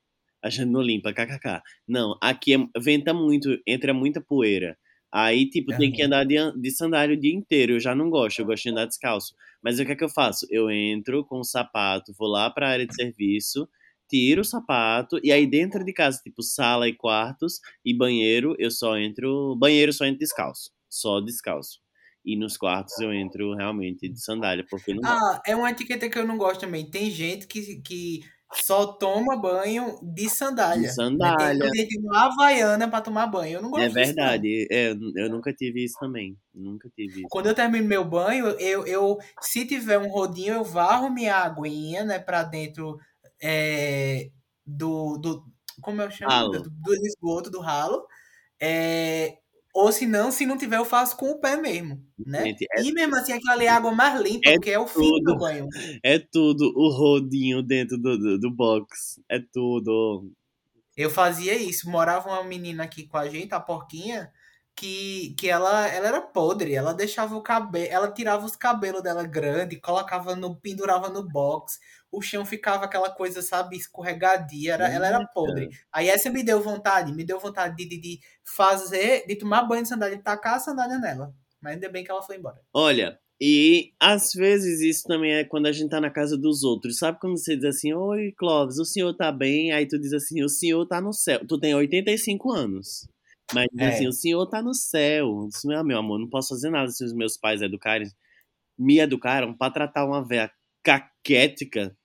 a 0.44 0.50
gente 0.50 0.70
não 0.70 0.82
limpa, 0.82 1.14
kkk. 1.14 1.62
Não, 1.88 2.18
aqui 2.22 2.56
é- 2.56 2.80
venta 2.80 3.14
muito, 3.14 3.58
entra 3.66 3.94
muita 3.94 4.22
poeira. 4.22 4.78
Aí, 5.12 5.50
tipo, 5.50 5.76
tem 5.78 5.92
que 5.92 6.02
andar 6.02 6.24
de, 6.26 6.36
de 6.60 6.72
sandália 6.72 7.16
o 7.16 7.20
dia 7.20 7.34
inteiro. 7.34 7.74
Eu 7.74 7.80
já 7.80 7.94
não 7.94 8.10
gosto, 8.10 8.40
eu 8.40 8.46
gosto 8.46 8.64
de 8.64 8.70
andar 8.70 8.86
descalço. 8.86 9.36
Mas 9.62 9.78
o 9.80 9.86
que 9.86 9.92
é 9.92 9.96
que 9.96 10.04
eu 10.04 10.10
faço? 10.10 10.48
Eu 10.50 10.72
entro 10.72 11.26
com 11.26 11.40
o 11.40 11.44
sapato, 11.44 12.14
vou 12.18 12.30
lá 12.30 12.50
pra 12.50 12.70
área 12.70 12.88
de 12.88 12.96
serviço, 12.96 13.68
tiro 14.10 14.42
o 14.42 14.46
sapato, 14.46 15.20
e 15.22 15.32
aí 15.32 15.46
dentro 15.46 15.84
de 15.84 15.94
casa, 15.94 16.20
tipo, 16.24 16.42
sala 16.42 16.88
e 16.88 16.94
quartos 16.94 17.60
e 17.84 17.94
banheiro, 17.94 18.56
eu 18.58 18.72
só 18.72 18.98
entro. 18.98 19.56
Banheiro 19.58 19.92
só 19.92 20.06
entro 20.06 20.20
descalço. 20.20 20.72
Só 20.90 21.20
descalço. 21.20 21.80
E 22.24 22.38
nos 22.38 22.56
quartos 22.56 22.98
eu 23.00 23.12
entro 23.12 23.54
realmente 23.56 24.08
de 24.08 24.22
sandália, 24.22 24.66
porque 24.70 24.94
não. 24.94 25.02
Ah, 25.04 25.42
é 25.46 25.56
uma 25.56 25.72
etiqueta 25.72 26.10
que 26.10 26.18
eu 26.18 26.26
não 26.26 26.38
gosto 26.38 26.62
também. 26.62 26.90
Tem 26.90 27.10
gente 27.10 27.48
que, 27.48 27.82
que 27.82 28.22
só 28.54 28.86
toma 28.94 29.36
banho 29.36 30.00
de 30.02 30.30
sandália. 30.30 30.90
De 30.90 30.94
sandália. 30.94 31.72
Tem 31.72 31.82
gente 31.82 32.00
uma 32.00 32.26
havaiana 32.26 32.90
pra 32.90 33.02
tomar 33.02 33.28
banho. 33.28 33.56
Eu 33.56 33.62
não 33.62 33.72
gosto 33.72 33.84
É 33.84 33.90
verdade. 33.90 34.68
É, 34.70 34.92
eu 34.92 35.30
nunca 35.30 35.54
tive 35.54 35.84
isso 35.84 35.96
também. 36.00 36.38
Nunca 36.54 36.90
tive 36.96 37.20
isso. 37.20 37.28
Quando 37.30 37.48
eu 37.48 37.56
termino 37.56 37.88
meu 37.88 38.04
banho, 38.04 38.48
eu, 38.60 38.86
eu 38.86 39.18
se 39.42 39.66
tiver 39.66 39.98
um 39.98 40.10
rodinho, 40.10 40.56
eu 40.56 40.64
varro 40.64 41.10
minha 41.10 41.36
aguinha, 41.36 42.04
né, 42.04 42.20
pra 42.20 42.44
dentro 42.44 42.98
é, 43.42 44.30
do, 44.66 45.18
do. 45.18 45.46
Como 45.82 46.02
eu 46.02 46.12
chamo? 46.12 46.50
Do, 46.50 46.70
do 46.70 46.94
esgoto, 46.94 47.50
do 47.50 47.60
ralo. 47.60 48.06
É, 48.62 49.38
ou 49.74 49.92
se 49.92 50.06
não, 50.06 50.32
se 50.32 50.46
não 50.46 50.58
tiver, 50.58 50.78
eu 50.78 50.86
faço 50.86 51.16
com 51.18 51.32
o 51.32 51.40
pé 51.40 51.58
mesmo, 51.58 52.04
né? 52.26 52.44
Gente, 52.46 52.66
é, 52.72 52.82
E 52.84 52.92
mesmo 52.92 53.16
assim, 53.16 53.34
aquela 53.34 53.54
ali 53.54 53.66
é 53.66 53.70
a 53.70 53.76
água 53.78 53.92
mais 53.92 54.20
limpa, 54.22 54.50
É 54.50 54.54
porque 54.54 54.72
é 54.72 54.80
o 54.80 54.88
fim 54.88 55.18
do 55.24 55.36
tudo. 55.36 55.38
banho. 55.38 55.68
é 56.04 56.20
tudo 56.20 56.72
o 56.76 56.90
rodinho 56.90 57.62
dentro 57.64 57.98
do, 57.98 58.18
do, 58.18 58.40
do 58.40 58.52
box. 58.52 59.22
É 59.30 59.40
tudo. 59.40 60.30
Eu 60.96 61.10
fazia 61.10 61.56
isso. 61.56 61.90
Morava 61.90 62.30
uma 62.30 62.44
menina 62.44 62.84
aqui 62.84 63.08
com 63.08 63.18
a 63.18 63.28
gente, 63.30 63.54
a 63.54 63.60
porquinha, 63.60 64.32
que, 64.82 65.36
que 65.38 65.48
ela, 65.48 65.88
ela 65.89 66.08
era 66.08 66.22
podre. 66.22 66.74
Ela 66.74 66.91
deixava 66.91 67.36
o 67.36 67.44
cabelo, 67.44 67.86
ela 67.88 68.12
tirava 68.12 68.44
os 68.44 68.56
cabelos 68.56 69.04
dela 69.04 69.24
grande, 69.24 69.80
colocava 69.80 70.36
no, 70.36 70.56
pendurava 70.60 71.08
no 71.08 71.22
box. 71.30 71.80
O 72.12 72.20
chão 72.20 72.44
ficava 72.44 72.86
aquela 72.86 73.12
coisa, 73.12 73.44
sabe, 73.44 73.78
escorregadia. 73.78 74.74
Era, 74.74 74.89
ela 74.91 75.08
era 75.08 75.28
podre. 75.28 75.70
Aí 75.94 76.10
essa 76.10 76.32
me 76.32 76.44
deu 76.44 76.60
vontade, 76.60 77.13
me 77.13 77.24
deu 77.24 77.39
vontade 77.39 77.76
de, 77.76 77.88
de, 77.88 78.02
de 78.02 78.20
fazer, 78.44 79.24
de 79.28 79.36
tomar 79.36 79.67
banho 79.67 79.84
de 79.84 79.89
sandália, 79.89 80.17
de 80.17 80.24
tacar 80.24 80.56
a 80.56 80.60
sandália 80.60 80.98
nela. 80.98 81.32
Mas 81.62 81.76
ainda 81.76 81.88
bem 81.88 82.04
que 82.04 82.10
ela 82.10 82.24
foi 82.24 82.38
embora. 82.38 82.60
Olha, 82.74 83.20
e 83.39 83.94
às 84.00 84.34
vezes 84.34 84.82
isso 84.82 85.04
também 85.08 85.34
é 85.34 85.44
quando 85.44 85.67
a 85.67 85.72
gente 85.72 85.91
tá 85.91 86.02
na 86.02 86.10
casa 86.10 86.36
dos 86.36 86.63
outros. 86.63 86.98
Sabe 86.98 87.20
quando 87.20 87.38
você 87.38 87.56
diz 87.56 87.65
assim, 87.65 87.94
oi, 87.94 88.34
Clóvis, 88.36 88.80
o 88.80 88.86
senhor 88.86 89.13
tá 89.13 89.32
bem? 89.32 89.72
Aí 89.72 89.88
tu 89.88 90.00
diz 90.00 90.12
assim, 90.12 90.44
o 90.44 90.50
senhor 90.50 90.88
tá 90.88 91.00
no 91.00 91.13
céu. 91.13 91.46
Tu 91.48 91.60
tem 91.60 91.76
85 91.76 92.52
anos. 92.52 93.08
Mas 93.54 93.68
diz 93.74 93.82
É. 93.82 93.88
assim, 93.96 94.08
o 94.08 94.14
senhor 94.14 94.46
tá 94.48 94.62
no 94.62 94.74
céu. 94.74 95.48
Isso 95.54 95.68
não 95.68 95.78
é 95.78 95.84
meu 95.84 95.98
amor, 96.00 96.20
não 96.20 96.30
posso 96.30 96.50
fazer 96.50 96.70
nada 96.70 96.90
se 96.90 97.04
os 97.04 97.14
meus 97.14 97.38
pais 97.38 97.62
educarem. 97.62 98.08
Me 98.78 99.00
educaram 99.00 99.56
pra 99.56 99.70
tratar 99.70 100.06
uma 100.06 100.26
véia 100.26 100.50
caquética 100.84 101.96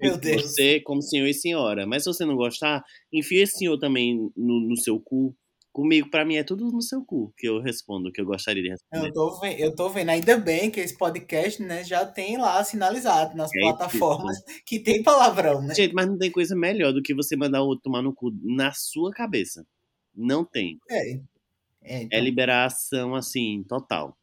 Meu 0.00 0.14
de 0.14 0.30
Deus. 0.30 0.42
você 0.42 0.80
como 0.80 1.02
senhor 1.02 1.26
e 1.26 1.34
senhora. 1.34 1.86
Mas 1.86 2.04
se 2.04 2.12
você 2.12 2.24
não 2.24 2.36
gostar, 2.36 2.82
enfia 3.12 3.42
esse 3.42 3.58
senhor 3.58 3.78
também 3.78 4.30
no, 4.36 4.60
no 4.68 4.76
seu 4.76 5.00
cu. 5.00 5.34
Comigo, 5.72 6.10
pra 6.10 6.24
mim, 6.24 6.34
é 6.34 6.42
tudo 6.42 6.64
no 6.72 6.82
seu 6.82 7.04
cu 7.04 7.32
que 7.38 7.48
eu 7.48 7.60
respondo, 7.60 8.10
que 8.10 8.20
eu 8.20 8.26
gostaria 8.26 8.60
de 8.60 8.70
responder. 8.70 9.06
Eu 9.06 9.12
tô, 9.12 9.40
ve- 9.40 9.56
eu 9.56 9.72
tô 9.74 9.88
vendo, 9.88 10.08
ainda 10.08 10.36
bem 10.36 10.68
que 10.68 10.80
esse 10.80 10.98
podcast, 10.98 11.62
né, 11.62 11.84
já 11.84 12.04
tem 12.04 12.36
lá 12.36 12.62
sinalizado 12.64 13.36
nas 13.36 13.52
É 13.54 13.58
isso. 13.60 13.68
plataformas 13.68 14.36
que 14.66 14.80
tem 14.80 15.00
palavrão, 15.00 15.62
né? 15.62 15.72
Gente, 15.72 15.94
mas 15.94 16.08
não 16.08 16.18
tem 16.18 16.28
coisa 16.30 16.56
melhor 16.56 16.92
do 16.92 17.00
que 17.00 17.14
você 17.14 17.36
mandar 17.36 17.62
o 17.62 17.66
outro 17.66 17.82
tomar 17.84 18.02
no 18.02 18.12
cu 18.12 18.32
na 18.42 18.72
sua 18.72 19.12
cabeça. 19.12 19.64
Não 20.14 20.44
tem. 20.44 20.80
É, 20.88 21.12
é, 21.82 22.02
É 22.10 22.20
então, 22.20 22.20
liberação, 22.20 23.14
assim, 23.16 23.64
total. 23.64 24.16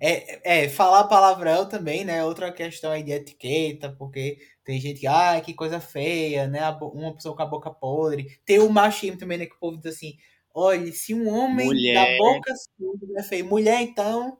é, 0.00 0.64
é, 0.64 0.68
falar 0.68 1.04
palavrão 1.08 1.68
também, 1.68 2.04
né? 2.04 2.24
Outra 2.24 2.52
questão 2.52 2.92
aí 2.92 3.02
de 3.02 3.12
etiqueta, 3.12 3.90
porque 3.98 4.38
tem 4.64 4.80
gente 4.80 5.00
que, 5.00 5.06
ai, 5.06 5.42
que 5.42 5.54
coisa 5.54 5.80
feia, 5.80 6.46
né? 6.46 6.60
Uma 6.80 7.14
pessoa 7.14 7.34
com 7.36 7.42
a 7.42 7.46
boca 7.46 7.70
podre. 7.70 8.38
Tem 8.44 8.58
o 8.60 8.70
machismo 8.70 9.18
também, 9.18 9.38
né? 9.38 9.46
Que 9.46 9.54
o 9.54 9.58
povo 9.58 9.76
diz 9.78 9.86
assim: 9.94 10.16
olha, 10.54 10.92
se 10.92 11.14
um 11.14 11.28
homem 11.28 11.66
Mulher. 11.66 11.94
da 11.94 12.06
boca 12.16 12.52
suja 12.56 13.06
é 13.18 13.22
feio, 13.22 13.46
mulher 13.46 13.80
então. 13.82 14.38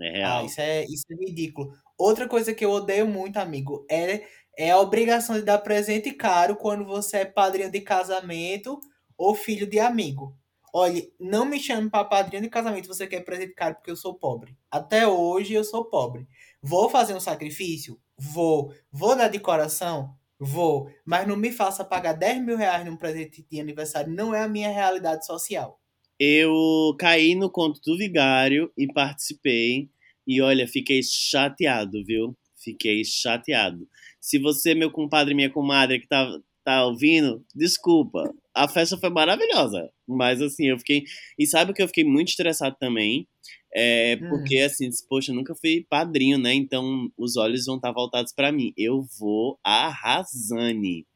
É 0.00 0.08
Ah, 0.20 0.40
real. 0.40 0.46
isso 0.46 0.60
é, 0.60 0.84
isso 0.84 1.04
é 1.10 1.14
ridículo. 1.14 1.72
Outra 1.96 2.28
coisa 2.28 2.54
que 2.54 2.64
eu 2.64 2.70
odeio 2.70 3.06
muito, 3.06 3.36
amigo, 3.38 3.86
é, 3.90 4.24
é 4.56 4.70
a 4.70 4.78
obrigação 4.80 5.36
de 5.36 5.42
dar 5.42 5.58
presente 5.58 6.12
caro 6.12 6.56
quando 6.56 6.84
você 6.84 7.18
é 7.18 7.24
padrinho 7.24 7.70
de 7.70 7.80
casamento 7.80 8.78
ou 9.18 9.34
filho 9.34 9.66
de 9.66 9.80
amigo. 9.80 10.34
Olha, 10.72 11.02
não 11.18 11.44
me 11.44 11.58
chame 11.58 11.90
para 11.90 12.04
padrinho 12.04 12.42
de 12.42 12.48
casamento 12.48 12.84
se 12.84 12.88
você 12.88 13.06
quer 13.06 13.24
presente 13.24 13.54
caro 13.54 13.74
porque 13.74 13.90
eu 13.90 13.96
sou 13.96 14.14
pobre. 14.14 14.56
Até 14.70 15.06
hoje 15.06 15.52
eu 15.52 15.64
sou 15.64 15.84
pobre. 15.84 16.28
Vou 16.62 16.88
fazer 16.88 17.14
um 17.14 17.20
sacrifício? 17.20 17.98
Vou. 18.16 18.72
Vou 18.92 19.16
dar 19.16 19.28
de 19.28 19.40
coração? 19.40 20.14
Vou. 20.38 20.90
Mas 21.04 21.26
não 21.26 21.36
me 21.36 21.50
faça 21.50 21.84
pagar 21.84 22.12
10 22.12 22.44
mil 22.44 22.56
reais 22.56 22.86
num 22.86 22.96
presente 22.96 23.44
de 23.50 23.60
aniversário. 23.60 24.12
Não 24.12 24.34
é 24.34 24.42
a 24.42 24.48
minha 24.48 24.70
realidade 24.70 25.26
social. 25.26 25.80
Eu 26.18 26.94
caí 26.98 27.34
no 27.34 27.50
conto 27.50 27.80
do 27.84 27.96
vigário 27.96 28.70
e 28.76 28.86
participei. 28.92 29.88
E 30.26 30.42
olha, 30.42 30.68
fiquei 30.68 31.00
chateado, 31.02 32.04
viu? 32.04 32.36
Fiquei 32.56 33.04
chateado. 33.04 33.88
Se 34.20 34.38
você, 34.38 34.74
meu 34.74 34.90
compadre 34.90 35.34
minha 35.34 35.50
comadre 35.50 36.00
que 36.00 36.08
tá, 36.08 36.28
tá 36.68 36.84
ouvindo, 36.84 37.42
desculpa. 37.54 38.30
A 38.54 38.68
festa 38.68 38.98
foi 38.98 39.08
maravilhosa. 39.08 39.88
Mas 40.06 40.42
assim, 40.42 40.66
eu 40.66 40.78
fiquei. 40.78 41.02
E 41.38 41.46
sabe 41.46 41.70
o 41.70 41.74
que 41.74 41.82
eu 41.82 41.86
fiquei 41.86 42.04
muito 42.04 42.28
estressado 42.28 42.76
também? 42.78 43.26
É 43.74 44.16
Hum. 44.20 44.28
porque, 44.28 44.58
assim, 44.58 44.88
disse, 44.88 45.06
poxa, 45.08 45.30
eu 45.32 45.36
nunca 45.36 45.54
fui 45.54 45.86
padrinho, 45.88 46.36
né? 46.38 46.52
Então 46.52 47.08
os 47.16 47.36
olhos 47.38 47.64
vão 47.64 47.76
estar 47.76 47.92
voltados 47.92 48.32
pra 48.34 48.52
mim. 48.52 48.72
Eu 48.76 49.06
vou 49.18 49.58
arrasane. 49.64 51.06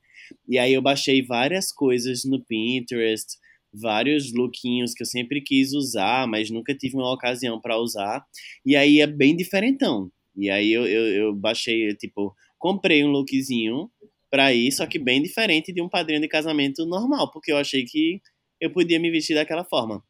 E 0.49 0.59
aí 0.59 0.73
eu 0.73 0.81
baixei 0.81 1.23
várias 1.23 1.71
coisas 1.73 2.25
no 2.25 2.43
Pinterest, 2.45 3.27
vários 3.73 4.33
lookinhos 4.33 4.95
que 4.95 5.03
eu 5.03 5.07
sempre 5.07 5.43
quis 5.43 5.73
usar, 5.75 6.27
mas 6.27 6.51
nunca 6.51 6.75
tive 6.75 6.97
uma 6.97 7.13
ocasião 7.13 7.61
pra 7.61 7.79
usar. 7.79 8.25
E 8.65 8.75
aí 8.77 9.01
é 9.01 9.07
bem 9.07 9.37
diferentão. 9.37 10.11
E 10.35 10.49
aí 10.49 10.73
eu, 10.73 10.87
eu, 10.87 11.07
eu 11.09 11.35
baixei, 11.35 11.95
tipo, 11.97 12.35
comprei 12.59 13.05
um 13.05 13.11
lookzinho 13.11 13.91
pra 14.33 14.55
ir, 14.55 14.73
só 14.73 14.87
que 14.87 14.99
bem 14.99 15.23
diferente 15.23 15.75
de 15.75 15.83
um 15.83 15.91
padrinho 15.91 16.23
de 16.23 16.29
casamento 16.29 16.87
normal, 16.87 17.31
porque 17.31 17.53
eu 17.53 17.59
achei 17.59 17.85
que 17.85 18.23
eu 18.61 18.73
podia 18.73 18.99
me 18.99 19.13
vestir 19.13 19.35
daquela 19.37 19.65
forma. 19.65 20.03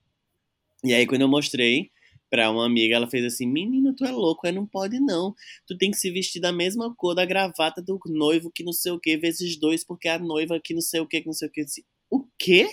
E 0.85 0.94
aí 0.94 1.06
quando 1.06 1.22
eu 1.22 1.28
mostrei 1.28 1.90
pra 2.30 2.50
uma 2.50 2.64
amiga, 2.66 2.96
ela 2.96 3.11
fez 3.11 3.24
assim: 3.24 3.46
Menino, 3.46 3.94
tu 3.94 4.04
é 4.04 4.12
louco, 4.12 4.46
é, 4.46 4.52
não 4.52 4.66
pode 4.66 5.00
não. 5.00 5.35
Tu 5.66 5.76
tem 5.76 5.90
que 5.90 5.98
se 5.98 6.11
vestir 6.11 6.40
da 6.40 6.52
mesma 6.52 6.94
cor 6.96 7.14
da 7.14 7.24
gravata 7.26 7.82
do 7.82 7.98
noivo, 8.06 8.50
que 8.54 8.64
não 8.64 8.72
sei 8.72 8.92
o 8.92 9.00
que, 9.00 9.16
vezes 9.18 9.58
dois, 9.58 9.85
porque 9.85 10.08
a 10.08 10.18
noiva 10.18 10.61
que 10.62 10.74
não 10.74 10.80
sei 10.82 11.00
o 11.00 11.06
que, 11.06 11.20
que 11.20 11.26
não 11.26 11.35
sei 11.35 11.48
o 11.48 11.50
que. 11.52 11.64
Disse, 11.64 11.85
O 12.11 12.26
quê? 12.38 12.68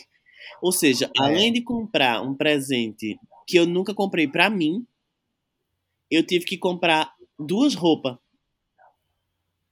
Ou 0.62 0.72
seja, 0.72 1.08
É. 1.08 1.10
além 1.24 1.52
de 1.54 1.62
comprar 1.62 2.22
um 2.22 2.36
presente 2.36 3.18
que 3.48 3.58
eu 3.58 3.66
nunca 3.68 3.94
comprei 3.94 4.28
pra 4.28 4.50
mim, 4.50 4.86
eu 6.10 6.24
tive 6.26 6.46
que 6.46 6.58
comprar 6.58 7.14
duas 7.38 7.74
roupas. 7.76 8.18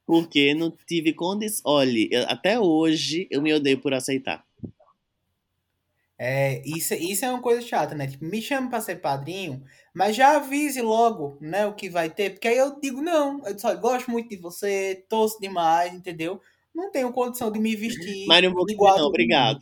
Porque 0.08 0.56
não 0.56 0.72
tive 0.88 1.14
condições. 1.14 1.62
Olha, 1.66 2.08
eu- 2.12 2.26
até 2.30 2.60
hoje 2.60 3.28
eu 3.30 3.42
me 3.44 3.54
odeio 3.54 3.80
por 3.80 3.94
aceitar. 3.94 4.44
É, 6.20 6.64
isso, 6.66 6.96
isso 6.96 7.26
é 7.26 7.30
uma 7.30 7.42
coisa 7.42 7.62
chata, 7.62 7.94
né? 7.94 8.08
Tipo, 8.08 8.26
me 8.26 8.42
chame 8.42 8.70
pra 8.70 8.82
ser 8.82 8.96
padrinho, 8.96 9.64
mas 9.94 10.16
já 10.16 10.38
avise 10.38 10.82
logo, 10.82 11.38
né, 11.40 11.68
o 11.68 11.76
que 11.76 11.90
vai 11.90 12.10
ter, 12.10 12.32
porque 12.32 12.48
aí 12.48 12.58
eu 12.58 12.80
digo, 12.80 13.02
não, 13.04 13.46
eu 13.46 13.58
só 13.60 13.76
gosto 13.76 14.10
muito 14.10 14.28
de 14.30 14.38
você, 14.38 15.06
torço 15.08 15.40
demais, 15.40 15.94
entendeu? 15.94 16.42
Não 16.74 16.92
tenho 16.92 17.14
condição 17.14 17.52
de 17.52 17.60
me 17.60 17.76
vestir 17.76 18.26
Mas 18.28 18.42
não 18.44 18.52
vou 18.52 18.66
querer, 18.66 18.80
não, 18.82 19.06
obrigado. 19.08 19.60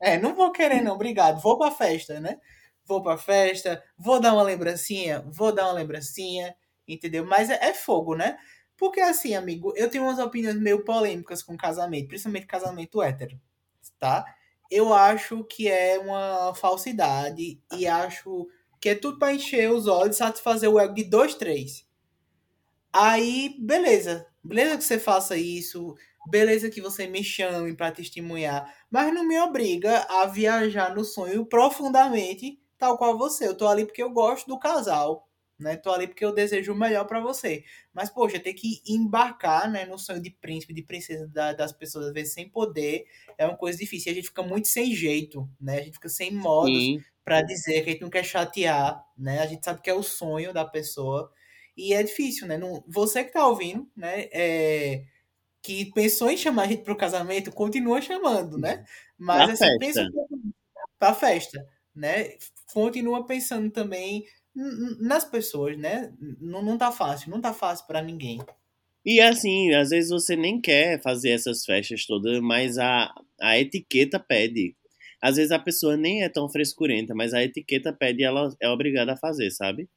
É, 0.00 0.18
não 0.18 0.34
vou 0.34 0.50
querer 0.52 0.80
não, 0.82 0.94
obrigado. 0.94 1.40
Vou 1.42 1.58
pra 1.58 1.70
festa, 1.70 2.18
né? 2.20 2.38
Vou 2.86 3.02
pra 3.02 3.16
festa, 3.18 3.82
vou 3.98 4.18
dar 4.20 4.32
uma 4.32 4.42
lembrancinha, 4.42 5.22
vou 5.30 5.52
dar 5.54 5.64
uma 5.66 5.74
lembrancinha. 5.74 6.54
entendeu? 6.88 7.24
Mas 7.26 7.50
é, 7.50 7.58
é 7.66 7.74
fogo, 7.74 8.16
né? 8.16 8.38
Porque 8.80 8.98
assim, 8.98 9.34
amigo, 9.34 9.74
eu 9.76 9.90
tenho 9.90 10.04
umas 10.04 10.18
opiniões 10.18 10.58
meio 10.58 10.82
polêmicas 10.82 11.42
com 11.42 11.54
casamento, 11.54 12.08
principalmente 12.08 12.46
casamento 12.46 13.02
hétero, 13.02 13.38
tá? 13.98 14.24
Eu 14.70 14.94
acho 14.94 15.44
que 15.44 15.68
é 15.68 15.98
uma 15.98 16.54
falsidade 16.54 17.60
e 17.70 17.86
acho 17.86 18.48
que 18.80 18.88
é 18.88 18.94
tudo 18.94 19.18
para 19.18 19.34
encher 19.34 19.70
os 19.70 19.86
olhos, 19.86 20.16
satisfazer 20.16 20.70
o 20.70 20.80
ego 20.80 20.94
de 20.94 21.04
dois, 21.04 21.34
três. 21.34 21.86
Aí, 22.90 23.54
beleza. 23.60 24.26
Beleza 24.42 24.78
que 24.78 24.84
você 24.84 24.98
faça 24.98 25.36
isso, 25.36 25.94
beleza 26.30 26.70
que 26.70 26.80
você 26.80 27.06
me 27.06 27.22
chame 27.22 27.76
para 27.76 27.92
testemunhar, 27.92 28.74
mas 28.90 29.12
não 29.12 29.28
me 29.28 29.38
obriga 29.38 30.06
a 30.08 30.24
viajar 30.24 30.94
no 30.94 31.04
sonho 31.04 31.44
profundamente, 31.44 32.58
tal 32.78 32.96
qual 32.96 33.18
você. 33.18 33.46
Eu 33.46 33.54
tô 33.54 33.68
ali 33.68 33.84
porque 33.84 34.02
eu 34.02 34.08
gosto 34.10 34.46
do 34.48 34.58
casal, 34.58 35.28
né? 35.60 35.76
Tô 35.76 35.90
ali 35.92 36.06
porque 36.06 36.24
eu 36.24 36.32
desejo 36.34 36.72
o 36.72 36.76
melhor 36.76 37.04
para 37.06 37.20
você. 37.20 37.64
Mas, 37.92 38.10
poxa, 38.10 38.40
ter 38.40 38.54
que 38.54 38.80
embarcar, 38.86 39.70
né, 39.70 39.84
no 39.86 39.98
sonho 39.98 40.20
de 40.20 40.30
príncipe, 40.30 40.74
de 40.74 40.82
princesa 40.82 41.28
da, 41.28 41.52
das 41.52 41.72
pessoas, 41.72 42.06
às 42.06 42.12
vezes 42.12 42.32
sem 42.34 42.48
poder, 42.48 43.04
é 43.38 43.46
uma 43.46 43.56
coisa 43.56 43.78
difícil. 43.78 44.10
E 44.10 44.12
a 44.12 44.14
gente 44.16 44.28
fica 44.28 44.42
muito 44.42 44.68
sem 44.68 44.94
jeito, 44.94 45.48
né? 45.60 45.78
A 45.78 45.82
gente 45.82 45.94
fica 45.94 46.08
sem 46.08 46.30
modos 46.32 46.92
para 47.24 47.42
dizer 47.42 47.82
que 47.84 47.90
a 47.90 47.92
gente 47.92 48.02
não 48.02 48.10
quer 48.10 48.24
chatear, 48.24 49.04
né? 49.16 49.40
A 49.40 49.46
gente 49.46 49.64
sabe 49.64 49.82
que 49.82 49.90
é 49.90 49.94
o 49.94 50.02
sonho 50.02 50.52
da 50.52 50.64
pessoa. 50.64 51.30
E 51.76 51.94
é 51.94 52.02
difícil, 52.02 52.46
né? 52.46 52.58
Não, 52.58 52.82
você 52.88 53.24
que 53.24 53.32
tá 53.32 53.46
ouvindo, 53.46 53.88
né? 53.96 54.28
É, 54.32 55.04
que 55.62 55.86
pensou 55.92 56.30
em 56.30 56.36
chamar 56.36 56.64
a 56.64 56.66
gente 56.68 56.82
pro 56.84 56.96
casamento, 56.96 57.52
continua 57.52 58.00
chamando, 58.02 58.58
né? 58.58 58.84
Mas 59.18 59.48
Pra 59.48 59.48
assim, 59.48 59.72
festa. 59.72 59.78
pensa 59.78 60.02
pra 60.98 61.14
festa, 61.14 61.66
né? 61.94 62.36
Continua 62.72 63.26
pensando 63.26 63.70
também 63.70 64.24
nas 65.00 65.24
pessoas, 65.24 65.78
né? 65.78 66.12
Não, 66.40 66.62
não 66.62 66.76
tá 66.76 66.92
fácil, 66.92 67.30
não 67.30 67.40
tá 67.40 67.52
fácil 67.52 67.86
para 67.86 68.02
ninguém. 68.02 68.40
E 69.04 69.20
assim, 69.20 69.72
às 69.74 69.90
vezes 69.90 70.10
você 70.10 70.36
nem 70.36 70.60
quer 70.60 71.00
fazer 71.00 71.30
essas 71.30 71.64
festas 71.64 72.04
todas, 72.04 72.38
mas 72.40 72.76
a, 72.76 73.12
a 73.40 73.58
etiqueta 73.58 74.18
pede. 74.20 74.76
Às 75.22 75.36
vezes 75.36 75.52
a 75.52 75.58
pessoa 75.58 75.96
nem 75.96 76.22
é 76.22 76.28
tão 76.28 76.48
frescurenta, 76.48 77.14
mas 77.14 77.34
a 77.34 77.42
etiqueta 77.42 77.92
pede 77.92 78.22
e 78.22 78.24
ela 78.24 78.54
é 78.60 78.68
obrigada 78.68 79.12
a 79.12 79.16
fazer, 79.16 79.50
sabe? 79.50 79.88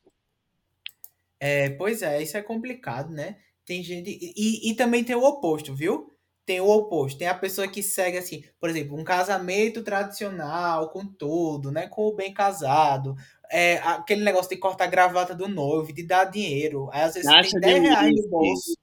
É, 1.39 1.69
pois 1.71 2.01
é, 2.01 2.21
isso 2.21 2.37
é 2.37 2.41
complicado, 2.41 3.11
né? 3.11 3.37
Tem 3.65 3.83
gente. 3.83 4.09
E, 4.09 4.69
e 4.69 4.75
também 4.75 5.03
tem 5.03 5.15
o 5.15 5.23
oposto, 5.23 5.73
viu? 5.73 6.13
Tem 6.45 6.59
o 6.59 6.69
oposto. 6.69 7.17
Tem 7.17 7.27
a 7.27 7.35
pessoa 7.35 7.67
que 7.67 7.81
segue 7.81 8.17
assim, 8.17 8.43
por 8.59 8.69
exemplo, 8.69 8.97
um 8.97 9.03
casamento 9.03 9.81
tradicional, 9.83 10.89
com 10.89 11.05
tudo, 11.05 11.71
né? 11.71 11.87
Com 11.87 12.07
o 12.07 12.15
bem 12.15 12.33
casado. 12.33 13.15
É, 13.51 13.77
aquele 13.77 14.23
negócio 14.23 14.49
de 14.49 14.57
cortar 14.57 14.85
a 14.85 14.87
gravata 14.87 15.35
do 15.35 15.47
noivo, 15.47 15.93
de 15.93 16.03
dar 16.03 16.25
dinheiro. 16.25 16.89
Aí 16.91 17.03
às 17.03 17.13
vezes 17.13 17.29
Taxa 17.29 17.59
tem 17.59 17.75
de 17.75 17.81
10 17.81 17.83
reais 17.83 18.15
no 18.15 18.29
bolso. 18.29 18.77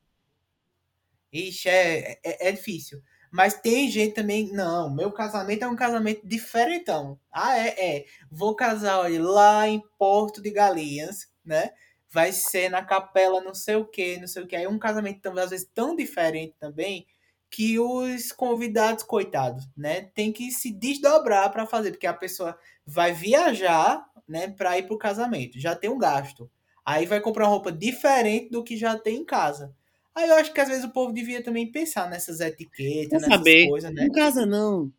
Ixi, 1.32 1.68
é, 1.68 2.18
é, 2.24 2.48
é 2.48 2.52
difícil. 2.52 3.02
Mas 3.30 3.54
tem 3.54 3.88
gente 3.88 4.14
também, 4.14 4.52
não, 4.52 4.92
meu 4.92 5.12
casamento 5.12 5.64
é 5.64 5.68
um 5.68 5.76
casamento 5.76 6.26
diferentão. 6.26 7.18
Ah, 7.30 7.56
é, 7.56 7.96
é. 7.96 8.04
Vou 8.30 8.56
casar, 8.56 8.98
olha, 8.98 9.22
lá 9.22 9.68
em 9.68 9.80
Porto 9.96 10.42
de 10.42 10.50
Galinhas, 10.50 11.28
né? 11.44 11.70
Vai 12.08 12.32
ser 12.32 12.68
na 12.68 12.84
capela 12.84 13.40
não 13.40 13.54
sei 13.54 13.76
o 13.76 13.84
que, 13.84 14.18
não 14.18 14.26
sei 14.26 14.42
o 14.42 14.46
que. 14.48 14.56
Aí 14.56 14.66
um 14.66 14.80
casamento 14.80 15.20
também, 15.20 15.44
às 15.44 15.50
vezes, 15.50 15.70
tão 15.72 15.94
diferente 15.94 16.56
também, 16.58 17.06
que 17.51 17.78
os 17.78 18.32
convidados, 18.32 19.03
coitados, 19.05 19.66
né? 19.76 20.03
Tem 20.14 20.32
que 20.32 20.51
se 20.53 20.72
desdobrar 20.72 21.51
para 21.51 21.66
fazer, 21.66 21.90
porque 21.92 22.07
a 22.07 22.14
pessoa 22.14 22.57
vai 22.86 23.12
viajar, 23.12 24.07
né, 24.28 24.48
para 24.48 24.78
ir 24.78 24.84
pro 24.86 24.96
casamento. 24.98 25.59
Já 25.59 25.74
tem 25.74 25.90
um 25.90 25.98
gasto. 25.98 26.51
Aí 26.84 27.07
vai 27.07 27.20
comprar 27.20 27.44
uma 27.46 27.51
roupa 27.51 27.72
diferente 27.72 28.51
do 28.51 28.62
que 28.64 28.76
já 28.76 28.96
tem 28.98 29.18
em 29.18 29.24
casa. 29.24 29.74
Aí 30.14 30.28
eu 30.28 30.36
acho 30.36 30.53
que 30.53 30.61
às 30.61 30.68
vezes 30.68 30.84
o 30.84 30.90
povo 30.90 31.12
devia 31.12 31.42
também 31.42 31.70
pensar 31.70 32.09
nessas 32.09 32.40
etiquetas, 32.40 33.09
Quer 33.11 33.20
nessas 33.20 33.28
saber? 33.38 33.68
coisas, 33.68 33.92
né? 33.92 34.07
Não 34.07 34.12
casa 34.12 34.46
não. 34.46 34.92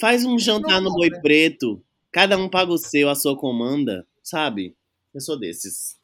Faz 0.00 0.24
um 0.24 0.38
jantar 0.38 0.80
Não, 0.80 0.90
no 0.90 0.96
Boi 0.96 1.10
né? 1.10 1.20
Preto. 1.20 1.82
Cada 2.12 2.38
um 2.38 2.48
paga 2.48 2.72
o 2.72 2.78
seu, 2.78 3.08
a 3.08 3.14
sua 3.14 3.36
comanda, 3.36 4.06
sabe? 4.22 4.74
Eu 5.14 5.20
sou 5.20 5.38
desses. 5.38 5.98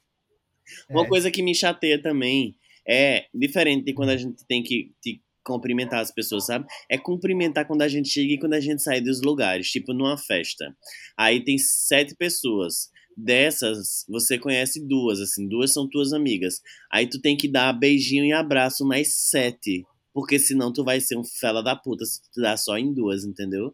Uma 0.88 1.04
É. 1.04 1.08
coisa 1.08 1.30
que 1.30 1.42
me 1.42 1.54
chateia 1.54 2.00
também 2.00 2.56
é 2.86 3.26
diferente 3.34 3.84
de 3.84 3.94
quando 3.94 4.10
a 4.10 4.16
gente 4.16 4.44
tem 4.46 4.62
que, 4.62 4.92
que 5.02 5.20
cumprimentar 5.44 6.00
as 6.00 6.10
pessoas, 6.10 6.46
sabe? 6.46 6.66
É 6.88 6.98
cumprimentar 6.98 7.66
quando 7.66 7.82
a 7.82 7.88
gente 7.88 8.08
chega 8.08 8.32
e 8.32 8.38
quando 8.38 8.54
a 8.54 8.60
gente 8.60 8.82
sai 8.82 9.00
dos 9.00 9.20
lugares, 9.22 9.70
tipo 9.70 9.92
numa 9.92 10.16
festa. 10.16 10.74
Aí 11.16 11.44
tem 11.44 11.58
sete 11.58 12.14
pessoas. 12.14 12.92
Dessas, 13.16 14.04
você 14.08 14.36
conhece 14.36 14.84
duas, 14.84 15.20
assim, 15.20 15.46
duas 15.46 15.72
são 15.72 15.88
tuas 15.88 16.12
amigas. 16.12 16.60
Aí 16.90 17.06
tu 17.06 17.20
tem 17.20 17.36
que 17.36 17.46
dar 17.46 17.72
beijinho 17.72 18.24
e 18.24 18.32
abraço 18.32 18.84
nas 18.84 19.14
sete. 19.14 19.86
Porque 20.12 20.38
senão 20.38 20.72
tu 20.72 20.82
vai 20.82 21.00
ser 21.00 21.16
um 21.16 21.24
fela 21.24 21.62
da 21.62 21.76
puta 21.76 22.04
se 22.04 22.20
tu 22.32 22.40
dá 22.40 22.56
só 22.56 22.76
em 22.76 22.92
duas, 22.92 23.24
entendeu? 23.24 23.72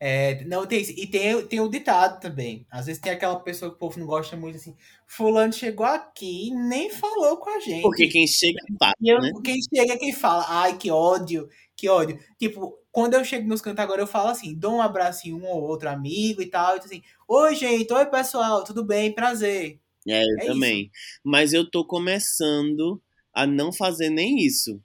É, 0.00 0.44
não, 0.44 0.64
tem 0.64 0.80
isso. 0.80 0.92
E 0.96 1.06
tem, 1.06 1.44
tem 1.46 1.60
o 1.60 1.68
ditado 1.68 2.20
também. 2.20 2.64
Às 2.70 2.86
vezes 2.86 3.00
tem 3.00 3.10
aquela 3.10 3.40
pessoa 3.40 3.70
que 3.70 3.76
o 3.76 3.78
povo 3.78 3.98
não 3.98 4.06
gosta 4.06 4.36
muito 4.36 4.56
assim. 4.56 4.76
Fulano 5.06 5.52
chegou 5.52 5.84
aqui 5.84 6.48
e 6.48 6.54
nem 6.54 6.88
falou 6.90 7.36
com 7.38 7.50
a 7.50 7.58
gente. 7.58 7.82
Porque 7.82 8.06
quem 8.06 8.26
chega 8.26 8.58
eu, 9.02 9.20
né? 9.20 9.32
quem 9.44 9.56
chega 9.74 9.94
é 9.94 9.96
quem 9.96 10.12
fala, 10.12 10.44
ai, 10.48 10.76
que 10.76 10.90
ódio, 10.90 11.48
que 11.76 11.88
ódio. 11.88 12.18
Tipo, 12.38 12.78
quando 12.92 13.14
eu 13.14 13.24
chego 13.24 13.48
nos 13.48 13.60
cantos 13.60 13.82
agora, 13.82 14.02
eu 14.02 14.06
falo 14.06 14.28
assim, 14.28 14.54
dou 14.54 14.74
um 14.74 14.82
abraço 14.82 15.28
em 15.28 15.32
um 15.32 15.44
ou 15.46 15.62
outro 15.62 15.88
amigo 15.88 16.42
e 16.42 16.46
tal, 16.46 16.76
e 16.76 16.78
assim, 16.78 17.02
oi, 17.26 17.54
gente, 17.56 17.92
oi, 17.92 18.06
pessoal, 18.06 18.62
tudo 18.62 18.84
bem, 18.84 19.12
prazer. 19.12 19.80
É, 20.06 20.22
eu 20.22 20.36
É 20.40 20.46
também. 20.46 20.90
Mas 21.24 21.52
eu 21.52 21.68
tô 21.68 21.84
começando 21.84 23.02
a 23.32 23.46
não 23.46 23.72
fazer 23.72 24.10
nem 24.10 24.38
isso. 24.38 24.80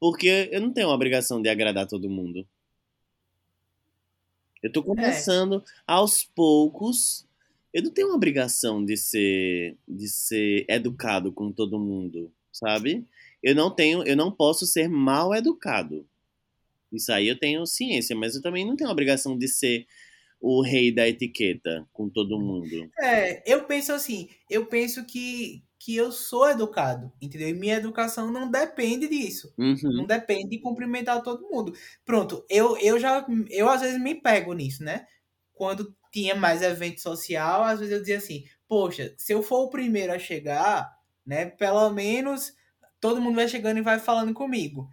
Porque 0.00 0.48
eu 0.52 0.60
não 0.60 0.72
tenho 0.72 0.90
a 0.90 0.94
obrigação 0.94 1.40
de 1.40 1.48
agradar 1.48 1.86
todo 1.86 2.10
mundo. 2.10 2.46
Eu 4.64 4.72
tô 4.72 4.82
começando 4.82 5.62
aos 5.86 6.24
poucos. 6.24 7.26
Eu 7.70 7.82
não 7.82 7.90
tenho 7.90 8.08
uma 8.08 8.16
obrigação 8.16 8.82
de 8.82 8.96
ser 8.96 9.76
de 9.86 10.08
ser 10.08 10.64
educado 10.66 11.30
com 11.30 11.52
todo 11.52 11.78
mundo, 11.78 12.32
sabe? 12.50 13.04
Eu 13.42 13.54
não 13.54 13.70
tenho, 13.70 14.02
eu 14.04 14.16
não 14.16 14.32
posso 14.32 14.66
ser 14.66 14.88
mal 14.88 15.34
educado. 15.34 16.06
Isso 16.90 17.12
aí 17.12 17.28
eu 17.28 17.38
tenho 17.38 17.66
ciência, 17.66 18.16
mas 18.16 18.36
eu 18.36 18.40
também 18.40 18.64
não 18.64 18.74
tenho 18.74 18.88
obrigação 18.88 19.36
de 19.36 19.48
ser 19.48 19.86
o 20.40 20.62
rei 20.62 20.90
da 20.90 21.06
etiqueta 21.06 21.86
com 21.92 22.08
todo 22.08 22.40
mundo. 22.40 22.90
É, 22.98 23.42
eu 23.44 23.64
penso 23.64 23.92
assim, 23.92 24.30
eu 24.48 24.64
penso 24.64 25.04
que, 25.04 25.62
que 25.84 25.94
eu 25.94 26.10
sou 26.10 26.48
educado, 26.48 27.12
entendeu? 27.20 27.50
E 27.50 27.52
minha 27.52 27.76
educação 27.76 28.30
não 28.32 28.50
depende 28.50 29.06
disso. 29.06 29.52
Uhum. 29.58 29.76
Não 29.82 30.06
depende 30.06 30.48
de 30.48 30.58
cumprimentar 30.58 31.22
todo 31.22 31.46
mundo. 31.46 31.74
Pronto, 32.06 32.42
eu, 32.48 32.74
eu 32.78 32.98
já, 32.98 33.26
eu 33.50 33.68
às 33.68 33.82
vezes 33.82 34.00
me 34.00 34.14
pego 34.14 34.54
nisso, 34.54 34.82
né? 34.82 35.06
Quando 35.52 35.94
tinha 36.10 36.34
mais 36.34 36.62
evento 36.62 37.02
social, 37.02 37.64
às 37.64 37.80
vezes 37.80 37.92
eu 37.92 38.00
dizia 38.00 38.16
assim, 38.16 38.46
poxa, 38.66 39.14
se 39.18 39.34
eu 39.34 39.42
for 39.42 39.64
o 39.64 39.68
primeiro 39.68 40.10
a 40.10 40.18
chegar, 40.18 40.90
né, 41.26 41.44
pelo 41.44 41.90
menos 41.90 42.54
todo 42.98 43.20
mundo 43.20 43.34
vai 43.34 43.46
chegando 43.46 43.76
e 43.76 43.82
vai 43.82 43.98
falando 43.98 44.32
comigo. 44.32 44.88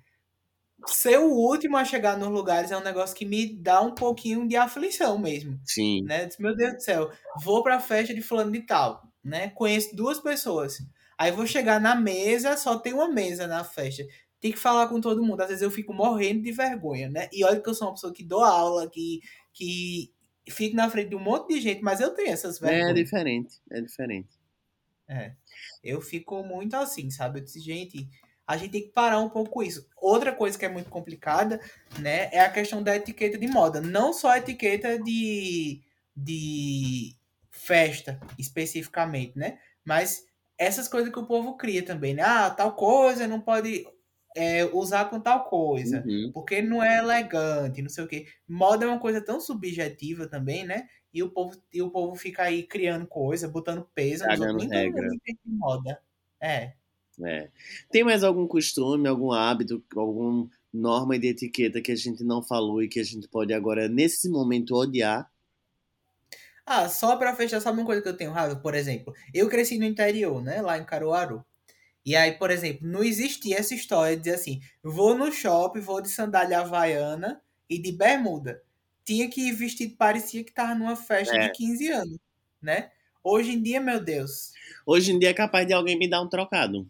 Ser 0.88 1.20
o 1.20 1.32
último 1.32 1.78
a 1.78 1.86
chegar 1.86 2.18
nos 2.18 2.28
lugares 2.28 2.70
é 2.70 2.78
um 2.78 2.84
negócio 2.84 3.16
que 3.16 3.24
me 3.24 3.56
dá 3.56 3.80
um 3.80 3.96
pouquinho 3.96 4.46
de 4.46 4.58
aflição 4.58 5.18
mesmo 5.18 5.58
Sim. 5.64 6.04
né? 6.04 6.28
Meu 6.38 6.54
Deus 6.54 6.74
do 6.74 6.82
céu, 6.82 7.10
vou 7.42 7.64
pra 7.64 7.80
festa 7.80 8.14
de 8.14 8.22
fulano 8.22 8.52
de 8.52 8.62
tal, 8.64 9.10
né? 9.24 9.50
Conheço 9.52 9.96
duas 9.96 10.20
pessoas. 10.20 10.78
Aí 11.18 11.32
vou 11.32 11.46
chegar 11.46 11.80
na 11.80 11.96
mesa, 11.96 12.58
só 12.58 12.78
tem 12.80 12.94
uma 12.94 13.08
mesa 13.10 13.48
na 13.48 13.64
festa. 13.64 14.04
Tem 14.40 14.52
que 14.52 14.58
falar 14.58 14.88
com 14.88 15.00
todo 15.00 15.24
mundo. 15.24 15.42
Às 15.42 15.50
vezes 15.50 15.62
eu 15.62 15.70
fico 15.72 15.94
morrendo 15.94 16.42
de 16.42 16.52
vergonha, 16.52 17.10
né? 17.10 17.30
E 17.32 17.44
olha 17.44 17.60
que 17.62 17.70
eu 17.70 17.76
sou 17.76 17.88
uma 17.88 17.94
pessoa 17.94 18.12
que 18.14 18.24
dou 18.24 18.44
aula, 18.44 18.90
que, 18.90 19.22
que 19.54 20.12
fico 20.50 20.76
na 20.76 20.90
frente 20.90 21.10
de 21.10 21.16
um 21.16 21.20
monte 21.20 21.54
de 21.54 21.62
gente, 21.62 21.82
mas 21.84 22.00
eu 22.00 22.12
tenho 22.16 22.30
essas 22.30 22.62
É 22.62 22.66
vergonhas. 22.68 22.96
diferente, 22.96 23.60
é 23.70 23.82
diferente. 23.82 24.30
É. 25.08 25.34
Eu 25.84 26.02
fico 26.02 26.42
muito 26.44 26.76
assim, 26.76 27.10
sabe? 27.12 27.40
Eu 27.40 27.44
disse, 27.44 27.60
gente, 27.60 28.08
a 28.48 28.58
gente 28.58 28.72
tem 28.72 28.82
que 28.82 28.90
parar 28.90 29.20
um 29.20 29.30
pouco 29.30 29.52
com 29.52 29.62
isso. 29.64 29.88
Outra 29.98 30.34
coisa 30.34 30.58
que 30.58 30.66
é 30.66 30.70
muito 30.70 30.90
complicada, 30.90 31.60
né, 32.00 32.30
é 32.34 32.40
a 32.40 32.50
questão 32.52 32.82
da 32.82 32.96
etiqueta 32.96 33.38
de 33.38 33.48
moda. 33.48 33.80
Não 33.80 34.12
só 34.14 34.30
a 34.32 34.38
etiqueta 34.40 34.98
de, 34.98 35.82
de 36.16 37.16
festa, 37.52 38.20
especificamente, 38.40 39.38
né? 39.38 39.60
Mas 39.86 40.26
essas 40.58 40.88
coisas 40.88 41.12
que 41.12 41.20
o 41.20 41.26
povo 41.26 41.58
cria 41.58 41.84
também, 41.84 42.14
né? 42.14 42.24
Ah, 42.24 42.50
tal 42.50 42.76
coisa 42.76 43.28
não 43.28 43.42
pode 43.42 43.86
é, 44.36 44.66
usar 44.66 45.10
com 45.10 45.20
tal 45.20 45.46
coisa. 45.46 46.04
Uhum. 46.06 46.32
Porque 46.34 46.62
não 46.62 46.82
é 46.82 47.00
elegante, 47.00 47.82
não 47.82 47.90
sei 47.90 48.04
o 48.04 48.08
quê. 48.08 48.28
Moda 48.48 48.86
é 48.86 48.88
uma 48.88 49.00
coisa 49.00 49.22
tão 49.24 49.40
subjetiva 49.40 50.28
também, 50.28 50.66
né? 50.66 50.88
E 51.14 51.22
o 51.22 51.30
povo, 51.30 51.62
e 51.74 51.82
o 51.82 51.90
povo 51.90 52.16
fica 52.16 52.44
aí 52.44 52.64
criando 52.64 53.06
coisa, 53.06 53.48
botando 53.48 53.88
peso 53.94 54.24
todo 54.24 54.70
regra. 54.70 55.10
de 55.10 55.38
moda. 55.46 56.00
É. 56.42 56.74
É. 57.24 57.50
Tem 57.92 58.04
mais 58.04 58.24
algum 58.24 58.48
costume, 58.48 59.08
algum 59.08 59.32
hábito, 59.32 59.84
alguma 59.96 60.50
norma 60.74 61.20
de 61.20 61.28
etiqueta 61.28 61.82
que 61.82 61.92
a 61.92 61.96
gente 61.96 62.24
não 62.24 62.42
falou 62.42 62.82
e 62.82 62.88
que 62.88 63.00
a 63.00 63.04
gente 63.04 63.28
pode 63.28 63.54
agora, 63.54 63.88
nesse 63.90 64.30
momento, 64.30 64.76
odiar? 64.76 65.31
Ah, 66.74 66.88
só 66.90 67.16
pra 67.18 67.36
fechar, 67.36 67.60
sabe 67.62 67.80
uma 67.80 67.86
coisa 67.86 68.02
que 68.02 68.08
eu 68.08 68.16
tenho 68.18 68.32
raiva? 68.32 68.56
Por 68.56 68.76
exemplo, 68.76 69.14
eu 69.34 69.50
cresci 69.50 69.78
no 69.78 69.86
interior, 69.86 70.42
né? 70.42 70.62
Lá 70.62 70.78
em 70.78 70.86
Caruaru. 70.86 71.44
E 72.06 72.16
aí, 72.16 72.34
por 72.34 72.52
exemplo, 72.52 72.88
não 72.88 73.04
existia 73.04 73.58
essa 73.60 73.76
história 73.76 74.16
de 74.18 74.24
dizer 74.24 74.36
assim, 74.36 74.62
vou 74.84 75.16
no 75.16 75.32
shopping, 75.32 75.82
vou 75.82 76.02
de 76.02 76.10
sandália 76.10 76.62
havaiana 76.62 77.42
e 77.70 77.80
de 77.82 77.92
bermuda. 77.92 78.64
Tinha 79.06 79.30
que 79.30 79.42
ir 79.50 79.54
vestido, 79.54 79.96
parecia 79.98 80.44
que 80.44 80.54
tava 80.54 80.76
numa 80.76 80.96
festa 80.96 81.38
É. 81.38 81.40
de 81.40 81.50
15 81.52 81.90
anos, 81.92 82.20
né? 82.62 82.92
Hoje 83.24 83.54
em 83.54 83.62
dia, 83.64 83.82
meu 83.82 84.04
Deus, 84.04 84.60
Hoje 84.86 85.12
em 85.12 85.18
dia 85.18 85.32
é 85.32 85.34
capaz 85.34 85.66
de 85.66 85.74
alguém 85.74 85.98
me 85.98 86.08
dar 86.08 86.22
um 86.22 86.30
trocado. 86.30 86.88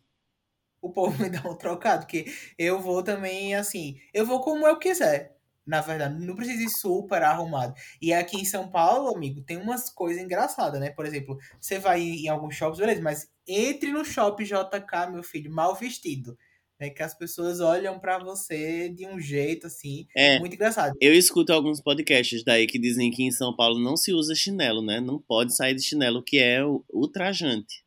o 0.82 0.91
povo 0.91 1.17
me 1.21 1.29
dá 1.29 1.41
um 1.49 1.55
trocado, 1.57 2.05
porque 2.05 2.25
eu 2.57 2.79
vou 2.79 3.03
também, 3.03 3.55
assim, 3.55 3.99
eu 4.13 4.25
vou 4.25 4.41
como 4.41 4.67
eu 4.67 4.77
quiser. 4.79 5.38
Na 5.66 5.82
verdade, 5.82 6.24
não 6.26 6.36
precisa 6.36 6.64
ir 6.64 6.70
super 6.70 7.22
arrumado. 7.22 7.74
E 8.01 8.12
aqui 8.14 8.38
em 8.38 8.45
São 8.45 8.70
Paulo, 8.70 9.16
amigo, 9.16 9.41
tem 9.43 9.57
umas 9.57 9.89
coisas 9.89 10.22
engraçadas, 10.22 10.80
né? 10.80 10.89
Por 10.89 11.05
exemplo, 11.05 11.38
você 11.59 11.78
vai 11.80 12.01
em 12.01 12.28
alguns 12.28 12.55
shoppings, 12.55 12.80
beleza, 12.80 13.01
mas 13.01 13.30
entre 13.47 13.91
no 13.91 14.03
shopping 14.03 14.43
JK, 14.45 15.12
meu 15.12 15.24
filho, 15.24 15.51
mal 15.51 15.76
vestido. 15.76 16.38
Né? 16.80 16.89
Que 16.89 17.03
as 17.03 17.14
pessoas 17.14 17.59
olham 17.59 17.99
pra 17.99 18.18
você 18.18 18.89
de 18.89 19.05
um 19.05 19.20
jeito, 19.20 19.68
assim, 19.68 20.07
É, 20.16 20.39
muito 20.39 20.55
engraçado. 20.55 20.95
eu 20.99 21.14
escuto 21.14 21.53
alguns 21.53 21.80
podcasts 21.82 22.43
daí 22.43 22.66
que 22.68 22.80
dizem 22.80 23.12
que 23.12 23.24
em 23.24 23.32
São 23.32 23.55
Paulo 23.55 23.80
não 23.80 23.95
se 23.95 24.14
usa 24.14 24.34
chinelo, 24.36 24.82
né? 24.82 24.99
Não 24.99 25.20
pode 25.22 25.55
sair 25.55 25.76
de 25.76 25.84
chinelo, 25.84 26.24
que 26.24 26.39
é 26.39 26.59
ultrajante. 26.89 27.84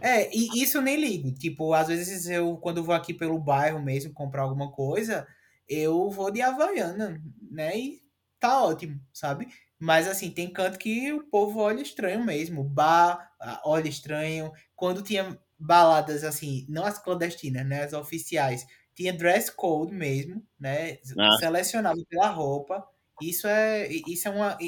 É, 0.00 0.28
e 0.36 0.62
isso 0.62 0.78
eu 0.78 0.82
nem 0.82 0.96
ligo. 0.96 1.32
Tipo, 1.32 1.72
às 1.72 1.88
vezes 1.88 2.26
eu, 2.28 2.56
quando 2.56 2.78
eu 2.78 2.84
vou 2.84 2.94
aqui 2.94 3.14
pelo 3.14 3.38
bairro 3.38 3.80
mesmo 3.82 4.12
comprar 4.12 4.42
alguma 4.42 4.70
coisa, 4.72 5.26
eu 5.68 6.10
vou 6.10 6.30
de 6.30 6.40
Havaiana, 6.42 7.22
né? 7.50 7.78
E 7.78 8.02
tá 8.40 8.62
ótimo, 8.64 9.00
sabe? 9.12 9.48
Mas 9.78 10.08
assim, 10.08 10.30
tem 10.30 10.52
canto 10.52 10.78
que 10.78 11.12
o 11.12 11.24
povo 11.30 11.60
olha 11.60 11.80
estranho 11.82 12.24
mesmo. 12.24 12.64
Bar, 12.64 13.30
ah, 13.40 13.60
olha 13.64 13.88
estranho. 13.88 14.52
Quando 14.74 15.02
tinha 15.02 15.38
baladas 15.58 16.24
assim, 16.24 16.66
não 16.68 16.84
as 16.84 16.98
clandestinas, 16.98 17.66
né? 17.66 17.84
As 17.84 17.92
oficiais, 17.92 18.66
tinha 18.94 19.12
dress 19.12 19.50
code 19.54 19.92
mesmo, 19.94 20.42
né? 20.58 20.98
Ah. 21.18 21.36
Selecionado 21.38 22.04
pela 22.06 22.28
roupa. 22.28 22.84
Isso 23.22 23.46
é, 23.46 23.88
isso 23.88 24.28
é 24.28 24.30
uma. 24.30 24.58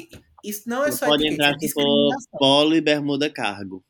Isso 0.43 0.67
não 0.69 0.83
é 0.83 0.89
Não 0.89 0.97
só 0.97 1.05
pode 1.07 1.27
entrar 1.27 1.53
é 1.53 1.57
discriminação. 1.57 2.39
polo 2.39 2.75
e 2.75 2.81
bermuda 2.81 3.29
cargo. 3.29 3.83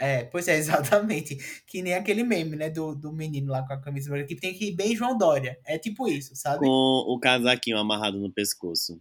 É, 0.00 0.24
pois 0.24 0.48
é, 0.48 0.56
exatamente. 0.58 1.36
Que 1.66 1.82
nem 1.82 1.94
aquele 1.94 2.24
meme, 2.24 2.56
né, 2.56 2.70
do, 2.70 2.94
do 2.94 3.12
menino 3.12 3.52
lá 3.52 3.64
com 3.66 3.74
a 3.74 3.80
camisa 3.80 4.10
branca, 4.10 4.26
que 4.26 4.34
tem 4.34 4.54
que 4.54 4.68
ir 4.68 4.72
bem 4.72 4.96
João 4.96 5.16
Dória. 5.16 5.58
É 5.66 5.78
tipo 5.78 6.08
isso, 6.08 6.34
sabe? 6.34 6.60
Com 6.60 7.04
o 7.06 7.20
casaquinho 7.20 7.78
amarrado 7.78 8.18
no 8.18 8.32
pescoço. 8.32 9.00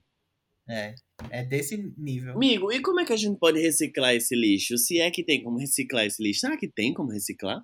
É, 0.67 0.93
é 1.31 1.43
desse 1.43 1.77
nível. 1.97 2.33
Amigo, 2.33 2.71
e 2.71 2.79
como 2.81 2.99
é 2.99 3.05
que 3.05 3.13
a 3.13 3.17
gente 3.17 3.39
pode 3.39 3.59
reciclar 3.59 4.13
esse 4.13 4.35
lixo? 4.35 4.77
Se 4.77 4.99
é 4.99 5.09
que 5.09 5.23
tem 5.23 5.41
como 5.41 5.57
reciclar 5.57 6.05
esse 6.05 6.21
lixo, 6.21 6.41
será 6.41 6.57
que 6.57 6.67
tem 6.67 6.93
como 6.93 7.11
reciclar? 7.11 7.63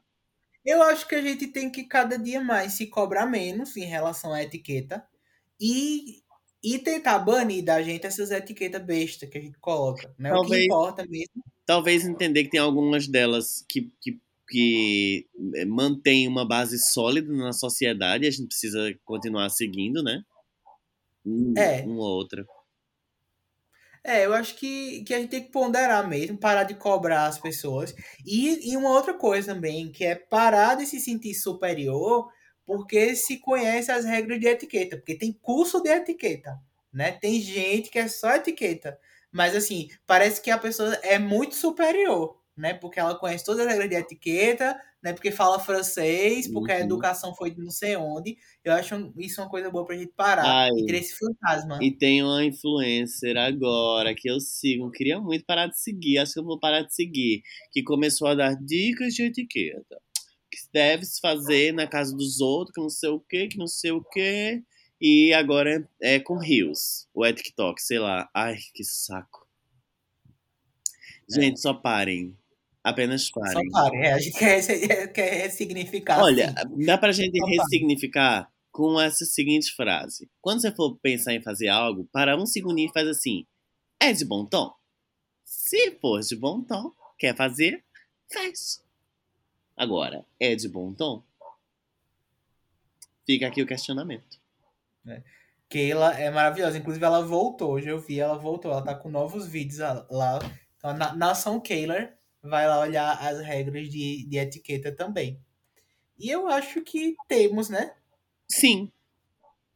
Eu 0.66 0.82
acho 0.82 1.08
que 1.08 1.14
a 1.14 1.22
gente 1.22 1.46
tem 1.46 1.70
que 1.70 1.84
cada 1.84 2.18
dia 2.18 2.42
mais 2.42 2.74
se 2.74 2.88
cobrar 2.88 3.28
menos 3.28 3.78
em 3.78 3.86
relação 3.86 4.34
à 4.34 4.42
etiqueta 4.42 5.06
e, 5.62 6.24
e 6.64 6.80
tentar 6.80 7.20
banir 7.20 7.64
da 7.64 7.80
gente 7.84 8.08
essas 8.08 8.32
etiquetas 8.32 8.84
bestas 8.84 9.30
que 9.30 9.38
a 9.38 9.42
gente 9.42 9.60
coloca. 9.60 10.12
Né? 10.18 10.34
O 10.34 10.44
que 10.44 10.66
importa 10.66 11.06
mesmo. 11.08 11.44
Talvez 11.66 12.06
entender 12.06 12.44
que 12.44 12.52
tem 12.52 12.60
algumas 12.60 13.08
delas 13.08 13.66
que, 13.68 13.92
que, 14.02 14.20
que 14.48 15.28
eh, 15.56 15.66
mantêm 15.66 16.28
uma 16.28 16.48
base 16.48 16.78
sólida 16.78 17.32
na 17.34 17.54
sociedade 17.54 18.26
e 18.26 18.28
a 18.28 18.32
gente 18.32 18.48
precisa 18.48 18.94
continuar 19.04 19.50
seguindo, 19.50 20.04
né? 20.04 20.22
Um, 21.26 21.54
É. 21.58 21.82
Uma 21.82 22.04
ou 22.04 22.18
outra. 22.18 22.46
É, 24.04 24.24
eu 24.24 24.36
acho 24.36 24.56
que, 24.56 25.04
que 25.04 25.16
a 25.16 25.20
gente 25.20 25.32
tem 25.32 25.44
que 25.44 25.52
ponderar 25.52 26.08
mesmo, 26.08 26.38
parar 26.38 26.64
de 26.64 26.76
cobrar 26.76 27.26
as 27.26 27.40
pessoas. 27.40 27.96
E, 28.24 28.72
e 28.72 28.78
uma 28.78 28.92
outra 28.92 29.16
coisa 29.16 29.52
também, 29.56 29.92
que 29.92 30.06
é 30.06 30.14
parar 30.14 30.76
de 30.76 30.86
se 30.86 31.00
sentir 31.00 31.34
superior 31.34 32.30
porque 32.66 33.16
se 33.16 33.38
conhece 33.38 33.92
as 33.92 34.06
regras 34.06 34.40
de 34.40 34.48
etiqueta. 34.48 34.98
Porque 34.98 35.16
tem 35.18 35.34
curso 35.34 35.82
de 35.82 35.90
etiqueta, 35.90 36.60
né? 36.94 37.14
Tem 37.14 37.42
gente 37.42 37.90
que 37.90 37.98
é 37.98 38.08
só 38.08 38.36
etiqueta. 38.36 38.98
Mas 39.36 39.56
assim, 39.56 39.90
parece 40.08 40.42
que 40.42 40.52
a 40.52 40.58
pessoa 40.58 40.94
é 41.04 41.20
muito 41.20 41.56
superior, 41.56 42.42
né? 42.58 42.74
Porque 42.74 43.00
ela 43.00 43.18
conhece 43.20 43.46
todas 43.46 43.62
as 43.66 43.68
regras 43.74 43.90
de 43.90 43.96
etiqueta, 43.98 44.80
né? 45.04 45.14
Porque 45.14 45.32
fala 45.32 45.60
francês, 45.60 46.48
porque 46.48 46.72
a 46.72 46.80
Uhum. 46.80 46.82
educação 46.82 47.36
foi 47.36 47.52
de 47.52 47.62
não 47.62 47.72
sei 47.72 47.96
onde. 47.98 48.38
Eu 48.64 48.74
acho 48.74 49.14
isso 49.18 49.42
uma 49.42 49.50
coisa 49.50 49.70
boa 49.72 49.86
pra 49.86 49.98
gente 49.98 50.14
parar 50.16 50.58
Ai. 50.58 50.70
e 50.76 50.84
ter 50.86 50.96
esse 50.98 51.16
fantasma. 51.18 51.82
E 51.82 51.92
tem 51.92 52.24
uma 52.24 52.44
influencer 52.46 53.38
agora 53.38 54.16
que 54.16 54.30
eu 54.30 54.40
sigo, 54.40 54.92
queria 54.92 55.20
muito 55.20 55.46
parar 55.46 55.68
de 55.68 55.80
seguir, 55.80 56.18
acho 56.20 56.34
que 56.34 56.40
eu 56.40 56.46
vou 56.46 56.60
parar 56.60 56.84
de 56.84 56.96
seguir, 56.96 57.42
que 57.72 57.84
começou 57.84 58.28
a 58.30 58.36
dar 58.36 58.56
dicas 58.56 59.14
de 59.14 59.24
etiqueta. 59.24 60.02
Que 60.52 60.60
deve 60.74 61.06
se 61.06 61.20
fazer 61.22 61.74
na 61.74 61.88
casa 61.88 62.16
dos 62.16 62.42
outros, 62.42 62.74
que 62.76 62.82
não 62.82 62.90
sei 62.90 63.10
o 63.10 63.20
que, 63.22 63.48
que 63.50 63.58
não 63.58 63.68
sei 63.68 63.92
o 63.92 64.04
que. 64.04 64.64
E 65.00 65.34
agora 65.34 65.88
é 66.02 66.20
com 66.20 66.38
Rios, 66.38 67.08
o 67.14 67.26
TikTok, 67.32 67.82
sei 67.82 68.00
lá. 68.00 68.30
Ai, 68.34 68.58
que 68.74 68.84
saco. 68.84 69.46
Gente, 71.30 71.60
só 71.60 71.74
parem. 71.74 72.38
Apenas 72.84 73.24
Só 73.28 73.40
parem. 73.40 73.70
pare, 73.72 73.98
é, 74.06 74.14
a 74.14 74.20
gente 74.20 74.38
quer, 74.38 74.56
resse- 74.58 75.08
quer 75.10 75.34
ressignificar. 75.44 76.22
Olha, 76.22 76.54
assim. 76.56 76.86
dá 76.86 76.98
pra 76.98 77.12
gente 77.12 77.36
Só 77.38 77.44
parem. 77.46 77.58
ressignificar 77.60 78.52
com 78.72 79.00
essa 79.02 79.26
seguinte 79.26 79.72
frase. 79.76 80.30
Quando 80.40 80.62
você 80.62 80.72
for 80.72 80.96
pensar 80.98 81.34
em 81.34 81.42
fazer 81.42 81.68
algo, 81.68 82.08
para 82.12 82.38
um 82.38 82.46
segundinho 82.46 82.90
e 82.90 82.94
faz 82.94 83.08
assim. 83.08 83.46
É 84.00 84.14
de 84.14 84.24
bom 84.24 84.46
tom? 84.46 84.74
Se 85.44 85.92
for 86.00 86.20
de 86.22 86.36
bom 86.36 86.62
tom, 86.62 86.92
quer 87.18 87.36
fazer, 87.36 87.84
faz. 88.32 88.84
Agora, 89.76 90.26
é 90.40 90.56
de 90.56 90.70
bom 90.70 90.94
tom? 90.94 91.24
Fica 93.26 93.48
aqui 93.48 93.62
o 93.62 93.68
questionamento. 93.68 94.40
Keila 95.70 96.14
é 96.14 96.30
maravilhosa. 96.30 96.78
Inclusive, 96.78 97.06
ela 97.06 97.22
voltou. 97.22 97.72
Hoje 97.72 97.88
eu 97.88 98.00
vi, 98.00 98.20
ela 98.20 98.38
voltou. 98.38 98.72
Ela 98.72 98.84
tá 98.84 98.96
com 98.96 99.10
novos 99.10 99.48
vídeos 99.48 99.80
lá. 100.10 100.40
Então, 100.78 100.94
na 100.94 101.16
Nação 101.16 101.60
Keiler 101.60 102.16
vai 102.42 102.68
lá 102.68 102.80
olhar 102.80 103.12
as 103.14 103.40
regras 103.42 103.90
de, 103.90 104.26
de 104.28 104.38
etiqueta 104.38 104.92
também. 104.92 105.40
E 106.18 106.30
eu 106.30 106.48
acho 106.48 106.82
que 106.82 107.16
temos, 107.28 107.70
né? 107.70 107.94
Sim. 108.48 108.92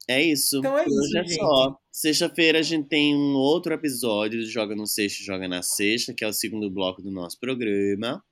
É 0.08 0.22
isso. 0.22 0.58
Então 0.58 0.78
é 0.78 0.86
isso, 0.86 1.00
hoje 1.00 1.18
é 1.18 1.24
gente. 1.24 1.36
só. 1.36 1.80
Sexta-feira 1.92 2.60
a 2.60 2.64
gente 2.64 2.88
tem 2.88 3.16
um 3.16 3.36
outro 3.36 3.74
episódio 3.74 4.40
do 4.40 4.50
Joga 4.50 4.76
no 4.76 4.88
Sexta, 4.88 5.24
Joga 5.24 5.48
na 5.48 5.62
Sexta, 5.62 6.14
que 6.14 6.24
é 6.24 6.28
o 6.28 6.34
segundo 6.34 6.70
bloco 6.70 7.02
do 7.02 7.12
nosso 7.12 7.40
programa. 7.40 8.24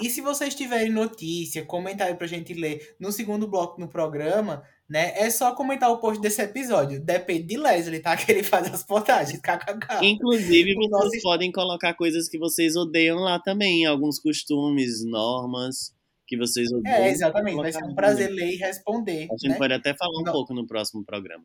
E 0.00 0.08
se 0.08 0.20
vocês 0.20 0.54
tiverem 0.54 0.90
notícia, 0.90 1.64
comentário 1.64 2.16
pra 2.16 2.26
gente 2.26 2.54
ler 2.54 2.96
no 2.98 3.12
segundo 3.12 3.46
bloco 3.46 3.78
no 3.80 3.88
programa, 3.88 4.64
né? 4.90 5.12
É 5.16 5.30
só 5.30 5.54
comentar 5.54 5.88
o 5.88 5.98
post 5.98 6.20
desse 6.20 6.42
episódio. 6.42 7.00
Depende 7.00 7.44
de 7.44 7.56
Leslie, 7.56 8.00
tá? 8.00 8.16
Que 8.18 8.32
ele 8.32 8.42
faz 8.42 8.66
as 8.74 8.82
postagens. 8.82 9.40
KKK. 9.40 10.04
Inclusive, 10.04 10.74
vocês 10.74 10.90
nosso- 10.90 11.22
podem 11.22 11.52
colocar 11.52 11.94
coisas 11.94 12.28
que 12.28 12.36
vocês 12.36 12.74
odeiam 12.74 13.18
lá 13.18 13.38
também. 13.38 13.86
Alguns 13.86 14.18
costumes, 14.18 15.04
normas 15.06 15.94
que 16.26 16.36
vocês 16.36 16.72
odeiam. 16.72 16.96
É, 16.96 17.10
exatamente. 17.10 17.56
Vai 17.56 17.72
ser 17.72 17.84
um 17.84 17.94
prazer 17.94 18.30
ler 18.30 18.52
e 18.52 18.56
responder. 18.56 19.28
A 19.30 19.36
gente 19.36 19.50
né? 19.50 19.58
pode 19.58 19.74
até 19.74 19.94
falar 19.94 20.20
um 20.20 20.24
Não. 20.24 20.32
pouco 20.32 20.52
no 20.52 20.66
próximo 20.66 21.04
programa. 21.04 21.44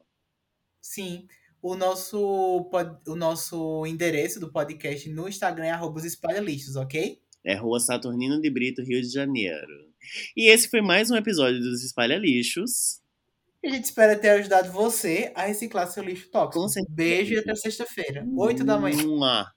Sim. 0.81 1.27
O 1.61 1.75
nosso, 1.75 2.69
o 3.07 3.15
nosso 3.15 3.85
endereço 3.85 4.39
do 4.39 4.51
podcast 4.51 5.09
no 5.09 5.27
Instagram 5.27 5.65
é 5.65 5.71
arroba 5.71 5.99
espalhalistas, 6.05 6.75
ok? 6.75 7.19
É 7.43 7.53
Rua 7.55 7.79
Saturnino 7.79 8.41
de 8.41 8.49
Brito, 8.49 8.81
Rio 8.81 9.01
de 9.01 9.09
Janeiro. 9.09 9.91
E 10.35 10.47
esse 10.49 10.67
foi 10.67 10.81
mais 10.81 11.09
um 11.11 11.15
episódio 11.15 11.59
dos 11.59 11.83
Espalha 11.83 12.17
Lixos. 12.17 13.01
E 13.65 13.67
a 13.67 13.71
gente 13.71 13.85
espera 13.85 14.15
ter 14.15 14.29
ajudado 14.29 14.71
você 14.71 15.31
a 15.33 15.41
reciclar 15.47 15.91
seu 15.91 16.03
lixo 16.03 16.29
tóxico. 16.29 16.67
Beijo 16.87 17.33
e 17.33 17.39
até 17.39 17.55
sexta-feira, 17.55 18.23
8 18.37 18.63
da 18.63 18.77
manhã. 18.77 19.03
Mua. 19.03 19.47